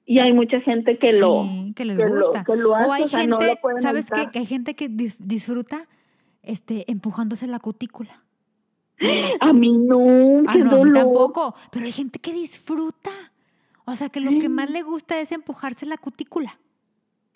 y 0.05 0.19
hay 0.19 0.33
mucha 0.33 0.61
gente 0.61 0.97
que 0.97 1.19
lo 1.19 1.47
que 1.75 1.83
les 1.83 1.97
gusta. 1.97 2.45
o 2.47 2.93
hay 2.93 3.09
gente 3.09 3.59
sabes 3.81 4.05
que 4.05 4.39
hay 4.39 4.45
gente 4.45 4.75
que 4.75 4.87
disfruta 4.87 5.87
este 6.43 6.89
empujándose 6.91 7.47
la 7.47 7.59
cutícula. 7.59 8.21
A 9.41 9.51
mí 9.51 9.71
no, 9.73 10.43
ah, 10.47 10.55
no 10.55 10.81
a 10.81 10.85
mí 10.85 10.93
tampoco. 10.93 11.55
Pero 11.71 11.85
hay 11.85 11.91
gente 11.91 12.19
que 12.19 12.31
disfruta. 12.31 13.11
O 13.85 13.95
sea 13.95 14.09
que 14.09 14.21
lo 14.21 14.31
que 14.39 14.47
más 14.47 14.69
le 14.69 14.83
gusta 14.83 15.19
es 15.19 15.31
empujarse 15.31 15.85
la 15.85 15.97
cutícula. 15.97 16.57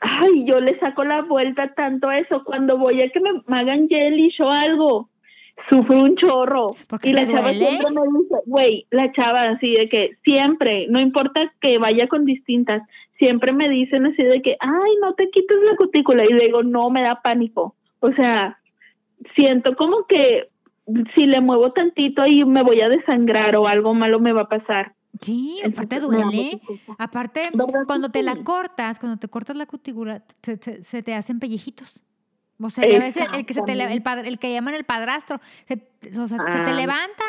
Ay 0.02 0.46
yo 0.46 0.62
le 0.62 0.80
saco 0.80 1.04
la 1.04 1.24
vuelta 1.24 1.74
tanto 1.74 2.08
a 2.08 2.20
eso. 2.20 2.44
Cuando 2.46 2.78
voy 2.78 3.02
a 3.02 3.10
que 3.10 3.20
me 3.20 3.60
hagan 3.60 3.88
gelish 3.90 4.42
o 4.42 4.50
algo 4.50 5.10
sufro 5.70 6.04
un 6.04 6.16
chorro. 6.16 6.76
y 7.04 7.14
la 7.14 7.28
chava 7.28 7.52
siempre 7.54 7.92
me 7.92 8.20
dice, 8.20 8.36
güey, 8.46 8.88
la 8.92 9.12
chava 9.12 9.42
así 9.52 9.74
de 9.74 9.90
que 9.90 10.18
siempre, 10.24 10.88
no 10.90 11.00
importa 11.00 11.52
que 11.62 11.78
vaya 11.78 12.08
con 12.08 12.26
distintas, 12.26 12.82
siempre 13.18 13.54
me 13.54 13.70
dicen 13.70 14.06
así 14.06 14.24
de 14.24 14.42
que, 14.42 14.56
ay, 14.60 14.92
no 15.02 15.14
te 15.14 15.30
quites 15.30 15.58
la 15.70 15.76
cutícula. 15.76 16.24
Y 16.28 16.34
digo, 16.34 16.64
no, 16.64 16.90
me 16.90 17.02
da 17.02 17.22
pánico. 17.22 17.76
O 18.00 18.12
sea, 18.14 18.60
siento 19.36 19.76
como 19.76 20.06
que 20.08 20.50
si 21.16 21.26
le 21.26 21.42
muevo 21.42 21.72
tantito 21.72 22.22
ahí 22.22 22.44
me 22.46 22.64
voy 22.64 22.82
a 22.82 22.90
desangrar 22.90 23.56
o 23.58 23.68
algo 23.68 23.94
malo 23.94 24.20
me 24.20 24.34
va 24.34 24.42
a 24.42 24.50
pasar. 24.50 24.94
Sí, 25.22 25.60
aparte 25.66 26.00
duele. 26.00 26.62
Aparte, 26.98 27.50
cuando 27.86 28.10
te 28.10 28.24
la 28.24 28.38
cortas, 28.44 29.00
cuando 29.00 29.18
te 29.18 29.28
cortas 29.28 29.56
la 29.56 29.66
cutícula, 29.66 30.24
se 30.42 31.04
te 31.04 31.14
hacen 31.14 31.40
pellejitos. 31.40 32.00
O 32.62 32.70
sea, 32.70 32.84
a 32.84 33.00
veces 33.00 33.28
el 33.34 33.46
que, 33.46 33.54
se 33.54 33.62
te, 33.62 33.72
el, 33.72 34.02
padre, 34.02 34.28
el 34.28 34.38
que 34.38 34.52
llaman 34.52 34.74
el 34.74 34.84
padrastro, 34.84 35.40
se, 35.66 35.76
o 36.20 36.28
sea, 36.28 36.38
se 36.48 36.60
te 36.60 36.72
ah. 36.72 36.74
levanta. 36.74 37.24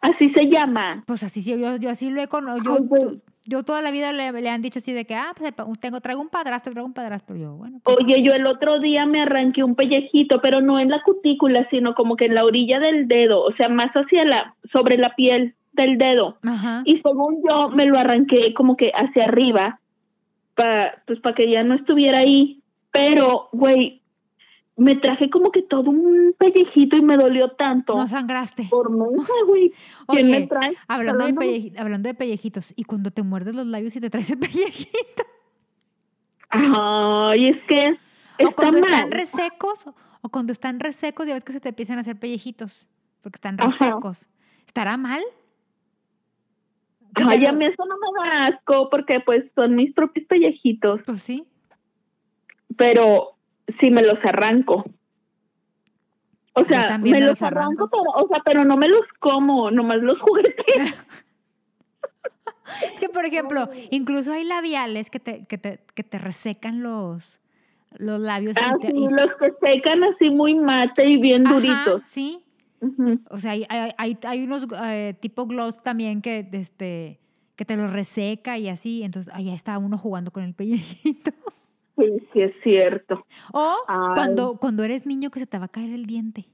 Así 0.00 0.30
se 0.30 0.46
llama. 0.46 1.04
Pues 1.06 1.22
así, 1.22 1.42
yo, 1.42 1.76
yo 1.76 1.90
así 1.90 2.10
lo 2.10 2.20
he 2.20 2.26
conocido. 2.26 2.78
Yo, 2.78 3.20
yo, 3.46 3.62
toda 3.62 3.82
la 3.82 3.92
vida 3.92 4.12
le, 4.12 4.32
le, 4.32 4.50
han 4.50 4.62
dicho 4.62 4.80
así 4.80 4.92
de 4.92 5.04
que, 5.04 5.14
ah, 5.14 5.32
pues 5.36 5.54
tengo, 5.80 6.00
traigo 6.00 6.20
un 6.20 6.28
padrastro, 6.28 6.72
traigo 6.72 6.86
un 6.86 6.94
padrastro. 6.94 7.36
Yo, 7.36 7.52
bueno. 7.54 7.80
Pues 7.84 7.98
Oye, 7.98 8.22
yo 8.22 8.32
el 8.32 8.46
otro 8.46 8.80
día 8.80 9.06
me 9.06 9.22
arranqué 9.22 9.62
un 9.62 9.76
pellejito, 9.76 10.40
pero 10.40 10.60
no 10.60 10.80
en 10.80 10.88
la 10.88 11.02
cutícula, 11.02 11.68
sino 11.70 11.94
como 11.94 12.16
que 12.16 12.24
en 12.24 12.34
la 12.34 12.44
orilla 12.44 12.80
del 12.80 13.06
dedo, 13.06 13.42
o 13.42 13.52
sea, 13.52 13.68
más 13.68 13.92
hacia 13.92 14.24
la, 14.24 14.56
sobre 14.72 14.96
la 14.96 15.14
piel 15.14 15.54
del 15.72 15.98
dedo. 15.98 16.38
Ajá. 16.42 16.82
Y 16.84 17.00
según 17.00 17.42
yo, 17.48 17.68
me 17.68 17.86
lo 17.86 17.98
arranqué 17.98 18.54
como 18.54 18.76
que 18.76 18.90
hacia 18.94 19.24
arriba, 19.24 19.78
para 20.56 21.02
pues 21.06 21.20
para 21.20 21.36
que 21.36 21.48
ya 21.48 21.62
no 21.62 21.74
estuviera 21.74 22.18
ahí. 22.18 22.60
Pero, 22.90 23.48
güey, 23.52 24.01
me 24.76 24.96
traje 24.96 25.28
como 25.30 25.50
que 25.50 25.62
todo 25.62 25.90
un 25.90 26.34
pellejito 26.38 26.96
y 26.96 27.02
me 27.02 27.16
dolió 27.16 27.50
tanto. 27.52 27.94
No 27.94 28.08
sangraste. 28.08 28.66
Por 28.70 28.90
mensa, 28.90 29.32
güey. 29.46 29.72
¿Quién 30.08 30.30
me 30.30 30.46
trae? 30.46 30.76
Hablando 30.88 31.24
de, 31.26 31.72
hablando 31.78 32.08
de 32.08 32.14
pellejitos, 32.14 32.72
¿y 32.76 32.84
cuando 32.84 33.10
te 33.10 33.22
muerdes 33.22 33.54
los 33.54 33.66
labios 33.66 33.94
y 33.96 34.00
te 34.00 34.10
traes 34.10 34.30
el 34.30 34.38
pellejito? 34.40 35.24
Ay, 36.50 37.48
es 37.48 37.64
que 37.64 37.98
o 38.44 38.52
cuando 38.52 38.78
están 38.78 39.10
resecos, 39.10 39.86
o 40.20 40.28
cuando 40.28 40.52
están 40.52 40.80
resecos, 40.80 41.26
ya 41.26 41.34
ves 41.34 41.44
que 41.44 41.52
se 41.52 41.60
te 41.60 41.70
empiezan 41.70 41.98
a 41.98 42.00
hacer 42.00 42.16
pellejitos, 42.16 42.88
porque 43.22 43.36
están 43.36 43.58
resecos. 43.58 44.26
¿Estará 44.66 44.96
mal? 44.96 45.22
Ay, 47.14 47.44
a 47.44 47.52
mí 47.52 47.66
eso 47.66 47.84
no 47.84 47.94
me 47.96 48.28
da 48.28 48.44
asco, 48.46 48.88
porque 48.90 49.20
pues 49.20 49.44
son 49.54 49.76
mis 49.76 49.92
propios 49.92 50.26
pellejitos. 50.26 51.02
Pues 51.04 51.22
sí. 51.22 51.46
Pero 52.76 53.31
si 53.80 53.90
me 53.90 54.02
los 54.02 54.18
arranco. 54.24 54.84
O 56.54 56.64
sea, 56.66 56.98
me, 56.98 57.20
los, 57.20 57.40
arranco, 57.40 57.88
pero, 57.88 58.02
o 58.02 58.28
sea, 58.28 58.42
pero 58.44 58.64
no 58.64 58.76
me 58.76 58.86
los 58.86 59.06
como, 59.20 59.70
nomás 59.70 60.02
los 60.02 60.20
juguetes. 60.20 60.54
es 62.84 63.00
que, 63.00 63.08
por 63.08 63.24
ejemplo, 63.24 63.70
incluso 63.90 64.32
hay 64.32 64.44
labiales 64.44 65.08
que 65.08 65.18
te, 65.18 65.46
que 65.46 65.56
te, 65.56 65.80
que 65.94 66.02
te 66.02 66.18
resecan 66.18 66.82
los, 66.82 67.40
los 67.96 68.20
labios. 68.20 68.54
Ah, 68.60 68.74
sí, 68.82 68.92
los 68.92 69.28
que 69.40 69.54
secan 69.62 70.04
así 70.04 70.28
muy 70.28 70.54
mate 70.54 71.08
y 71.08 71.16
bien 71.16 71.44
duritos. 71.44 72.02
Sí. 72.04 72.44
O 73.30 73.38
sea, 73.38 73.52
hay, 73.52 73.64
hay, 73.96 74.18
hay 74.22 74.42
unos 74.42 74.66
eh, 74.84 75.14
tipo 75.20 75.46
gloss 75.46 75.82
también 75.82 76.20
que, 76.20 76.46
este, 76.52 77.18
que 77.56 77.64
te 77.64 77.76
los 77.76 77.90
reseca 77.90 78.58
y 78.58 78.68
así. 78.68 79.04
Entonces, 79.04 79.32
ahí 79.34 79.50
está 79.50 79.78
uno 79.78 79.96
jugando 79.96 80.32
con 80.32 80.42
el 80.42 80.52
pellejito. 80.52 81.30
Sí, 81.96 82.04
sí 82.32 82.40
es 82.40 82.52
cierto. 82.62 83.26
O 83.52 83.76
cuando, 83.86 84.56
cuando 84.58 84.82
eres 84.84 85.06
niño 85.06 85.30
que 85.30 85.40
se 85.40 85.46
te 85.46 85.58
va 85.58 85.66
a 85.66 85.68
caer 85.68 85.92
el 85.92 86.06
diente. 86.06 86.46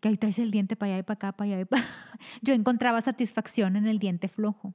Que 0.00 0.08
ahí 0.08 0.16
traes 0.16 0.38
el 0.38 0.50
diente 0.50 0.76
para 0.76 0.92
allá 0.92 1.00
y 1.00 1.02
para 1.02 1.14
acá, 1.14 1.32
para 1.32 1.50
allá 1.50 1.60
y 1.60 1.64
para... 1.64 1.82
Yo 2.42 2.54
encontraba 2.54 3.00
satisfacción 3.00 3.76
en 3.76 3.86
el 3.86 3.98
diente 3.98 4.28
flojo. 4.28 4.74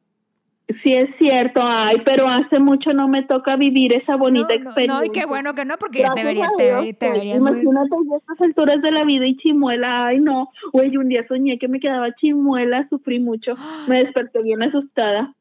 Sí, 0.82 0.91
es 0.91 1.16
cierto, 1.20 1.60
ay, 1.62 1.98
pero 2.04 2.28
hace 2.28 2.60
mucho 2.60 2.91
no 2.91 3.08
me 3.08 3.22
toca 3.24 3.56
vivir 3.56 3.96
esa 3.96 4.16
bonita 4.16 4.52
experiencia. 4.52 4.98
No, 4.98 5.04
y 5.04 5.10
qué 5.10 5.26
bueno 5.28 5.54
que 5.54 5.64
no, 5.64 5.78
porque 5.78 6.00
ya 6.00 6.12
te 6.16 6.24
vería, 6.24 6.50
te, 6.58 6.93
te 6.93 7.26
Imagínate 7.36 7.96
a 7.96 8.18
estas 8.18 8.41
alturas 8.41 8.82
de 8.82 8.91
la 8.91 9.04
vida 9.04 9.28
y 9.28 9.38
chimuela, 9.38 10.08
ay 10.08 10.20
no, 10.20 10.50
güey, 10.74 10.98
un 10.98 11.10
día 11.10 11.24
soñé 11.28 11.60
que 11.60 11.68
me 11.68 11.80
quedaba 11.80 12.16
chimuela, 12.16 12.88
sufrí 12.89 13.20
mucho, 13.20 13.54
me 13.88 14.04
desperté 14.04 14.41
bien 14.41 14.64
asustada. 14.64 15.36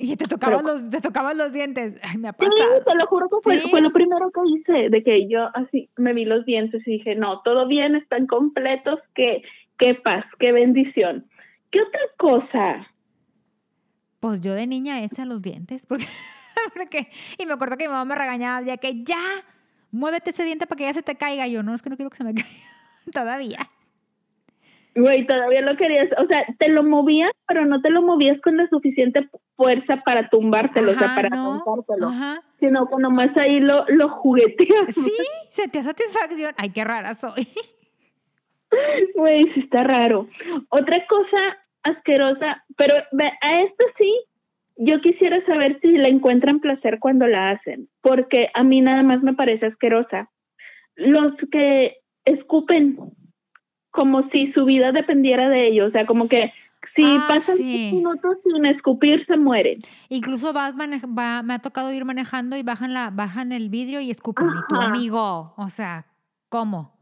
Y 0.00 0.16
te 0.16 0.26
tocaban, 0.26 0.64
los, 0.64 0.90
te 0.90 1.00
tocaban 1.00 1.36
los 1.36 1.52
dientes. 1.52 2.00
Ay, 2.04 2.18
me 2.18 2.28
ha 2.28 2.32
pasado. 2.32 2.56
Sí, 2.56 2.84
te 2.86 2.94
lo 2.94 3.06
juro 3.06 3.28
que 3.28 3.36
fue, 3.42 3.58
fue, 3.62 3.80
lo 3.80 3.92
primero 3.92 4.30
que 4.30 4.40
hice, 4.46 4.90
de 4.90 5.02
que 5.02 5.28
yo 5.28 5.50
así 5.54 5.90
me 5.96 6.14
vi 6.14 6.24
los 6.24 6.44
dientes 6.44 6.86
y 6.86 6.92
dije, 6.92 7.16
no, 7.16 7.40
todo 7.42 7.66
bien, 7.66 7.96
están 7.96 8.28
completos, 8.28 9.00
qué, 9.14 9.42
qué 9.76 9.96
paz, 9.96 10.24
qué 10.38 10.52
bendición. 10.52 11.26
¿Qué 11.72 11.80
otra 11.82 12.00
cosa? 12.16 12.86
Pues 14.20 14.40
yo 14.40 14.54
de 14.54 14.68
niña 14.68 15.02
ese 15.02 15.22
a 15.22 15.26
los 15.26 15.42
dientes, 15.42 15.84
porque, 15.84 16.04
porque- 16.76 17.08
y 17.36 17.46
me 17.46 17.54
acuerdo 17.54 17.76
que 17.76 17.88
mi 17.88 17.92
mamá 17.92 18.04
me 18.04 18.14
regañaba 18.14 18.64
ya 18.64 18.76
que 18.76 19.02
ya, 19.02 19.18
muévete 19.90 20.30
ese 20.30 20.44
diente 20.44 20.68
para 20.68 20.78
que 20.78 20.84
ya 20.84 20.94
se 20.94 21.02
te 21.02 21.16
caiga. 21.16 21.48
Y 21.48 21.52
yo, 21.52 21.64
no, 21.64 21.74
es 21.74 21.82
que 21.82 21.90
no 21.90 21.96
quiero 21.96 22.10
que 22.10 22.18
se 22.18 22.24
me 22.24 22.34
caiga 22.34 22.48
todavía. 23.12 23.58
Güey, 24.94 25.26
todavía 25.26 25.60
lo 25.60 25.76
querías, 25.76 26.08
o 26.18 26.26
sea, 26.26 26.44
te 26.58 26.70
lo 26.70 26.84
movías, 26.84 27.32
pero 27.46 27.64
no 27.66 27.80
te 27.80 27.90
lo 27.90 28.02
movías 28.02 28.40
con 28.40 28.56
la 28.56 28.68
suficiente 28.68 29.28
fuerza 29.58 29.96
para 30.04 30.28
tumbártelo, 30.28 30.92
o 30.92 30.94
sea, 30.94 31.08
Ajá, 31.08 31.16
para 31.16 31.28
no, 31.30 31.64
contártelo, 31.64 32.08
Ajá. 32.10 32.42
sino 32.60 32.86
que 32.86 32.94
nomás 32.96 33.36
ahí 33.36 33.58
lo, 33.58 33.84
lo 33.88 34.08
jugueteas. 34.08 34.94
Sí, 34.94 35.10
sentía 35.50 35.82
satisfacción. 35.82 36.54
Ay, 36.56 36.70
qué 36.70 36.84
rara 36.84 37.14
soy. 37.14 37.46
Güey, 39.16 39.44
sí 39.54 39.60
está 39.60 39.82
raro. 39.82 40.28
Otra 40.68 41.04
cosa 41.08 41.58
asquerosa, 41.82 42.64
pero 42.76 42.94
a 42.94 43.60
esto 43.62 43.86
sí, 43.96 44.14
yo 44.76 45.00
quisiera 45.00 45.44
saber 45.46 45.78
si 45.80 45.88
le 45.88 46.10
encuentran 46.10 46.60
placer 46.60 46.98
cuando 47.00 47.26
la 47.26 47.50
hacen, 47.50 47.88
porque 48.02 48.50
a 48.52 48.62
mí 48.62 48.82
nada 48.82 49.02
más 49.02 49.22
me 49.22 49.32
parece 49.32 49.66
asquerosa. 49.66 50.30
Los 50.96 51.32
que 51.50 51.96
escupen 52.26 52.98
como 53.90 54.28
si 54.28 54.52
su 54.52 54.66
vida 54.66 54.92
dependiera 54.92 55.48
de 55.48 55.68
ellos, 55.68 55.88
o 55.88 55.92
sea, 55.92 56.04
como 56.04 56.28
que 56.28 56.52
si 56.94 57.02
Ah, 57.04 57.24
pasan 57.28 57.56
sí. 57.56 57.90
minutos 57.94 58.36
sin 58.44 58.64
escupir, 58.66 59.24
se 59.26 59.36
mueren. 59.36 59.80
Incluso 60.08 60.52
vas 60.52 60.74
va, 60.76 61.42
me 61.42 61.54
ha 61.54 61.58
tocado 61.60 61.92
ir 61.92 62.04
manejando 62.04 62.56
y 62.56 62.62
bajan, 62.62 62.94
la, 62.94 63.10
bajan 63.10 63.52
el 63.52 63.68
vidrio 63.68 64.00
y 64.00 64.10
escupen. 64.10 64.46
Y 64.48 64.74
tu 64.74 64.80
amigo, 64.80 65.54
o 65.56 65.68
sea, 65.68 66.06
¿cómo? 66.48 66.92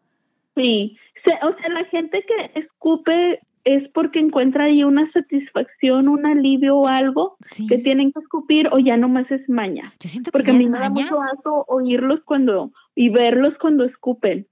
Sí, 0.54 0.96
o 1.42 1.52
sea, 1.58 1.68
la 1.70 1.84
gente 1.86 2.24
que 2.26 2.60
escupe 2.60 3.40
es 3.64 3.88
porque 3.92 4.20
encuentra 4.20 4.64
ahí 4.64 4.84
una 4.84 5.10
satisfacción, 5.10 6.06
un 6.08 6.24
alivio 6.24 6.76
o 6.76 6.86
algo 6.86 7.36
Sí. 7.40 7.66
que 7.66 7.78
tienen 7.78 8.12
que 8.12 8.20
escupir 8.20 8.68
o 8.72 8.78
ya 8.78 8.96
nomás 8.96 9.28
es 9.30 9.46
maña. 9.48 9.92
Yo 9.98 10.08
siento 10.08 10.30
que 10.30 10.38
Porque 10.38 10.52
a 10.52 10.54
mí 10.54 10.68
me 10.68 10.78
da 10.78 10.88
mucho 10.88 11.20
asco 11.20 11.64
oírlos 11.68 12.20
cuando 12.24 12.70
y 12.94 13.08
verlos 13.08 13.54
cuando 13.60 13.84
escupen. 13.84 14.46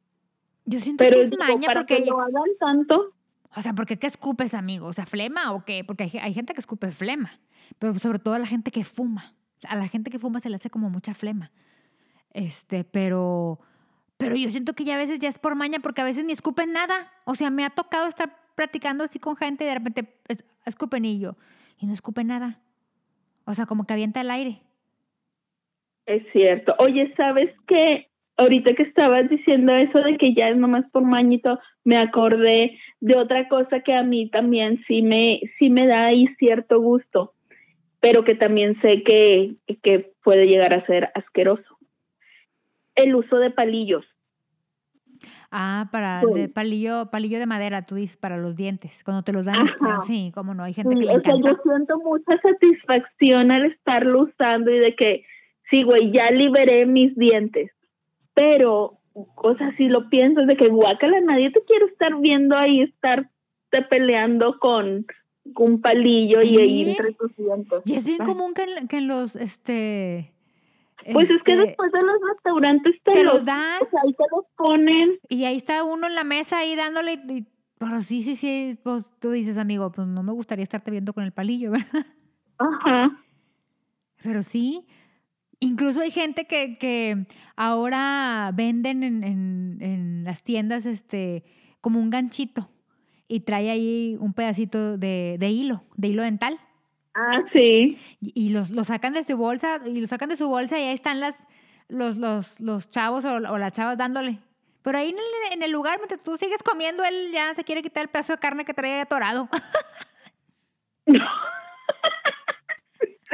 Yo 0.67 0.81
siento 0.81 1.05
Pero 1.05 1.17
que 1.19 1.23
es 1.25 1.31
digo, 1.31 1.45
maña 1.45 1.67
para 1.67 1.81
porque... 1.81 2.03
que 2.03 2.07
lo 2.11 2.21
hagan 2.21 2.43
tanto, 2.59 3.13
O 3.57 3.63
sea, 3.63 3.73
¿por 3.73 3.87
qué 3.87 3.99
escupes, 4.07 4.55
amigo? 4.55 4.87
O 4.87 4.93
sea, 4.93 5.07
¿flema 5.07 5.53
o 5.53 5.65
qué? 5.65 5.85
Porque 5.85 6.05
hay, 6.05 6.11
hay 6.21 6.35
gente 6.35 6.55
que 6.55 6.61
escupe 6.61 6.91
flema, 6.91 7.39
pero 7.79 7.95
sobre 7.95 8.19
todo 8.19 8.35
a 8.35 8.39
la 8.39 8.47
gente 8.47 8.71
que 8.71 8.85
fuma. 8.85 9.35
A 9.69 9.77
la 9.77 9.89
gente 9.89 10.11
que 10.11 10.19
fuma 10.19 10.41
se 10.41 10.51
le 10.51 10.57
hace 10.57 10.71
como 10.71 10.91
mucha 10.91 11.15
flema. 11.15 11.51
Este, 12.33 12.85
pero, 12.85 13.61
pero 14.17 14.35
yo 14.37 14.51
siento 14.51 14.75
que 14.75 14.85
ya 14.85 14.95
a 14.95 14.99
veces 14.99 15.19
ya 15.21 15.29
es 15.29 15.39
por 15.39 15.55
maña 15.55 15.79
porque 15.81 16.01
a 16.01 16.05
veces 16.05 16.25
ni 16.25 16.33
escupen 16.33 16.73
nada. 16.73 17.11
O 17.25 17.35
sea, 17.35 17.51
me 17.51 17.65
ha 17.65 17.71
tocado 17.71 18.09
estar 18.09 18.37
platicando 18.57 19.05
así 19.05 19.19
con 19.19 19.37
gente 19.37 19.65
y 19.65 19.69
de 19.69 19.75
repente 19.75 20.21
es- 20.29 20.45
escupen 20.67 21.05
y 21.05 21.19
yo, 21.21 21.37
y 21.79 21.87
no 21.87 21.93
escupen 21.93 22.27
nada. 22.27 22.61
O 23.45 23.55
sea, 23.55 23.67
como 23.67 23.87
que 23.87 23.93
avienta 23.93 24.21
el 24.21 24.31
aire. 24.31 24.61
es 26.07 26.23
cierto. 26.33 26.75
Oye, 26.81 27.15
¿sabes 27.17 27.51
qué? 27.67 28.09
Ahorita 28.37 28.75
que 28.75 28.83
estabas 28.83 29.29
diciendo 29.31 29.73
eso 29.75 30.01
de 30.01 30.17
que 30.17 30.35
ya 30.35 30.49
es 30.49 30.57
nomás 30.57 30.85
por 30.91 31.03
mañito, 31.05 31.61
me 31.85 31.97
acordé 31.99 32.79
de 33.01 33.17
otra 33.17 33.49
cosa 33.49 33.81
que 33.81 33.95
a 33.95 34.03
mí 34.03 34.29
también 34.29 34.83
sí 34.89 35.03
me, 35.03 35.41
sí 35.59 35.71
me 35.71 35.87
da 35.87 36.07
ahí 36.07 36.27
cierto 36.39 36.81
gusto, 36.81 37.33
pero 38.01 38.25
que 38.25 38.35
también 38.35 38.81
sé 38.81 39.03
que, 39.05 39.55
que 39.83 40.13
puede 40.25 40.47
llegar 40.47 40.75
a 40.75 40.85
ser 40.87 41.11
asqueroso. 41.15 41.79
El 42.97 43.15
uso 43.15 43.37
de 43.39 43.51
palillos. 43.51 44.05
Ah, 45.51 45.89
para 45.93 46.21
Sí. 46.23 46.33
de 46.35 46.49
palillo, 46.49 47.11
palillo 47.13 47.39
de 47.39 47.47
madera, 47.47 47.87
tú 47.87 47.95
dices, 47.95 48.17
para 48.17 48.37
los 48.37 48.57
dientes. 48.57 49.03
Cuando 49.05 49.23
te 49.23 49.33
los 49.33 49.45
dan, 49.45 49.57
Ajá. 49.57 50.01
sí, 50.01 50.33
cómo 50.35 50.53
no, 50.55 50.65
hay 50.65 50.73
gente 50.75 50.97
que 50.97 51.05
le 51.05 51.17
o 51.17 51.21
sea, 51.21 51.35
encanta. 51.35 51.51
yo 51.51 51.63
siento 51.63 51.99
mucha 51.99 52.37
satisfacción 52.43 53.53
al 53.53 53.67
estarlo 53.67 54.23
usando 54.23 54.73
y 54.73 54.79
de 54.81 54.97
que, 54.97 55.25
sí, 55.71 55.85
güey, 55.85 56.11
ya 56.11 56.31
liberé 56.33 56.87
mis 56.87 57.15
dientes. 57.17 57.71
Pero, 58.35 58.99
o 59.15 59.57
sea, 59.57 59.75
si 59.77 59.89
lo 59.89 60.09
piensas 60.11 60.47
de 60.47 60.57
que 60.57 60.69
guácala, 60.69 61.21
nadie 61.21 61.51
te 61.51 61.63
quiere 61.65 61.87
estar 61.87 62.19
viendo 62.21 62.57
ahí, 62.57 62.83
estar 62.83 63.31
te 63.71 63.83
peleando 63.83 64.59
con 64.59 65.07
un 65.57 65.81
palillo 65.81 66.39
y 66.43 66.57
ahí 66.59 66.89
entre 66.91 67.13
tus 67.15 67.35
dientes. 67.37 67.83
Y 67.85 67.95
es 67.95 68.07
bien 68.07 68.19
común 68.25 68.55
que 68.55 68.63
en, 68.65 68.89
que 68.89 68.99
en 68.99 69.09
los, 69.09 69.37
este... 69.37 70.33
Pues 71.13 71.29
es 71.29 71.43
que 71.43 71.53
este, 71.53 71.67
después 71.67 71.93
de 71.93 72.03
los 72.03 72.17
restaurantes 72.33 72.95
te, 73.03 73.13
te 73.13 73.25
los, 73.25 73.35
los 73.35 73.45
dan 73.45 73.83
ahí 74.03 74.13
te 74.15 74.25
los 74.31 74.47
ponen. 74.57 75.19
y 75.29 75.45
ahí 75.45 75.57
está 75.57 75.85
uno 75.85 76.07
en 76.07 76.15
la 76.15 76.25
mesa 76.25 76.59
ahí 76.59 76.75
dándole... 76.77 77.15
y- 77.29 77.47
pero 77.77 78.01
sí, 78.01 78.23
sí, 78.23 78.37
sí, 78.37 78.79
pues 78.83 79.05
tú 79.21 79.33
dices, 79.33 79.59
amigo, 79.59 79.93
pues 79.93 80.07
no 80.07 80.23
me 80.23 80.33
gustaría 80.33 80.63
estarte 80.63 80.91
viendo 80.91 81.13
con 81.13 81.25
el 81.25 81.33
palillo, 81.33 81.71
¿verdad? 81.73 82.07
Ajá. 82.59 83.19
Pero 84.23 84.43
sí, 84.43 84.87
incluso 85.65 86.01
hay 86.01 86.11
gente 86.11 86.47
que, 86.47 86.79
que 86.79 87.27
ahora 87.57 88.51
venden 88.55 89.03
en, 89.03 89.25
en- 89.25 89.79
en 89.81 90.25
las 90.25 90.43
tiendas 90.43 90.87
este, 90.87 91.45
como 91.81 91.99
un 92.01 92.11
ganchito 92.11 92.71
y 93.29 93.41
trae 93.41 93.71
ahí 93.71 94.17
un 94.21 94.33
pedacito 94.35 94.97
de, 94.99 95.37
de 95.39 95.51
hilo, 95.51 95.83
de 95.97 96.09
hilo 96.09 96.23
dental. 96.23 96.59
Ah, 97.15 97.43
sí. 97.53 97.99
Y 98.21 98.33
y 98.47 98.49
los, 98.51 98.71
los 98.71 98.89
sacan 98.89 99.13
de 99.13 99.23
su 99.23 99.37
bolsa 99.37 99.81
y 99.87 100.01
los 100.01 100.11
sacan 100.11 100.29
de 100.29 100.37
su 100.37 100.49
bolsa 100.49 100.79
y 100.79 100.83
ahí 100.83 100.95
están 100.95 101.21
las, 101.21 101.39
los, 101.89 102.17
los, 102.17 102.59
los 102.61 102.91
chavos 102.91 103.25
o, 103.25 103.35
o 103.37 103.59
las 103.59 103.73
chavas 103.73 103.97
dándole. 103.99 104.39
Pero 104.83 104.99
ahí 104.99 105.09
en 105.11 105.17
el, 105.17 105.53
en 105.53 105.63
el 105.63 105.71
lugar, 105.71 105.99
mientras 105.99 106.23
tú 106.23 106.37
sigues 106.37 106.63
comiendo, 106.63 107.05
él 107.05 107.31
ya 107.33 107.55
se 107.55 107.65
quiere 107.65 107.83
quitar 107.83 108.03
el 108.03 108.09
pedazo 108.11 108.33
de 108.35 108.39
carne 108.39 108.65
que 108.65 108.75
trae 108.75 109.01
atorado. 109.01 109.49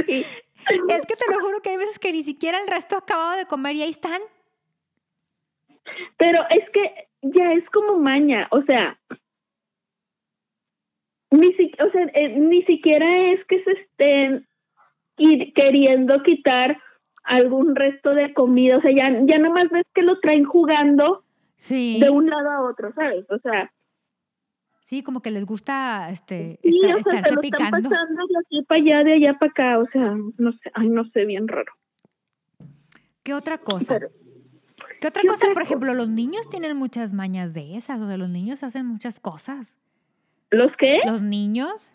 sí. 0.06 0.24
Es 0.88 1.06
que 1.06 1.16
te 1.16 1.32
lo 1.32 1.40
juro 1.40 1.60
que 1.62 1.70
hay 1.70 1.76
veces 1.76 1.98
que 1.98 2.12
ni 2.12 2.22
siquiera 2.22 2.58
el 2.60 2.68
resto 2.68 2.94
ha 2.96 2.98
acabado 3.00 3.36
de 3.38 3.46
comer 3.46 3.76
y 3.76 3.82
ahí 3.82 3.90
están. 3.90 4.20
Pero 6.16 6.38
es 6.50 6.68
que 6.70 7.08
ya 7.22 7.52
es 7.52 7.68
como 7.70 7.98
maña, 7.98 8.48
o 8.50 8.62
sea, 8.62 8.98
ni, 11.30 11.52
si- 11.54 11.72
o 11.80 11.90
sea, 11.90 12.06
eh, 12.14 12.28
ni 12.38 12.62
siquiera 12.64 13.32
es 13.32 13.44
que 13.46 13.62
se 13.64 13.70
estén 13.72 14.46
qui- 15.16 15.52
queriendo 15.54 16.22
quitar 16.22 16.80
algún 17.24 17.76
resto 17.76 18.10
de 18.14 18.32
comida, 18.34 18.78
o 18.78 18.80
sea, 18.80 18.90
ya, 18.90 19.08
ya 19.24 19.38
nomás 19.38 19.68
ves 19.70 19.84
que 19.94 20.02
lo 20.02 20.18
traen 20.20 20.44
jugando 20.44 21.24
Sí. 21.56 21.98
de 22.00 22.10
un 22.10 22.28
lado 22.28 22.50
a 22.50 22.62
otro, 22.70 22.92
¿sabes? 22.94 23.26
O 23.30 23.38
sea, 23.38 23.72
Sí, 24.90 25.04
como 25.04 25.22
que 25.22 25.30
les 25.30 25.46
gusta 25.46 26.10
este, 26.10 26.58
sí, 26.64 26.78
o 26.78 26.82
sea, 26.82 26.94
se 26.94 26.98
estarse 26.98 27.32
lo 27.32 27.42
están 27.42 27.70
picando. 27.70 27.88
pasando 27.90 28.26
de 28.26 28.34
aquí 28.44 28.62
para 28.64 28.80
allá, 28.80 29.04
de 29.04 29.12
allá 29.14 29.38
para 29.38 29.50
acá, 29.52 29.78
o 29.78 29.86
sea, 29.92 30.16
no 30.36 30.50
sé, 30.50 30.70
ay, 30.74 30.88
no 30.88 31.04
sé, 31.10 31.24
bien 31.26 31.46
raro. 31.46 31.72
¿Qué 33.22 33.32
otra 33.32 33.58
cosa? 33.58 33.84
Pero- 33.86 34.08
¿Qué 35.00 35.06
otra 35.06 35.22
¿qué 35.22 35.28
cosa? 35.28 35.46
Por 35.54 35.62
ejemplo, 35.62 35.94
los 35.94 36.08
niños 36.08 36.50
tienen 36.50 36.76
muchas 36.76 37.14
mañas 37.14 37.54
de 37.54 37.76
esas, 37.76 38.00
o 38.00 38.08
sea, 38.08 38.16
los 38.16 38.30
niños 38.30 38.64
hacen 38.64 38.84
muchas 38.84 39.20
cosas. 39.20 39.76
¿Los 40.50 40.72
qué? 40.76 40.94
Los 41.06 41.22
niños. 41.22 41.92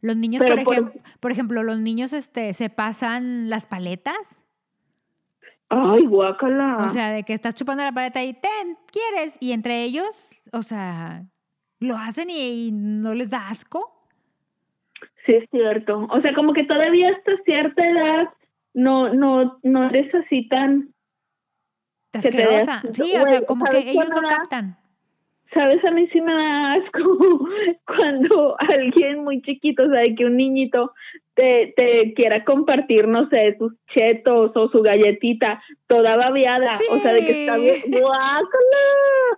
Los 0.00 0.16
niños, 0.16 0.42
por, 0.42 0.64
por- 0.64 0.72
ejemplo, 0.74 1.02
por 1.20 1.32
ejemplo, 1.32 1.62
los 1.64 1.80
niños 1.80 2.14
este, 2.14 2.54
se 2.54 2.70
pasan 2.70 3.50
las 3.50 3.66
paletas. 3.66 4.38
Ay, 5.68 6.06
guácala. 6.06 6.78
O 6.84 6.88
sea, 6.88 7.12
de 7.12 7.24
que 7.24 7.34
estás 7.34 7.54
chupando 7.54 7.82
la 7.82 7.92
paleta 7.92 8.22
y 8.24 8.32
ten, 8.32 8.78
¿quieres? 8.90 9.36
Y 9.40 9.52
entre 9.52 9.84
ellos, 9.84 10.30
o 10.52 10.62
sea, 10.62 11.24
lo 11.78 11.96
hacen 11.96 12.30
y, 12.30 12.68
y 12.68 12.72
no 12.72 13.14
les 13.14 13.28
da 13.28 13.48
asco. 13.48 13.94
Sí, 15.26 15.34
es 15.34 15.48
cierto. 15.50 16.06
O 16.10 16.20
sea, 16.22 16.34
como 16.34 16.52
que 16.54 16.64
todavía 16.64 17.08
hasta 17.08 17.32
cierta 17.44 17.82
edad 17.82 18.28
no, 18.72 19.12
no, 19.12 19.58
no 19.62 19.88
eres 19.88 20.14
así 20.14 20.48
tan, 20.48 20.94
te 22.10 22.18
Asquerosa. 22.18 22.82
Sí, 22.92 23.12
o 23.16 23.26
sea, 23.26 23.42
como 23.42 23.66
¿sabes 23.66 23.84
que 23.84 23.90
ellos 23.90 24.08
no 24.08 24.22
captan. 24.22 24.78
¿sabes? 25.54 25.84
A 25.84 25.90
mí 25.90 26.06
sí 26.12 26.20
me 26.20 26.32
da 26.32 26.74
asco 26.74 27.00
cuando 27.86 28.56
alguien 28.60 29.24
muy 29.24 29.40
chiquito, 29.42 29.84
o 29.84 29.88
sea, 29.88 30.00
de 30.00 30.14
que 30.14 30.24
un 30.24 30.36
niñito 30.36 30.92
te, 31.38 31.72
te 31.76 32.14
quiera 32.14 32.44
compartir, 32.44 33.06
no 33.06 33.28
sé, 33.28 33.54
sus 33.58 33.72
chetos 33.94 34.50
o 34.56 34.68
su 34.70 34.82
galletita 34.82 35.62
toda 35.86 36.16
babeada. 36.16 36.76
O 36.90 36.98
sea, 36.98 37.12
de 37.12 37.24
que 37.24 37.40
está 37.42 37.56
bien, 37.56 37.76
guácala. 37.92 38.84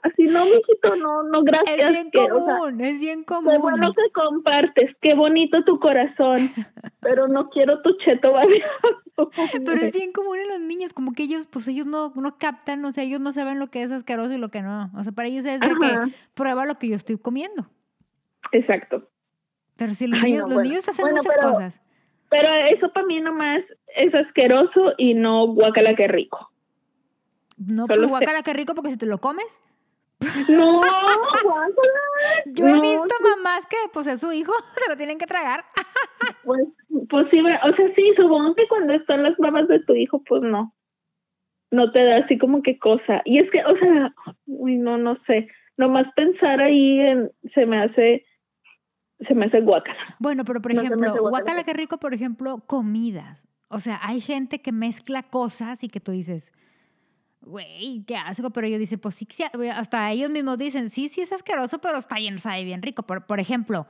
Así 0.02 0.22
no, 0.24 0.46
mijito, 0.46 0.96
no, 0.96 1.22
no, 1.24 1.42
gracias. 1.42 1.78
Es 1.78 1.92
bien 1.92 2.10
que, 2.10 2.20
o 2.20 2.44
sea, 2.46 2.56
común, 2.56 2.80
es 2.80 2.98
bien 3.00 3.18
Qué 3.20 3.24
común. 3.26 3.58
bueno 3.60 3.92
que 3.92 4.10
compartes, 4.14 4.96
qué 5.02 5.14
bonito 5.14 5.62
tu 5.64 5.78
corazón, 5.78 6.50
pero 7.00 7.28
no 7.28 7.50
quiero 7.50 7.82
tu 7.82 7.94
cheto 7.98 8.32
babeado. 8.32 9.30
Pero 9.52 9.72
es 9.82 9.94
bien 9.94 10.12
común 10.12 10.38
en 10.38 10.48
los 10.48 10.60
niños, 10.60 10.94
como 10.94 11.12
que 11.12 11.24
ellos, 11.24 11.46
pues 11.48 11.68
ellos 11.68 11.84
no, 11.84 12.14
no 12.16 12.38
captan, 12.38 12.82
o 12.86 12.92
sea, 12.92 13.04
ellos 13.04 13.20
no 13.20 13.34
saben 13.34 13.58
lo 13.58 13.66
que 13.66 13.82
es 13.82 13.92
asqueroso 13.92 14.32
y 14.32 14.38
lo 14.38 14.48
que 14.48 14.62
no. 14.62 14.90
O 14.96 15.02
sea, 15.02 15.12
para 15.12 15.28
ellos 15.28 15.44
es 15.44 15.60
de 15.60 15.66
Ajá. 15.66 16.06
que 16.06 16.14
prueba 16.32 16.64
lo 16.64 16.76
que 16.78 16.88
yo 16.88 16.96
estoy 16.96 17.18
comiendo. 17.18 17.66
Exacto. 18.52 19.10
Pero 19.76 19.92
si 19.94 20.06
los 20.06 20.20
Ay, 20.22 20.32
niños, 20.32 20.42
no, 20.42 20.46
los 20.48 20.54
bueno. 20.54 20.70
niños 20.70 20.88
hacen 20.88 21.02
Bueno, 21.04 21.16
muchas 21.18 21.34
pero- 21.38 21.52
cosas. 21.52 21.82
Pero 22.30 22.48
eso 22.72 22.90
para 22.92 23.06
mí 23.06 23.20
nomás 23.20 23.62
es 23.96 24.14
asqueroso 24.14 24.94
y 24.96 25.14
no 25.14 25.48
guacala 25.48 25.94
qué 25.94 26.06
rico. 26.08 26.50
No, 27.58 27.86
solo 27.86 27.86
pues 27.88 28.00
sé- 28.00 28.06
guacala, 28.08 28.42
qué 28.42 28.52
rico, 28.54 28.74
porque 28.74 28.90
si 28.90 28.96
te 28.96 29.06
lo 29.06 29.18
comes. 29.18 29.60
No, 30.48 30.80
guácala. 31.44 31.68
Yo 32.46 32.66
he 32.66 32.72
No, 32.72 32.80
visto 32.80 33.14
mamás 33.22 33.42
más 33.42 33.66
que 33.66 33.76
pues 33.92 34.06
es 34.06 34.20
su 34.20 34.32
hijo, 34.32 34.52
se 34.84 34.88
lo 34.90 34.96
tienen 34.96 35.18
que 35.18 35.26
tragar. 35.26 35.64
Pues, 36.44 36.66
pues 37.08 37.26
sí, 37.30 37.40
o 37.40 37.44
sea, 37.76 37.94
sí, 37.96 38.12
supongo 38.18 38.54
que 38.54 38.68
cuando 38.68 38.92
están 38.92 39.22
las 39.22 39.36
babas 39.38 39.66
de 39.68 39.80
tu 39.80 39.94
hijo, 39.94 40.22
pues 40.24 40.42
no. 40.42 40.74
No 41.70 41.90
te 41.92 42.04
da 42.04 42.18
así 42.18 42.36
como 42.38 42.62
que 42.62 42.78
cosa. 42.78 43.22
Y 43.24 43.38
es 43.38 43.50
que, 43.50 43.64
o 43.64 43.76
sea, 43.78 44.14
uy, 44.46 44.76
no, 44.76 44.98
no 44.98 45.16
sé. 45.26 45.48
Nomás 45.78 46.06
pensar 46.14 46.60
ahí 46.60 47.00
en, 47.00 47.30
se 47.54 47.64
me 47.64 47.82
hace, 47.82 48.26
se 49.26 49.34
me 49.34 49.46
hace 49.46 49.60
guacala. 49.60 50.16
Bueno, 50.18 50.44
pero 50.44 50.60
por 50.62 50.74
No 50.74 50.80
ejemplo, 50.82 51.10
hace 51.10 51.20
guácala. 51.20 51.30
guacala 51.44 51.64
qué 51.64 51.72
rico, 51.74 51.98
por 51.98 52.14
ejemplo, 52.14 52.60
comidas. 52.66 53.46
O 53.68 53.78
sea, 53.80 54.00
hay 54.02 54.20
gente 54.20 54.60
que 54.60 54.72
mezcla 54.72 55.22
cosas 55.22 55.84
y 55.84 55.88
que 55.88 56.00
tú 56.00 56.12
dices, 56.12 56.50
güey, 57.42 58.02
qué 58.06 58.16
asco, 58.16 58.50
pero 58.50 58.66
ellos 58.66 58.80
dicen, 58.80 58.98
pues 58.98 59.14
sí, 59.14 59.28
hasta 59.74 60.10
ellos 60.10 60.30
mismos 60.30 60.58
dicen, 60.58 60.90
sí, 60.90 61.08
sí 61.08 61.20
es 61.20 61.32
asqueroso, 61.32 61.80
pero 61.80 61.98
está 61.98 62.16
bien, 62.16 62.38
sabe 62.38 62.64
bien 62.64 62.82
rico. 62.82 63.02
Por, 63.04 63.26
por 63.26 63.40
ejemplo, 63.40 63.86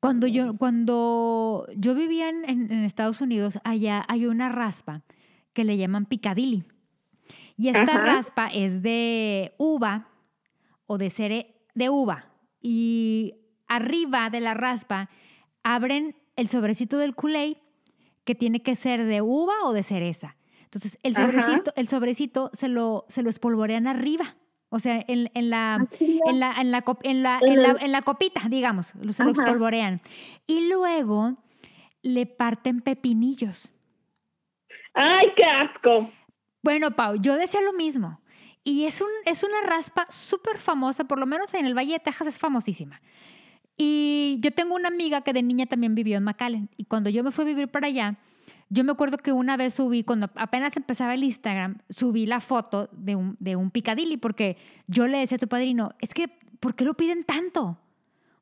cuando 0.00 0.26
yo, 0.26 0.56
cuando 0.56 1.66
yo 1.76 1.94
vivía 1.94 2.28
en, 2.28 2.48
en- 2.48 2.72
en 2.72 2.84
Estados 2.84 3.20
Unidos, 3.20 3.58
allá 3.64 4.04
hay 4.08 4.26
una 4.26 4.48
raspa 4.50 5.02
que 5.52 5.64
le 5.64 5.76
llaman 5.76 6.06
picadilly. 6.06 6.64
Y 7.56 7.68
esta 7.68 7.82
Ajá. 7.82 7.98
raspa 8.04 8.46
es 8.48 8.82
de 8.82 9.54
uva 9.58 10.08
o 10.86 10.98
de 10.98 11.10
cere 11.10 11.54
de 11.74 11.88
uva. 11.90 12.26
Y 12.60 13.34
arriba 13.74 14.30
de 14.30 14.40
la 14.40 14.54
raspa 14.54 15.08
abren 15.62 16.16
el 16.36 16.48
sobrecito 16.48 16.98
del 16.98 17.14
Kool-Aid 17.14 17.56
que 18.24 18.34
tiene 18.34 18.62
que 18.62 18.76
ser 18.76 19.04
de 19.04 19.20
uva 19.20 19.54
o 19.64 19.72
de 19.72 19.82
cereza. 19.82 20.36
Entonces, 20.64 20.98
el 21.02 21.16
Ajá. 21.16 21.26
sobrecito, 21.26 21.72
el 21.76 21.88
sobrecito 21.88 22.50
se 22.54 22.68
lo, 22.68 23.04
se 23.08 23.22
lo 23.22 23.30
espolvorean 23.30 23.86
arriba. 23.86 24.36
O 24.70 24.78
sea, 24.78 25.04
en, 25.06 25.30
en 25.34 25.50
la, 25.50 25.86
en 26.00 26.40
la, 26.40 26.52
en 26.58 26.70
la, 26.70 26.82
cop- 26.82 27.00
en 27.02 27.22
la, 27.22 27.40
en 27.42 27.62
la, 27.62 27.76
en 27.78 27.92
la 27.92 28.00
copita, 28.00 28.42
digamos, 28.48 28.94
se 29.10 29.24
lo 29.24 29.32
espolvorean. 29.32 30.00
Y 30.46 30.68
luego 30.68 31.36
le 32.00 32.24
parten 32.24 32.80
pepinillos. 32.80 33.70
Ay, 34.94 35.26
qué 35.36 35.44
asco. 35.44 36.10
Bueno, 36.62 36.92
Pau, 36.92 37.16
yo 37.20 37.36
decía 37.36 37.60
lo 37.60 37.74
mismo. 37.74 38.22
Y 38.64 38.84
es, 38.84 39.00
un, 39.00 39.08
es 39.26 39.42
una 39.42 39.60
raspa 39.66 40.06
súper 40.08 40.56
famosa, 40.56 41.04
por 41.04 41.18
lo 41.18 41.26
menos 41.26 41.52
en 41.52 41.66
el 41.66 41.76
Valle 41.76 41.94
de 41.94 42.00
Texas 42.00 42.28
es 42.28 42.38
famosísima. 42.38 43.00
Y 43.76 44.38
yo 44.40 44.50
tengo 44.52 44.74
una 44.74 44.88
amiga 44.88 45.22
que 45.22 45.32
de 45.32 45.42
niña 45.42 45.66
también 45.66 45.94
vivió 45.94 46.16
en 46.16 46.24
McAllen. 46.24 46.68
Y 46.76 46.84
cuando 46.84 47.10
yo 47.10 47.24
me 47.24 47.30
fui 47.30 47.44
a 47.44 47.48
vivir 47.48 47.68
para 47.68 47.86
allá, 47.86 48.18
yo 48.68 48.84
me 48.84 48.92
acuerdo 48.92 49.18
que 49.18 49.32
una 49.32 49.56
vez 49.56 49.74
subí, 49.74 50.02
cuando 50.02 50.30
apenas 50.34 50.76
empezaba 50.76 51.14
el 51.14 51.24
Instagram, 51.24 51.78
subí 51.90 52.26
la 52.26 52.40
foto 52.40 52.88
de 52.92 53.16
un, 53.16 53.36
de 53.38 53.56
un 53.56 53.70
picadilly 53.70 54.16
porque 54.16 54.56
yo 54.86 55.06
le 55.06 55.18
decía 55.18 55.36
a 55.36 55.38
tu 55.38 55.48
padrino, 55.48 55.92
es 56.00 56.14
que, 56.14 56.28
¿por 56.58 56.74
qué 56.74 56.84
lo 56.84 56.94
piden 56.94 57.24
tanto? 57.24 57.78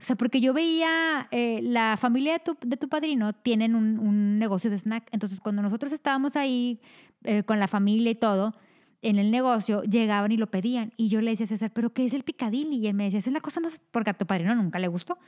O 0.01 0.03
sea, 0.03 0.17
porque 0.17 0.41
yo 0.41 0.53
veía, 0.53 1.29
eh, 1.31 1.61
la 1.63 1.97
familia 1.97 2.35
de 2.35 2.39
tu, 2.39 2.57
de 2.65 2.77
tu 2.77 2.89
padrino 2.89 3.33
tienen 3.33 3.75
un, 3.75 3.99
un 3.99 4.39
negocio 4.39 4.71
de 4.71 4.79
snack. 4.79 5.09
Entonces, 5.13 5.41
cuando 5.41 5.63
nosotros 5.63 5.93
estábamos 5.93 6.37
ahí 6.37 6.81
eh, 7.25 7.43
con 7.43 7.61
la 7.61 7.69
familia 7.69 8.11
y 8.11 8.15
todo, 8.15 8.55
en 9.03 9.19
el 9.19 9.31
negocio, 9.31 9.83
llegaban 9.83 10.31
y 10.33 10.37
lo 10.37 10.49
pedían. 10.49 10.93
Y 10.97 11.09
yo 11.09 11.21
le 11.21 11.31
decía 11.31 11.45
a 11.45 11.49
César, 11.49 11.71
¿pero 11.73 11.93
qué 11.93 12.05
es 12.05 12.15
el 12.15 12.23
picadilly? 12.23 12.77
Y 12.77 12.87
él 12.87 12.95
me 12.95 13.05
decía, 13.05 13.19
es 13.19 13.33
la 13.33 13.41
cosa 13.41 13.61
más, 13.61 13.81
porque 13.91 14.11
a 14.11 14.15
tu 14.15 14.27
padrino 14.27 14.55
nunca 14.55 14.79
le 14.79 14.89
gustó. 14.89 15.19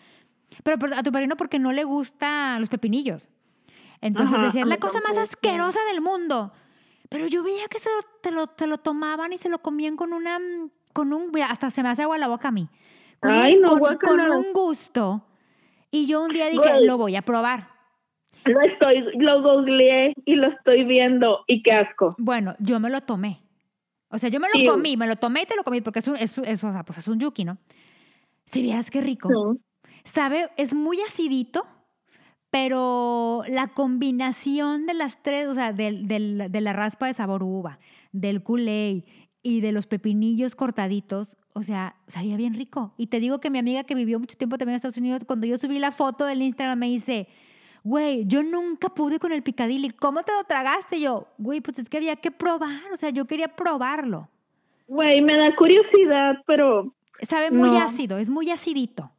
Pero 0.62 0.76
a 0.94 1.02
tu 1.02 1.10
padrino 1.10 1.36
porque 1.36 1.58
no 1.58 1.72
le 1.72 1.84
gustan 1.84 2.60
los 2.60 2.68
pepinillos. 2.68 3.30
Entonces 4.00 4.34
Ajá, 4.34 4.46
decía, 4.46 4.62
es 4.62 4.68
la 4.68 4.78
cosa 4.78 5.00
más 5.06 5.16
asquerosa 5.16 5.78
del 5.90 6.00
mundo. 6.00 6.52
Pero 7.08 7.26
yo 7.26 7.42
veía 7.42 7.66
que 7.70 7.78
se 7.78 7.88
lo, 7.88 8.02
te, 8.20 8.30
lo, 8.30 8.46
te 8.48 8.66
lo 8.66 8.78
tomaban 8.78 9.32
y 9.32 9.38
se 9.38 9.48
lo 9.48 9.60
comían 9.60 9.96
con 9.96 10.12
una, 10.12 10.38
con 10.92 11.12
un, 11.12 11.30
hasta 11.42 11.70
se 11.70 11.82
me 11.82 11.88
hace 11.88 12.02
agua 12.02 12.18
la 12.18 12.28
boca 12.28 12.48
a 12.48 12.52
mí. 12.52 12.68
Con 13.20 13.30
Ay, 13.30 13.54
un, 13.56 13.62
no, 13.62 13.78
con, 13.78 14.20
un 14.20 14.52
gusto. 14.52 15.24
Y 15.90 16.06
yo 16.06 16.22
un 16.22 16.32
día 16.32 16.46
dije, 16.48 16.58
Güey. 16.58 16.86
lo 16.86 16.98
voy 16.98 17.16
a 17.16 17.22
probar. 17.22 17.68
Lo 18.44 18.60
estoy, 18.62 19.04
lo 19.18 19.42
googleé 19.42 20.14
y 20.24 20.34
lo 20.34 20.48
estoy 20.48 20.84
viendo 20.84 21.44
y 21.46 21.62
qué 21.62 21.72
asco. 21.72 22.16
Bueno, 22.18 22.56
yo 22.58 22.80
me 22.80 22.90
lo 22.90 23.00
tomé. 23.02 23.40
O 24.12 24.18
sea, 24.18 24.28
yo 24.28 24.38
me 24.38 24.46
lo 24.54 24.70
comí, 24.72 24.96
me 24.96 25.06
lo 25.06 25.16
tomé 25.16 25.42
y 25.42 25.46
te 25.46 25.56
lo 25.56 25.64
comí 25.64 25.80
porque 25.80 25.98
es 26.00 26.06
un, 26.08 26.16
es, 26.16 26.36
es- 26.38 26.62
o 26.62 26.70
sea, 26.72 26.84
pues 26.84 26.98
es 26.98 27.08
un 27.08 27.18
yuki, 27.18 27.44
¿no? 27.44 27.58
Si 28.44 28.62
vieras 28.62 28.90
qué 28.90 29.00
rico. 29.00 29.28
No. 29.30 29.56
Sabe, 30.04 30.50
es 30.56 30.74
muy 30.74 31.00
acidito, 31.00 31.66
pero 32.50 33.42
la 33.48 33.68
combinación 33.68 34.86
de 34.86 34.94
las 34.94 35.22
tres, 35.22 35.46
o 35.48 35.54
sea, 35.54 35.72
del- 35.72 36.06
del- 36.06 36.46
de 36.50 36.60
la 36.60 36.72
raspa 36.72 37.06
de 37.06 37.14
sabor 37.14 37.42
uva, 37.42 37.78
del 38.12 38.42
Kool-Aid 38.42 39.04
y 39.42 39.60
de 39.60 39.72
los 39.72 39.86
pepinillos 39.86 40.54
cortaditos, 40.54 41.36
o 41.54 41.62
sea, 41.62 41.96
sabía 42.06 42.36
bien 42.36 42.54
rico. 42.54 42.92
Y 42.98 43.06
te 43.06 43.20
digo 43.20 43.40
que 43.40 43.48
mi 43.50 43.58
amiga 43.58 43.84
que 43.84 43.94
vivió 43.94 44.18
mucho 44.20 44.36
tiempo 44.36 44.58
también 44.58 44.74
en 44.74 44.76
Estados 44.76 44.98
Unidos, 44.98 45.24
cuando 45.26 45.46
yo 45.46 45.56
subí 45.56 45.78
la 45.78 45.92
foto 45.92 46.26
del 46.26 46.42
Instagram 46.42 46.78
me 46.78 46.86
dice, 46.88 47.28
güey, 47.84 48.24
yo 48.26 48.42
nunca 48.42 48.88
pude 48.90 49.18
con 49.18 49.32
el 49.32 49.42
picadilly, 49.42 49.90
¿cómo 49.90 50.22
te 50.22 50.32
lo 50.32 50.44
tragaste? 50.44 50.96
Y 50.98 51.02
yo, 51.02 51.26
güey, 51.38 51.60
pues 51.60 51.78
es 51.78 51.88
que 51.88 51.96
había 51.98 52.16
que 52.16 52.30
probar, 52.30 52.80
o 52.92 52.96
sea, 52.96 53.10
yo 53.10 53.26
quería 53.26 53.48
probarlo. 53.48 54.28
Güey, 54.88 55.20
me 55.22 55.36
da 55.36 55.54
curiosidad, 55.56 56.36
pero 56.46 56.94
Sabe 57.22 57.50
muy 57.52 57.70
No. 57.70 57.78
ácido, 57.80 58.18
es 58.18 58.28
muy 58.30 58.50
acidito. 58.50 59.10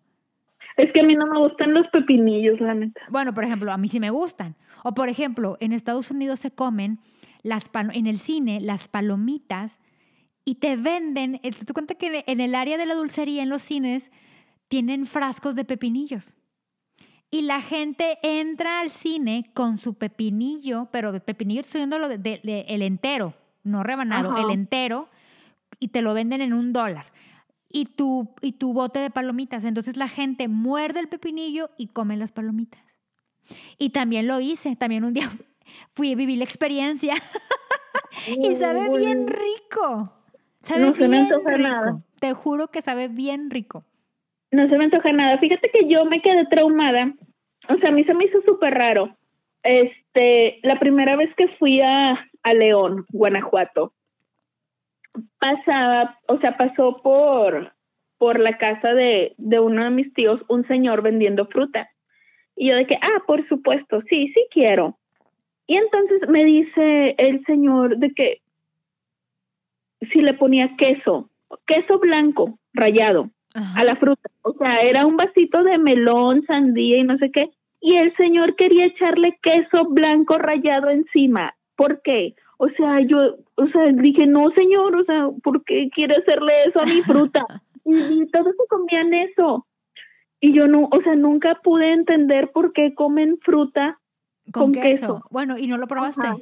es 0.75 0.91
que 0.91 1.01
a 1.01 1.03
mí 1.03 1.15
no 1.15 1.27
me 1.27 1.39
gustan 1.39 1.73
los 1.73 1.87
pepinillos, 1.87 2.59
la 2.59 2.73
neta. 2.73 2.99
Bueno, 3.09 3.33
por 3.33 3.43
ejemplo, 3.43 3.71
a 3.71 3.77
mí 3.77 3.87
sí 3.87 3.99
me 3.99 4.09
gustan. 4.09 4.55
O 4.83 4.93
por 4.93 5.07
ejemplo, 5.07 5.55
en 5.59 5.71
Estados 5.71 6.09
Unidos 6.11 6.39
se 6.39 6.51
comen 6.51 6.99
las 7.43 7.69
en 7.93 8.07
el 8.07 8.17
cine 8.19 8.59
las 8.59 8.87
palomitas 8.87 9.79
y 10.45 10.55
te 10.55 10.75
venden, 10.75 11.35
eh, 11.35 11.51
te 11.51 11.59
das 11.59 11.73
cuenta 11.73 11.93
que 11.95 12.23
en 12.27 12.41
el 12.41 12.55
área 12.55 12.77
de 12.77 12.85
la 12.85 12.95
dulcería 12.95 13.43
en 13.43 13.49
los 13.49 13.61
cines 13.61 14.11
tienen 14.67 15.05
frascos 15.05 15.53
de 15.55 15.63
pepinillos. 15.63 16.33
Y 17.33 17.41
la 17.41 17.61
gente 17.61 18.19
entra 18.21 18.79
al 18.81 18.91
cine 18.91 19.49
con 19.55 19.77
su 19.79 19.95
pepinillo, 19.95 20.87
pero 20.91 21.11
de 21.11 21.19
pepinillo 21.19 21.61
estoy 21.61 21.79
diciendo 21.79 21.97
lo 21.97 22.07
de, 22.07 22.19
de- 22.19 22.41
de- 22.43 22.65
el 22.67 22.83
entero, 22.83 23.33
no 23.63 23.81
rebanado, 23.81 24.29
Ajá. 24.31 24.43
el 24.43 24.51
entero, 24.51 25.09
y 25.79 25.87
te 25.87 26.03
lo 26.03 26.13
venden 26.13 26.41
en 26.41 26.53
un 26.53 26.73
dólar. 26.73 27.07
Y 27.69 27.85
tu, 27.85 28.35
y 28.41 28.51
tu 28.51 28.71
bote 28.73 28.99
de 28.99 29.09
palomitas. 29.09 29.63
Entonces 29.63 29.97
la 29.97 30.07
gente 30.07 30.47
muerde 30.47 30.99
el 30.99 31.07
pepinillo 31.07 31.71
y 31.75 31.87
come 31.87 32.17
las 32.17 32.31
palomitas. 32.31 32.83
Y 33.79 33.89
también 33.89 34.27
lo 34.27 34.39
hice, 34.39 34.75
también 34.75 35.03
un 35.03 35.13
día 35.13 35.27
fui 35.93 36.11
a 36.11 36.15
vivir 36.15 36.37
la 36.37 36.43
experiencia 36.43 37.15
y 38.27 38.55
sabe 38.57 38.89
bien 38.95 39.25
rico. 39.27 40.13
Sabe 40.61 40.81
No 40.81 40.93
se 40.95 41.07
bien 41.07 41.27
rico. 41.29 41.57
nada. 41.57 42.03
Te 42.19 42.33
juro 42.33 42.69
que 42.69 42.83
sabe 42.83 43.07
bien 43.07 43.49
rico. 43.49 43.85
No 44.53 44.69
se 44.69 44.77
me 44.77 44.83
antoja 44.83 45.11
nada. 45.11 45.39
Fíjate 45.39 45.71
que 45.71 45.87
yo 45.87 46.05
me 46.05 46.21
quedé 46.21 46.45
traumada. 46.45 47.11
O 47.69 47.75
sea, 47.77 47.89
a 47.89 47.91
mí 47.91 48.03
se 48.03 48.13
me 48.13 48.25
hizo 48.25 48.39
súper 48.43 48.75
raro. 48.75 49.17
Este, 49.63 50.59
la 50.61 50.77
primera 50.79 51.15
vez 51.15 51.33
que 51.35 51.47
fui 51.57 51.81
a, 51.81 52.29
a 52.43 52.53
León, 52.53 53.07
Guanajuato, 53.09 53.93
pasaba, 55.39 56.19
o 56.27 56.37
sea, 56.39 56.55
pasó 56.55 57.01
por, 57.01 57.73
por 58.19 58.39
la 58.39 58.59
casa 58.59 58.93
de, 58.93 59.33
de 59.39 59.59
uno 59.59 59.85
de 59.85 59.89
mis 59.89 60.13
tíos 60.13 60.39
un 60.49 60.67
señor 60.67 61.01
vendiendo 61.01 61.47
fruta. 61.47 61.89
Y 62.55 62.69
yo 62.69 62.77
de 62.77 62.85
que, 62.85 62.95
ah, 63.01 63.23
por 63.25 63.47
supuesto, 63.47 64.01
sí, 64.07 64.27
sí 64.35 64.45
quiero. 64.51 64.99
Y 65.65 65.77
entonces 65.77 66.29
me 66.29 66.45
dice 66.45 67.15
el 67.17 67.43
señor 67.45 67.97
de 67.97 68.13
que 68.13 68.41
si 70.11 70.21
le 70.21 70.35
ponía 70.35 70.75
queso, 70.77 71.31
queso 71.65 71.97
blanco 71.97 72.59
rallado 72.71 73.31
Ajá. 73.53 73.79
a 73.79 73.83
la 73.83 73.95
fruta. 73.95 74.29
O 74.41 74.53
sea, 74.53 74.79
era 74.81 75.05
un 75.05 75.17
vasito 75.17 75.63
de 75.63 75.77
melón, 75.77 76.43
sandía 76.45 76.99
y 76.99 77.03
no 77.03 77.17
sé 77.17 77.31
qué. 77.31 77.51
Y 77.81 77.97
el 77.97 78.15
señor 78.15 78.55
quería 78.55 78.85
echarle 78.85 79.37
queso 79.41 79.89
blanco 79.89 80.37
rallado 80.37 80.89
encima. 80.89 81.53
¿Por 81.75 82.01
qué? 82.01 82.35
O 82.57 82.69
sea, 82.69 83.01
yo, 83.01 83.35
o 83.55 83.67
sea, 83.67 83.91
dije, 83.91 84.25
no, 84.25 84.49
señor, 84.55 84.95
o 84.95 85.03
sea, 85.03 85.27
¿por 85.43 85.63
qué 85.65 85.89
quiere 85.93 86.15
hacerle 86.15 86.53
eso 86.65 86.81
a 86.81 86.85
mi 86.85 87.01
fruta? 87.01 87.45
y, 87.85 88.21
y 88.21 88.27
todos 88.27 88.55
se 88.57 88.67
comían 88.69 89.13
eso. 89.13 89.67
Y 90.39 90.53
yo 90.53 90.67
no, 90.67 90.89
o 90.91 91.01
sea, 91.03 91.15
nunca 91.15 91.59
pude 91.63 91.91
entender 91.91 92.51
por 92.51 92.73
qué 92.73 92.93
comen 92.93 93.37
fruta. 93.43 93.99
con, 94.51 94.63
con 94.63 94.71
queso. 94.73 94.87
queso. 94.87 95.23
Bueno, 95.29 95.57
¿y 95.57 95.67
no 95.67 95.77
lo 95.77 95.87
probaste? 95.87 96.27
Ajá. 96.27 96.37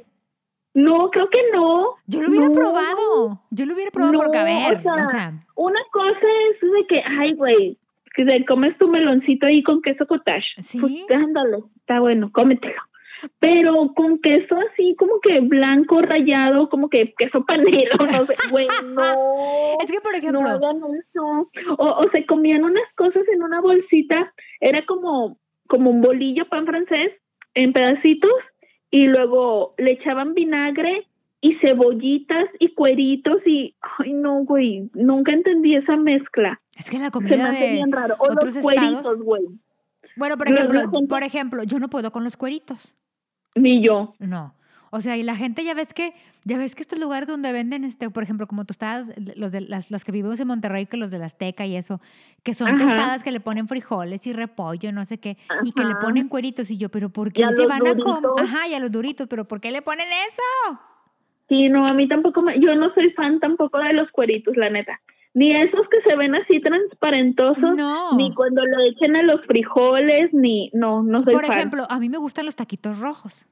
No, 0.74 1.10
creo 1.10 1.28
que 1.28 1.40
no. 1.52 1.96
Yo 2.06 2.22
lo 2.22 2.28
hubiera 2.30 2.48
No. 2.48 2.54
probado. 2.54 3.42
Yo 3.50 3.66
lo 3.66 3.74
hubiera 3.74 3.90
probado 3.90 4.14
porque, 4.18 4.38
a 4.38 4.44
No, 4.44 4.68
ver, 4.68 4.78
o 4.78 4.82
sea, 4.82 4.94
o 4.94 5.10
sea, 5.10 5.32
Una 5.56 5.80
cosa 5.92 6.26
es 6.50 6.60
de 6.60 6.86
que, 6.88 7.02
ay, 7.06 7.34
güey, 7.34 7.78
que 8.14 8.24
te 8.24 8.44
comes 8.46 8.76
tu 8.78 8.88
meloncito 8.88 9.46
ahí 9.46 9.62
con 9.62 9.82
queso 9.82 10.06
cottage. 10.06 10.46
Sí. 10.60 10.78
Pues 10.80 10.94
ándale, 11.10 11.58
está 11.76 12.00
bueno, 12.00 12.30
cómetelo. 12.32 12.80
Pero 13.38 13.92
con 13.94 14.18
queso 14.18 14.56
así 14.72 14.96
como 14.98 15.20
que 15.20 15.40
blanco 15.42 16.00
rayado, 16.02 16.68
como 16.68 16.88
que 16.88 17.14
queso 17.16 17.44
panelo, 17.44 17.94
no 18.00 18.26
sé, 18.26 18.34
güey, 18.50 18.66
no. 18.86 19.04
es 19.80 19.92
que, 19.92 20.00
por 20.00 20.12
No 20.12 20.18
ejemplo, 20.18 20.40
hagan 20.48 20.78
eso. 20.98 21.50
O, 21.78 21.84
o 21.84 22.02
se 22.10 22.26
comían 22.26 22.64
unas 22.64 22.82
cosas 22.96 23.22
en 23.32 23.42
una 23.42 23.60
bolsita, 23.60 24.32
era 24.60 24.84
como, 24.86 25.38
como 25.68 25.90
un 25.90 26.00
bolillo 26.00 26.48
pan 26.48 26.66
francés 26.66 27.12
en 27.54 27.72
pedacitos 27.72 28.32
y 28.92 29.06
luego 29.06 29.74
le 29.78 29.92
echaban 29.92 30.34
vinagre 30.34 31.08
y 31.40 31.56
cebollitas 31.56 32.46
y 32.60 32.72
cueritos 32.74 33.38
y 33.44 33.74
Ay, 33.98 34.12
no, 34.12 34.44
güey. 34.44 34.88
Nunca 34.94 35.32
entendí 35.32 35.74
esa 35.74 35.96
mezcla. 35.96 36.60
Es 36.76 36.88
que 36.88 36.98
la 36.98 37.06
Se 37.10 37.18
me 37.18 37.28
comida 37.28 37.50
hace 37.50 37.64
de 37.64 37.72
bien 37.72 37.90
raro. 37.90 38.14
O 38.18 38.24
otros 38.24 38.54
los 38.54 38.56
estados. 38.56 39.02
cueritos, 39.02 39.22
güey. 39.22 39.42
Bueno, 40.16 40.36
por 40.36 40.48
ejemplo, 40.48 40.82
por 41.08 41.22
ejemplo, 41.22 41.64
yo 41.64 41.78
no 41.80 41.88
puedo 41.88 42.12
con 42.12 42.22
los 42.22 42.36
cueritos. 42.36 42.94
Ni 43.54 43.82
yo. 43.84 44.14
No. 44.18 44.54
O 44.94 45.00
sea, 45.00 45.16
y 45.16 45.22
la 45.22 45.34
gente 45.36 45.64
ya 45.64 45.72
ves 45.72 45.94
que, 45.94 46.12
ya 46.44 46.58
ves 46.58 46.74
que 46.74 46.82
estos 46.82 46.98
lugares 46.98 47.26
donde 47.26 47.50
venden, 47.50 47.82
este, 47.82 48.10
por 48.10 48.22
ejemplo, 48.22 48.46
como 48.46 48.66
tostadas, 48.66 49.10
los 49.36 49.50
de 49.50 49.62
las, 49.62 49.90
las 49.90 50.04
que 50.04 50.12
vivimos 50.12 50.38
en 50.38 50.48
Monterrey, 50.48 50.84
que 50.84 50.98
los 50.98 51.10
de 51.10 51.18
la 51.18 51.24
Azteca 51.24 51.64
y 51.64 51.76
eso, 51.76 51.98
que 52.42 52.52
son 52.52 52.68
Ajá. 52.68 52.76
tostadas 52.86 53.22
que 53.22 53.30
le 53.32 53.40
ponen 53.40 53.68
frijoles 53.68 54.26
y 54.26 54.34
repollo, 54.34 54.92
no 54.92 55.06
sé 55.06 55.16
qué, 55.18 55.38
y 55.64 55.72
que 55.72 55.84
le 55.84 55.94
ponen 55.94 56.28
cueritos. 56.28 56.70
Y 56.70 56.76
yo, 56.76 56.90
pero 56.90 57.08
¿por 57.08 57.32
qué 57.32 57.42
se 57.56 57.66
van 57.66 57.86
a 57.86 57.94
comer? 57.96 58.30
Ajá, 58.38 58.68
y 58.68 58.74
a 58.74 58.80
los 58.80 58.92
duritos, 58.92 59.26
pero 59.28 59.48
¿por 59.48 59.62
qué 59.62 59.70
le 59.70 59.80
ponen 59.80 60.08
eso? 60.08 60.78
Sí, 61.48 61.70
no, 61.70 61.86
a 61.86 61.94
mí 61.94 62.06
tampoco 62.06 62.42
me... 62.42 62.60
Yo 62.60 62.74
no 62.74 62.92
soy 62.92 63.10
fan 63.12 63.40
tampoco 63.40 63.78
de 63.78 63.94
los 63.94 64.10
cueritos, 64.10 64.54
la 64.58 64.68
neta. 64.68 65.00
Ni 65.32 65.52
esos 65.52 65.88
que 65.90 66.02
se 66.06 66.16
ven 66.18 66.34
así 66.34 66.60
transparentosos, 66.60 67.76
No. 67.76 68.14
ni 68.16 68.34
cuando 68.34 68.62
lo 68.66 68.84
echen 68.90 69.16
a 69.16 69.22
los 69.22 69.40
frijoles, 69.46 70.34
ni... 70.34 70.70
No, 70.74 71.02
no 71.02 71.18
soy 71.20 71.32
Por 71.32 71.46
fan. 71.46 71.56
ejemplo, 71.56 71.86
a 71.88 71.98
mí 71.98 72.10
me 72.10 72.18
gustan 72.18 72.44
los 72.44 72.56
taquitos 72.56 72.98
rojos. 72.98 73.46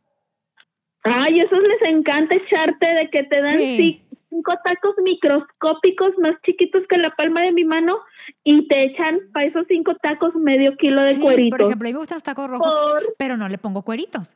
Ay, 1.02 1.38
esos 1.40 1.58
les 1.62 1.88
encanta 1.88 2.36
echarte 2.36 2.86
de 3.00 3.10
que 3.10 3.22
te 3.24 3.40
dan 3.40 3.58
Sí. 3.58 4.02
cinco 4.28 4.52
tacos 4.64 4.94
microscópicos 5.02 6.10
más 6.18 6.34
chiquitos 6.44 6.82
que 6.88 6.98
la 6.98 7.10
palma 7.16 7.42
de 7.42 7.52
mi 7.52 7.64
mano 7.64 7.98
y 8.44 8.66
te 8.68 8.84
echan 8.84 9.18
para 9.32 9.46
esos 9.46 9.66
cinco 9.68 9.94
tacos 9.96 10.34
medio 10.34 10.76
kilo 10.76 11.02
de 11.02 11.14
Sí, 11.14 11.20
cueritos. 11.20 11.50
por 11.58 11.66
ejemplo, 11.66 11.86
a 11.86 11.88
mí 11.88 11.92
me 11.94 11.98
gustan 11.98 12.16
los 12.16 12.22
tacos 12.22 12.48
rojos, 12.50 12.72
Por- 12.72 13.14
pero 13.18 13.36
no 13.36 13.48
le 13.48 13.58
pongo 13.58 13.82
cueritos. 13.82 14.28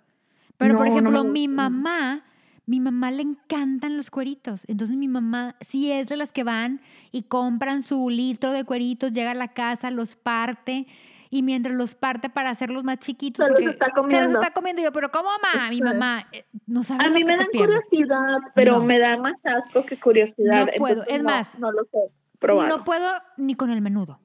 Pero, 0.56 0.76
por 0.76 0.86
No, 0.86 0.92
ejemplo, 0.92 1.24
mi 1.24 1.48
mamá, 1.48 2.22
mi 2.66 2.80
mamá 2.80 3.10
le 3.10 3.22
encantan 3.22 3.96
los 3.96 4.10
cueritos. 4.10 4.64
Entonces 4.68 4.96
mi 4.96 5.08
mamá 5.08 5.56
sí 5.60 5.92
es 5.92 6.06
de 6.06 6.16
las 6.16 6.32
que 6.32 6.44
van 6.44 6.80
y 7.12 7.24
compran 7.24 7.82
su 7.82 8.08
litro 8.08 8.52
de 8.52 8.64
cueritos, 8.64 9.12
llega 9.12 9.32
a 9.32 9.34
la 9.34 9.48
casa, 9.48 9.90
los 9.90 10.16
parte 10.16 10.86
y 11.30 11.42
mientras 11.42 11.74
los 11.74 11.94
parte 11.94 12.28
para 12.30 12.50
hacerlos 12.50 12.84
más 12.84 12.98
chiquitos, 12.98 13.44
Se 13.46 13.52
los 13.52 13.62
está 13.72 13.86
se 13.86 13.90
los 13.92 14.00
comiendo. 14.02 14.40
está 14.40 14.52
comiendo 14.52 14.82
yo, 14.82 14.92
pero 14.92 15.10
¿cómo 15.10 15.28
mamá? 15.42 15.68
Mi 15.70 15.80
Ajá. 15.80 15.92
mamá 15.92 16.26
eh, 16.32 16.44
no 16.66 16.82
sabe 16.82 17.04
A 17.04 17.08
mí 17.10 17.24
me 17.24 17.36
dan 17.36 17.46
curiosidad, 17.52 18.38
pero 18.54 18.78
No. 18.78 18.84
me 18.84 18.98
da 18.98 19.16
más 19.16 19.34
asco 19.44 19.84
que 19.84 19.98
curiosidad. 19.98 20.66
No 20.66 20.72
puedo, 20.76 20.92
entonces 21.02 21.14
es 21.16 21.22
no- 21.22 21.30
más, 21.30 21.58
No 21.58 21.72
lo 21.72 21.84
sé 21.84 21.98
probar. 22.38 22.68
No 22.68 22.84
puedo 22.84 23.08
ni 23.36 23.54
con 23.54 23.70
el 23.70 23.80
menudo. 23.80 24.20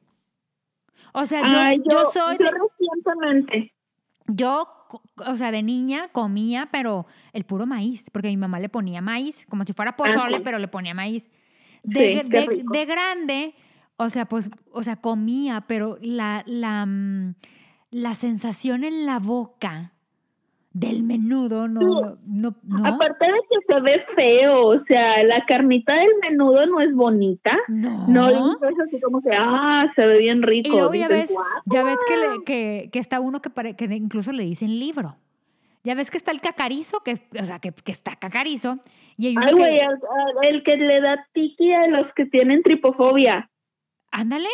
O 1.14 1.26
sea, 1.26 1.42
yo, 1.76 1.84
yo 1.90 2.06
soy 2.12 2.38
yo 2.40 2.46
de- 2.46 2.52
recientemente. 2.52 3.74
Yo, 4.28 4.68
o 5.26 5.38
sea, 5.38 5.52
de 5.52 5.64
niña 5.64 6.10
comía, 6.12 6.68
pero 6.72 7.08
el 7.34 7.46
puro 7.46 7.66
maíz, 7.66 8.10
porque 8.12 8.28
mi 8.28 8.38
mamá 8.38 8.60
le 8.60 8.70
ponía 8.70 9.02
maíz, 9.02 9.46
como 9.50 9.64
si 9.64 9.74
fuera 9.74 9.96
pozole, 9.96 10.38
sí. 10.38 10.42
pero 10.44 10.60
le 10.60 10.68
ponía 10.68 10.94
maíz. 10.94 11.28
De, 11.82 12.22
Sí, 12.22 12.64
de 12.72 12.86
grande, 12.86 13.56
o 14.02 14.10
sea, 14.10 14.26
pues, 14.26 14.50
o 14.72 14.82
sea, 14.82 14.96
comía, 14.96 15.66
pero 15.68 15.98
la, 16.02 16.44
la, 16.48 16.86
mm, 16.86 17.36
la 17.92 18.16
sensación 18.16 18.84
en 18.84 19.06
la 19.06 19.20
boca 19.20 19.92
del 20.72 21.04
menudo 21.04 21.68
no, 21.68 22.18
no, 22.26 22.56
no, 22.64 22.88
Aparte 22.88 23.26
de 23.30 23.40
que 23.50 23.74
se 23.74 23.82
ve 23.82 24.06
feo, 24.16 24.68
o 24.68 24.84
sea, 24.86 25.22
la 25.24 25.44
carnita 25.48 25.96
del 25.96 26.08
menudo 26.22 26.66
no 26.68 26.80
es 26.80 26.94
bonita. 26.94 27.58
no. 27.68 28.08
No 28.08 28.28
dices 28.28 28.78
así 28.88 29.02
como 29.02 29.22
que, 29.22 29.32
ah, 29.38 29.92
se 29.96 30.02
ve 30.06 30.20
bien 30.20 30.44
rico. 30.44 30.70
Y 30.70 30.72
luego 30.72 30.94
ya 30.94 31.08
ves, 31.10 31.34
ya 31.66 31.84
ves 31.84 31.98
que, 32.08 32.16
le- 32.18 32.44
que, 32.46 32.90
que 32.94 33.00
está 33.00 33.20
uno 33.20 33.42
que, 33.42 33.50
pare- 33.50 33.76
que 33.76 33.86
incluso 33.86 34.32
le 34.32 34.44
dicen 34.44 34.80
libro. 34.80 35.18
Ya 35.84 35.96
ves 35.96 36.12
que 36.12 36.18
está 36.18 36.32
el 36.32 36.40
cacarizo, 36.42 37.00
que, 37.04 37.16
o 37.40 37.44
sea, 37.44 37.60
que, 37.60 37.72
que 37.72 37.92
está 37.92 38.16
cacarizo. 38.16 38.78
Y 39.18 39.28
hay 39.28 39.34
uno 39.38 39.46
Ay, 39.48 39.54
que- 39.56 39.60
güey, 39.60 39.80
el, 39.80 40.56
el 40.56 40.64
que 40.64 40.78
le 40.78 41.02
da 41.02 41.28
tiki 41.34 41.74
a 41.74 41.88
los 41.88 42.14
que 42.16 42.26
tienen 42.28 42.62
tripofobia. 42.64 43.50
Ándale. 44.12 44.48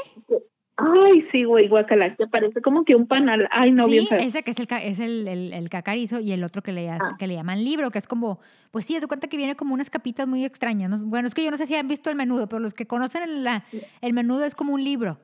Ay, 0.78 1.26
sí, 1.32 1.46
güey, 1.46 1.70
guacala, 1.70 2.14
que 2.18 2.28
parece 2.28 2.62
como 2.62 2.84
que 2.84 2.96
un 2.96 3.08
panal. 3.08 3.48
Ay, 3.52 3.72
no, 3.72 3.88
bien 3.88 4.04
sí, 4.04 4.10
feo. 4.10 4.20
ese 4.20 4.44
que 4.44 4.52
es 4.52 4.60
el, 4.60 4.68
es 4.82 5.00
el, 5.00 5.28
el- 5.30 5.54
el 5.54 5.70
cacarizo 5.70 6.20
y 6.20 6.34
el 6.34 6.44
otro 6.44 6.62
que 6.62 6.74
le, 6.74 6.90
Ah. 6.90 7.00
que 7.18 7.28
le 7.28 7.36
llaman 7.36 7.64
libro, 7.64 7.92
que 7.92 7.98
es 7.98 8.08
como, 8.08 8.40
pues 8.72 8.86
sí, 8.86 9.00
se 9.00 9.08
cuenta 9.08 9.28
que 9.30 9.38
viene 9.38 9.56
como 9.56 9.74
unas 9.74 9.90
capitas 9.90 10.28
muy 10.28 10.44
extrañas. 10.44 10.90
¿no? 10.90 10.98
Bueno, 11.06 11.30
es 11.30 11.34
que 11.34 11.46
yo 11.46 11.52
no 11.52 11.58
sé 11.58 11.66
si 11.66 11.76
han 11.76 11.88
visto 11.88 12.10
el 12.10 12.18
menudo, 12.18 12.48
pero 12.50 12.60
los 12.60 12.74
que 12.74 12.86
conocen 12.88 13.24
el, 13.24 13.44
la- 13.46 13.64
el 14.02 14.12
menudo 14.14 14.44
es 14.44 14.54
como 14.54 14.74
un 14.74 14.84
libro. 14.84 15.18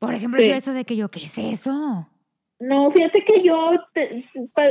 Por 0.00 0.14
ejemplo, 0.14 0.40
Sí. 0.40 0.48
yo 0.48 0.54
eso 0.54 0.72
de 0.72 0.84
que 0.84 0.96
yo, 0.96 1.08
¿qué 1.10 1.20
es 1.20 1.38
eso? 1.38 2.08
No, 2.58 2.90
fíjate 2.90 3.24
que 3.24 3.42
yo 3.44 3.70
te- 3.94 4.24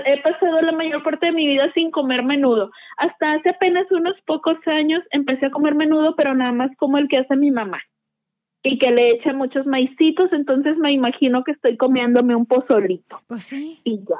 he 0.05 0.21
pasado 0.21 0.57
la 0.61 0.73
mayor 0.73 1.03
parte 1.03 1.27
de 1.27 1.31
mi 1.31 1.47
vida 1.47 1.71
sin 1.73 1.89
comer 1.89 2.23
menudo. 2.23 2.69
Hasta 2.97 3.31
hace 3.31 3.49
apenas 3.49 3.89
unos 3.91 4.15
pocos 4.25 4.57
años 4.65 5.01
empecé 5.11 5.45
a 5.45 5.51
comer 5.51 5.75
menudo, 5.75 6.15
pero 6.17 6.35
nada 6.35 6.51
más 6.51 6.71
como 6.77 6.97
el 6.97 7.07
que 7.07 7.17
hace 7.17 7.35
mi 7.37 7.49
mamá. 7.51 7.79
Y 8.63 8.77
que 8.77 8.91
le 8.91 9.09
echa 9.09 9.33
muchos 9.33 9.65
maicitos, 9.65 10.31
entonces 10.33 10.77
me 10.77 10.91
imagino 10.91 11.43
que 11.43 11.51
estoy 11.51 11.77
comiéndome 11.77 12.35
un 12.35 12.45
pozolito. 12.45 13.19
Pues 13.27 13.43
sí, 13.45 13.79
Y 13.83 13.99
ya. 13.99 14.19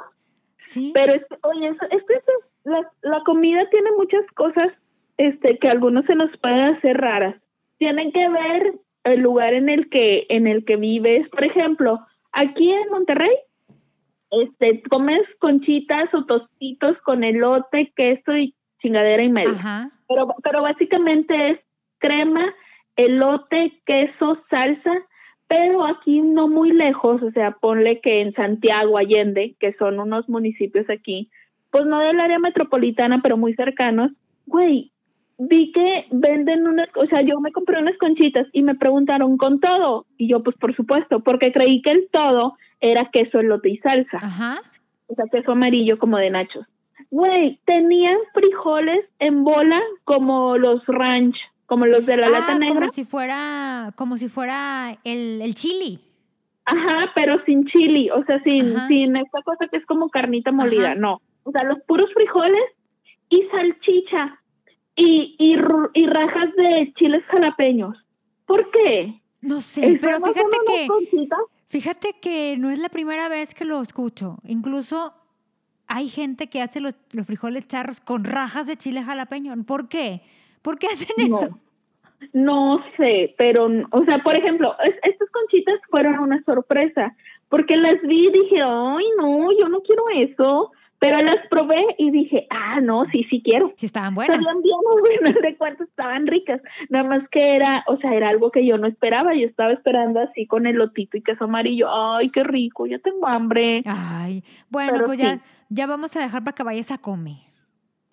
sí. 0.58 0.90
Pero 0.94 1.14
es, 1.14 1.22
oye, 1.42 1.68
eso- 1.68 1.86
es 1.90 2.02
que 2.04 2.14
eso- 2.14 2.32
la, 2.64 2.88
la 3.02 3.20
comida 3.24 3.68
tiene 3.70 3.90
muchas 3.96 4.24
cosas 4.34 4.68
este, 5.18 5.58
que 5.58 5.68
a 5.68 5.72
algunos 5.72 6.04
se 6.06 6.14
nos 6.14 6.36
pueden 6.38 6.60
hacer 6.74 6.96
raras. 6.96 7.36
Tienen 7.78 8.10
que 8.12 8.28
ver 8.28 8.72
el 9.04 9.20
lugar 9.20 9.52
en 9.54 9.68
el 9.68 9.88
que 9.90 10.26
en 10.28 10.46
el 10.46 10.64
que 10.64 10.76
vives. 10.76 11.28
Por 11.28 11.44
ejemplo, 11.44 12.00
aquí 12.32 12.70
en 12.70 12.88
Monterrey, 12.90 13.34
este, 14.30 14.82
comes 14.88 15.20
conchitas 15.38 16.12
o 16.14 16.24
tostitos 16.24 16.96
con 17.04 17.22
elote, 17.24 17.92
queso 17.94 18.36
y 18.36 18.54
chingadera 18.80 19.22
y 19.22 19.28
media. 19.28 19.52
Ajá. 19.52 19.90
Pero, 20.08 20.34
pero 20.42 20.62
básicamente 20.62 21.50
es 21.50 21.60
crema, 21.98 22.52
elote, 22.96 23.80
queso, 23.86 24.38
salsa, 24.50 24.92
pero 25.48 25.84
aquí 25.84 26.20
no 26.20 26.48
muy 26.48 26.72
lejos, 26.72 27.22
o 27.22 27.30
sea, 27.32 27.52
ponle 27.52 28.00
que 28.00 28.22
en 28.22 28.32
Santiago, 28.32 28.96
Allende, 28.96 29.54
que 29.60 29.74
son 29.74 29.98
unos 29.98 30.28
municipios 30.28 30.88
aquí, 30.88 31.30
pues 31.70 31.84
no 31.86 32.00
del 32.00 32.20
área 32.20 32.38
metropolitana, 32.38 33.20
pero 33.22 33.36
muy 33.36 33.54
cercanos, 33.54 34.12
güey, 34.46 34.92
vi 35.38 35.72
que 35.72 36.06
venden 36.10 36.66
unas, 36.66 36.88
o 36.96 37.06
sea, 37.06 37.22
yo 37.22 37.40
me 37.40 37.52
compré 37.52 37.80
unas 37.80 37.96
conchitas 37.98 38.46
y 38.52 38.62
me 38.62 38.74
preguntaron 38.74 39.36
con 39.36 39.60
todo, 39.60 40.06
y 40.16 40.28
yo 40.28 40.42
pues 40.42 40.56
por 40.56 40.74
supuesto, 40.74 41.20
porque 41.20 41.52
creí 41.52 41.82
que 41.82 41.90
el 41.90 42.08
todo 42.10 42.56
era 42.80 43.10
queso, 43.12 43.40
elote 43.40 43.70
y 43.70 43.78
salsa 43.78 44.18
Ajá. 44.22 44.60
o 45.06 45.14
sea, 45.14 45.26
queso 45.30 45.52
amarillo 45.52 45.98
como 45.98 46.18
de 46.18 46.30
nachos. 46.30 46.66
Güey, 47.10 47.58
tenían 47.66 48.16
frijoles 48.32 49.04
en 49.18 49.44
bola 49.44 49.80
como 50.04 50.56
los 50.56 50.84
ranch, 50.86 51.36
como 51.66 51.86
los 51.86 52.04
de 52.06 52.16
la 52.16 52.28
lata 52.28 52.52
Ah, 52.52 52.58
negra. 52.58 52.74
como 52.80 52.90
si 52.90 53.04
fuera, 53.04 53.92
como 53.96 54.18
si 54.18 54.28
fuera 54.28 54.98
el, 55.04 55.40
el 55.42 55.54
chili. 55.54 56.00
Ajá, 56.64 57.10
pero 57.14 57.42
sin 57.44 57.64
chili, 57.66 58.10
o 58.10 58.24
sea, 58.24 58.40
sin, 58.42 58.76
Ajá. 58.76 58.88
sin 58.88 59.16
esta 59.16 59.42
cosa 59.42 59.66
que 59.68 59.78
es 59.78 59.86
como 59.86 60.08
carnita 60.10 60.52
molida, 60.52 60.90
Ajá. 60.92 60.94
no. 60.96 61.20
O 61.44 61.50
sea, 61.50 61.64
los 61.64 61.78
puros 61.88 62.08
frijoles 62.14 62.62
y 63.30 63.42
salchicha 63.50 64.38
y, 64.94 65.34
y, 65.38 65.56
rajas 66.06 66.54
de 66.56 66.92
chiles 66.98 67.24
jalapeños. 67.30 67.96
¿Por 68.46 68.70
qué? 68.70 69.20
No 69.40 69.60
sé, 69.60 69.98
pero 70.00 70.16
¿Estamos 70.18 70.34
fíjate 70.34 70.56
que, 70.66 70.88
fíjate 71.68 72.12
que 72.20 72.56
no 72.58 72.70
es 72.70 72.78
la 72.78 72.90
primera 72.90 73.28
vez 73.28 73.54
que 73.54 73.64
lo 73.64 73.80
escucho. 73.80 74.36
Incluso 74.46 75.14
hay 75.88 76.08
gente 76.10 76.48
que 76.48 76.60
hace 76.62 76.80
los, 76.80 76.94
los 77.12 77.26
frijoles 77.26 77.66
charros 77.66 78.00
con 78.00 78.22
rajas 78.24 78.66
de 78.66 78.76
chile 78.76 79.02
jalapeño. 79.02 79.54
¿Por 79.64 79.88
qué? 79.88 80.20
¿Por 80.62 80.78
qué 80.78 80.86
hacen 80.88 81.08
eso? 81.18 81.48
No. 81.48 81.62
No 82.32 82.80
sé, 82.96 83.34
pero, 83.36 83.66
o 83.90 84.04
sea, 84.04 84.18
por 84.18 84.36
ejemplo, 84.38 84.74
es- 84.84 84.94
estas 85.02 85.28
conchitas 85.30 85.74
fueron 85.90 86.20
una 86.20 86.40
sorpresa, 86.44 87.16
porque 87.48 87.76
las 87.76 88.00
vi 88.02 88.28
y 88.28 88.32
dije, 88.32 88.62
ay, 88.62 89.04
no, 89.18 89.48
yo 89.58 89.68
no 89.68 89.80
quiero 89.80 90.04
eso, 90.14 90.70
pero 91.00 91.18
las 91.18 91.38
probé 91.50 91.84
y 91.98 92.12
dije, 92.12 92.46
ah, 92.48 92.80
no, 92.80 93.06
sí, 93.10 93.24
sí 93.28 93.42
quiero. 93.44 93.72
Si 93.76 93.86
estaban 93.86 94.14
buenas. 94.14 94.36
Sabían 94.36 94.62
bien, 94.62 94.76
bueno, 95.00 95.40
de 95.42 95.56
cuánto 95.56 95.82
estaban 95.82 96.28
ricas, 96.28 96.60
nada 96.90 97.08
más 97.08 97.28
que 97.28 97.56
era, 97.56 97.82
o 97.88 97.96
sea, 97.96 98.14
era 98.14 98.28
algo 98.28 98.52
que 98.52 98.64
yo 98.64 98.78
no 98.78 98.86
esperaba, 98.86 99.34
yo 99.34 99.46
estaba 99.48 99.72
esperando 99.72 100.20
así 100.20 100.46
con 100.46 100.66
el 100.68 100.76
lotito 100.76 101.16
y 101.16 101.22
queso 101.22 101.44
amarillo, 101.44 101.88
ay, 101.92 102.30
qué 102.30 102.44
rico, 102.44 102.86
ya 102.86 103.00
tengo 103.00 103.26
hambre. 103.26 103.80
Ay, 103.84 104.44
bueno, 104.70 104.92
Pero 104.92 105.06
pues 105.06 105.18
sí. 105.18 105.24
ya, 105.24 105.40
ya 105.70 105.86
vamos 105.88 106.14
a 106.14 106.20
dejar 106.20 106.44
para 106.44 106.54
que 106.54 106.62
vayas 106.62 106.92
a 106.92 106.98
comer. 106.98 107.50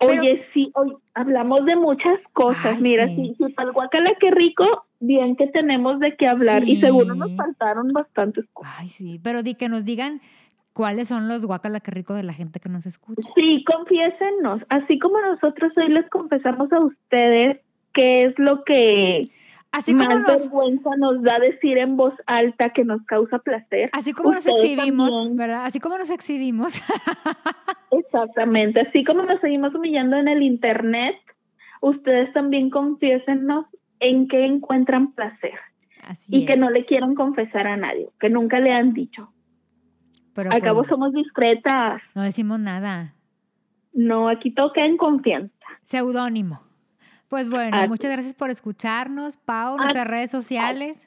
Pero- 0.00 0.20
Oye, 0.22 0.42
sí, 0.54 0.70
hoy 0.74 0.94
hablamos 1.14 1.64
de 1.66 1.76
muchas 1.76 2.18
cosas. 2.32 2.76
Ay, 2.76 2.82
Mira, 2.82 3.06
sí. 3.06 3.34
para 3.54 3.68
el 3.68 3.74
guacala 3.74 4.10
qué 4.18 4.30
rico, 4.30 4.64
bien 4.98 5.36
que 5.36 5.46
tenemos 5.48 6.00
de 6.00 6.16
qué 6.16 6.26
hablar. 6.26 6.64
Y 6.66 6.76
seguro 6.80 7.14
nos 7.14 7.28
Sí. 7.30 7.36
faltaron 7.36 7.92
bastantes 7.92 8.46
cosas. 8.52 8.72
Ay, 8.78 8.88
sí, 8.88 9.20
pero 9.22 9.42
di 9.42 9.54
que 9.54 9.68
nos 9.68 9.84
digan 9.84 10.20
cuáles 10.72 11.08
son 11.08 11.28
los 11.28 11.44
guacala 11.44 11.80
que 11.80 11.90
rico 11.90 12.14
de 12.14 12.22
la 12.22 12.32
gente 12.32 12.60
que 12.60 12.68
nos 12.70 12.86
escucha. 12.86 13.20
Sí, 13.34 13.62
confiésenos. 13.70 14.62
Así 14.70 14.98
como 14.98 15.20
nosotros 15.20 15.72
hoy 15.76 15.88
les 15.90 16.08
confesamos 16.08 16.72
a 16.72 16.80
ustedes 16.80 17.60
qué 17.92 18.22
es 18.22 18.38
lo 18.38 18.64
que 18.64 19.28
Así 19.72 19.94
como 19.94 20.08
más 20.08 20.20
nos, 20.20 20.42
vergüenza 20.42 20.90
nos 20.96 21.22
da 21.22 21.38
decir 21.38 21.78
en 21.78 21.96
voz 21.96 22.14
alta 22.26 22.70
que 22.70 22.84
nos 22.84 23.02
causa 23.04 23.38
placer. 23.38 23.90
así 23.92 24.12
como 24.12 24.32
nos 24.32 24.46
exhibimos, 24.46 25.10
también. 25.10 25.36
¿verdad? 25.36 25.64
Así 25.64 25.78
como 25.78 25.96
nos 25.96 26.10
exhibimos. 26.10 26.72
Exactamente. 27.90 28.80
Así 28.80 29.04
como 29.04 29.22
nos 29.22 29.40
seguimos 29.40 29.74
humillando 29.74 30.16
en 30.16 30.28
el 30.28 30.42
internet, 30.42 31.16
ustedes 31.80 32.32
también 32.32 32.70
confiésenos 32.70 33.66
en 34.00 34.26
qué 34.28 34.44
encuentran 34.44 35.12
placer 35.12 35.54
Así 36.02 36.34
y 36.34 36.46
que 36.46 36.56
no 36.56 36.70
le 36.70 36.84
quieran 36.86 37.14
confesar 37.14 37.66
a 37.66 37.76
nadie, 37.76 38.08
que 38.18 38.28
nunca 38.28 38.58
le 38.58 38.72
han 38.72 38.92
dicho. 38.92 39.32
Pero 40.34 40.50
Al 40.50 40.62
cabo 40.62 40.80
pues, 40.80 40.90
somos 40.90 41.12
discretas. 41.12 42.02
no 42.14 42.22
decimos 42.22 42.58
nada. 42.58 43.14
No, 43.92 44.28
aquí 44.28 44.52
toca 44.52 44.84
en 44.84 44.96
confianza. 44.96 45.52
Seudónimo. 45.82 46.60
Pues 47.30 47.48
bueno, 47.48 47.74
Así. 47.78 47.88
muchas 47.88 48.10
gracias 48.10 48.34
por 48.34 48.50
escucharnos, 48.50 49.38
Pau, 49.38 49.74
Ah, 49.74 49.82
nuestras 49.82 50.06
redes 50.06 50.30
sociales. 50.30 51.06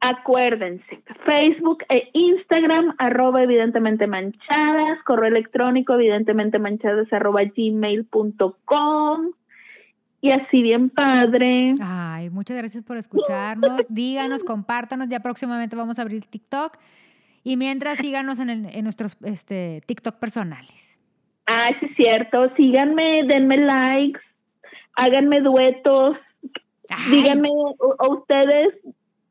Acuérdense, 0.00 1.02
Facebook 1.26 1.78
e 1.88 2.08
Instagram, 2.12 2.94
arroba 2.98 3.42
evidentemente 3.42 4.06
manchadas, 4.06 5.02
correo 5.04 5.26
electrónico 5.28 5.94
evidentemente 5.94 6.60
manchadas 6.60 7.12
arroba 7.12 7.40
gmail.com 7.56 9.32
y 10.20 10.30
así 10.30 10.62
bien 10.62 10.90
padre. 10.90 11.74
Ay, 11.82 12.30
muchas 12.30 12.56
gracias 12.56 12.84
por 12.84 12.96
escucharnos. 12.96 13.80
Díganos, 13.88 14.44
compártanos. 14.44 15.08
Ya 15.08 15.18
próximamente 15.20 15.74
vamos 15.74 15.98
a 15.98 16.02
abrir 16.02 16.24
TikTok. 16.26 16.76
Y 17.42 17.56
mientras, 17.56 17.98
síganos 17.98 18.38
en, 18.38 18.50
el- 18.50 18.66
en 18.66 18.84
nuestros 18.84 19.16
este, 19.24 19.82
TikTok 19.86 20.16
personales. 20.16 20.98
Ah, 21.46 21.70
sí 21.80 21.86
es 21.86 21.96
cierto, 21.96 22.54
síganme, 22.56 23.22
denme 23.26 23.56
likes, 23.56 24.20
háganme 24.98 25.40
duetos, 25.40 26.16
Ay, 26.90 27.10
díganme 27.12 27.48
o- 27.50 27.94
o 27.98 28.12
ustedes 28.18 28.68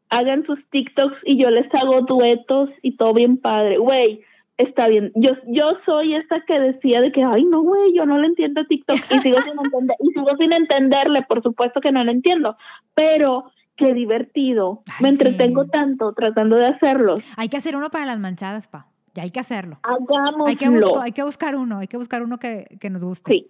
hagan 0.10 0.46
sus 0.46 0.60
TikToks 0.70 1.18
y 1.26 1.38
yo 1.44 1.50
les 1.50 1.68
hago 1.76 2.02
duetos 2.02 2.70
y 2.82 2.96
todo 2.98 3.14
bien 3.14 3.38
padre. 3.38 3.78
Güey, 3.78 4.22
está 4.58 4.88
bien. 4.88 5.12
Yo 5.16 5.32
yo 5.48 5.68
soy 5.86 6.16
esa 6.16 6.42
que 6.48 6.60
decía 6.60 7.02
de 7.02 7.12
que, 7.12 7.24
ay, 7.24 7.44
no, 7.46 7.62
güey, 7.62 7.94
yo 7.96 8.06
no 8.06 8.18
le 8.18 8.28
entiendo 8.28 8.66
TikTok 8.66 8.98
y 9.16 9.20
sigo 9.20 9.38
sin 9.42 9.54
entender 9.64 9.96
y 10.00 10.08
sigo 10.14 10.30
sin 10.40 10.54
entenderle, 10.54 11.24
por 11.24 11.44
supuesto 11.44 11.82
que 11.82 11.92
no 11.92 12.04
lo 12.04 12.12
entiendo, 12.12 12.56
pero 12.96 13.52
qué 13.76 13.94
divertido. 13.94 14.82
Ay, 14.88 14.96
Me 15.02 15.10
sí. 15.10 15.16
entretengo 15.16 15.66
tanto 15.66 16.14
tratando 16.14 16.56
de 16.56 16.68
hacerlos. 16.68 17.20
Hay 17.36 17.50
que 17.50 17.58
hacer 17.58 17.76
uno 17.76 17.90
para 17.90 18.06
las 18.06 18.20
manchadas, 18.20 18.68
Pau. 18.68 18.84
Ya 19.14 19.24
hay 19.24 19.32
que 19.32 19.40
hacerlo. 19.40 19.80
Hagámoslo. 19.84 20.46
Hay 20.46 20.56
que, 20.56 20.70
buscar, 20.70 21.04
hay 21.04 21.12
que 21.12 21.24
buscar 21.24 21.56
uno, 21.56 21.80
hay 21.80 21.88
que 21.88 21.98
buscar 21.98 22.22
uno 22.24 22.38
que, 22.38 22.78
que 22.80 22.90
nos 22.92 23.04
guste. 23.04 23.32
Sí. 23.34 23.48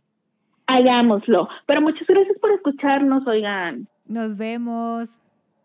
Hagámoslo. 0.67 1.47
Pero 1.65 1.81
muchas 1.81 2.07
gracias 2.07 2.37
por 2.39 2.51
escucharnos, 2.51 3.25
oigan. 3.27 3.87
Nos 4.05 4.37
vemos. 4.37 5.09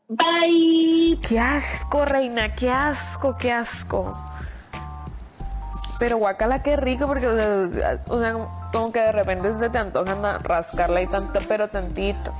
Bye. 0.08 1.18
Qué 1.26 1.38
asco, 1.38 2.04
reina, 2.04 2.54
qué 2.54 2.70
asco, 2.70 3.36
qué 3.38 3.52
asco. 3.52 4.16
Pero 5.98 6.16
guacala, 6.18 6.62
qué 6.62 6.76
rico, 6.76 7.06
porque, 7.06 7.26
o 7.28 7.36
sea, 7.36 7.98
o 8.08 8.18
sea, 8.18 8.32
como 8.72 8.90
que 8.92 8.98
de 9.00 9.12
repente 9.12 9.52
se 9.56 9.70
te 9.70 9.78
antoja 9.78 10.14
na- 10.16 10.38
rascarla 10.38 11.00
y 11.02 11.06
tanto, 11.06 11.38
pero 11.46 11.68
tantito. 11.68 12.32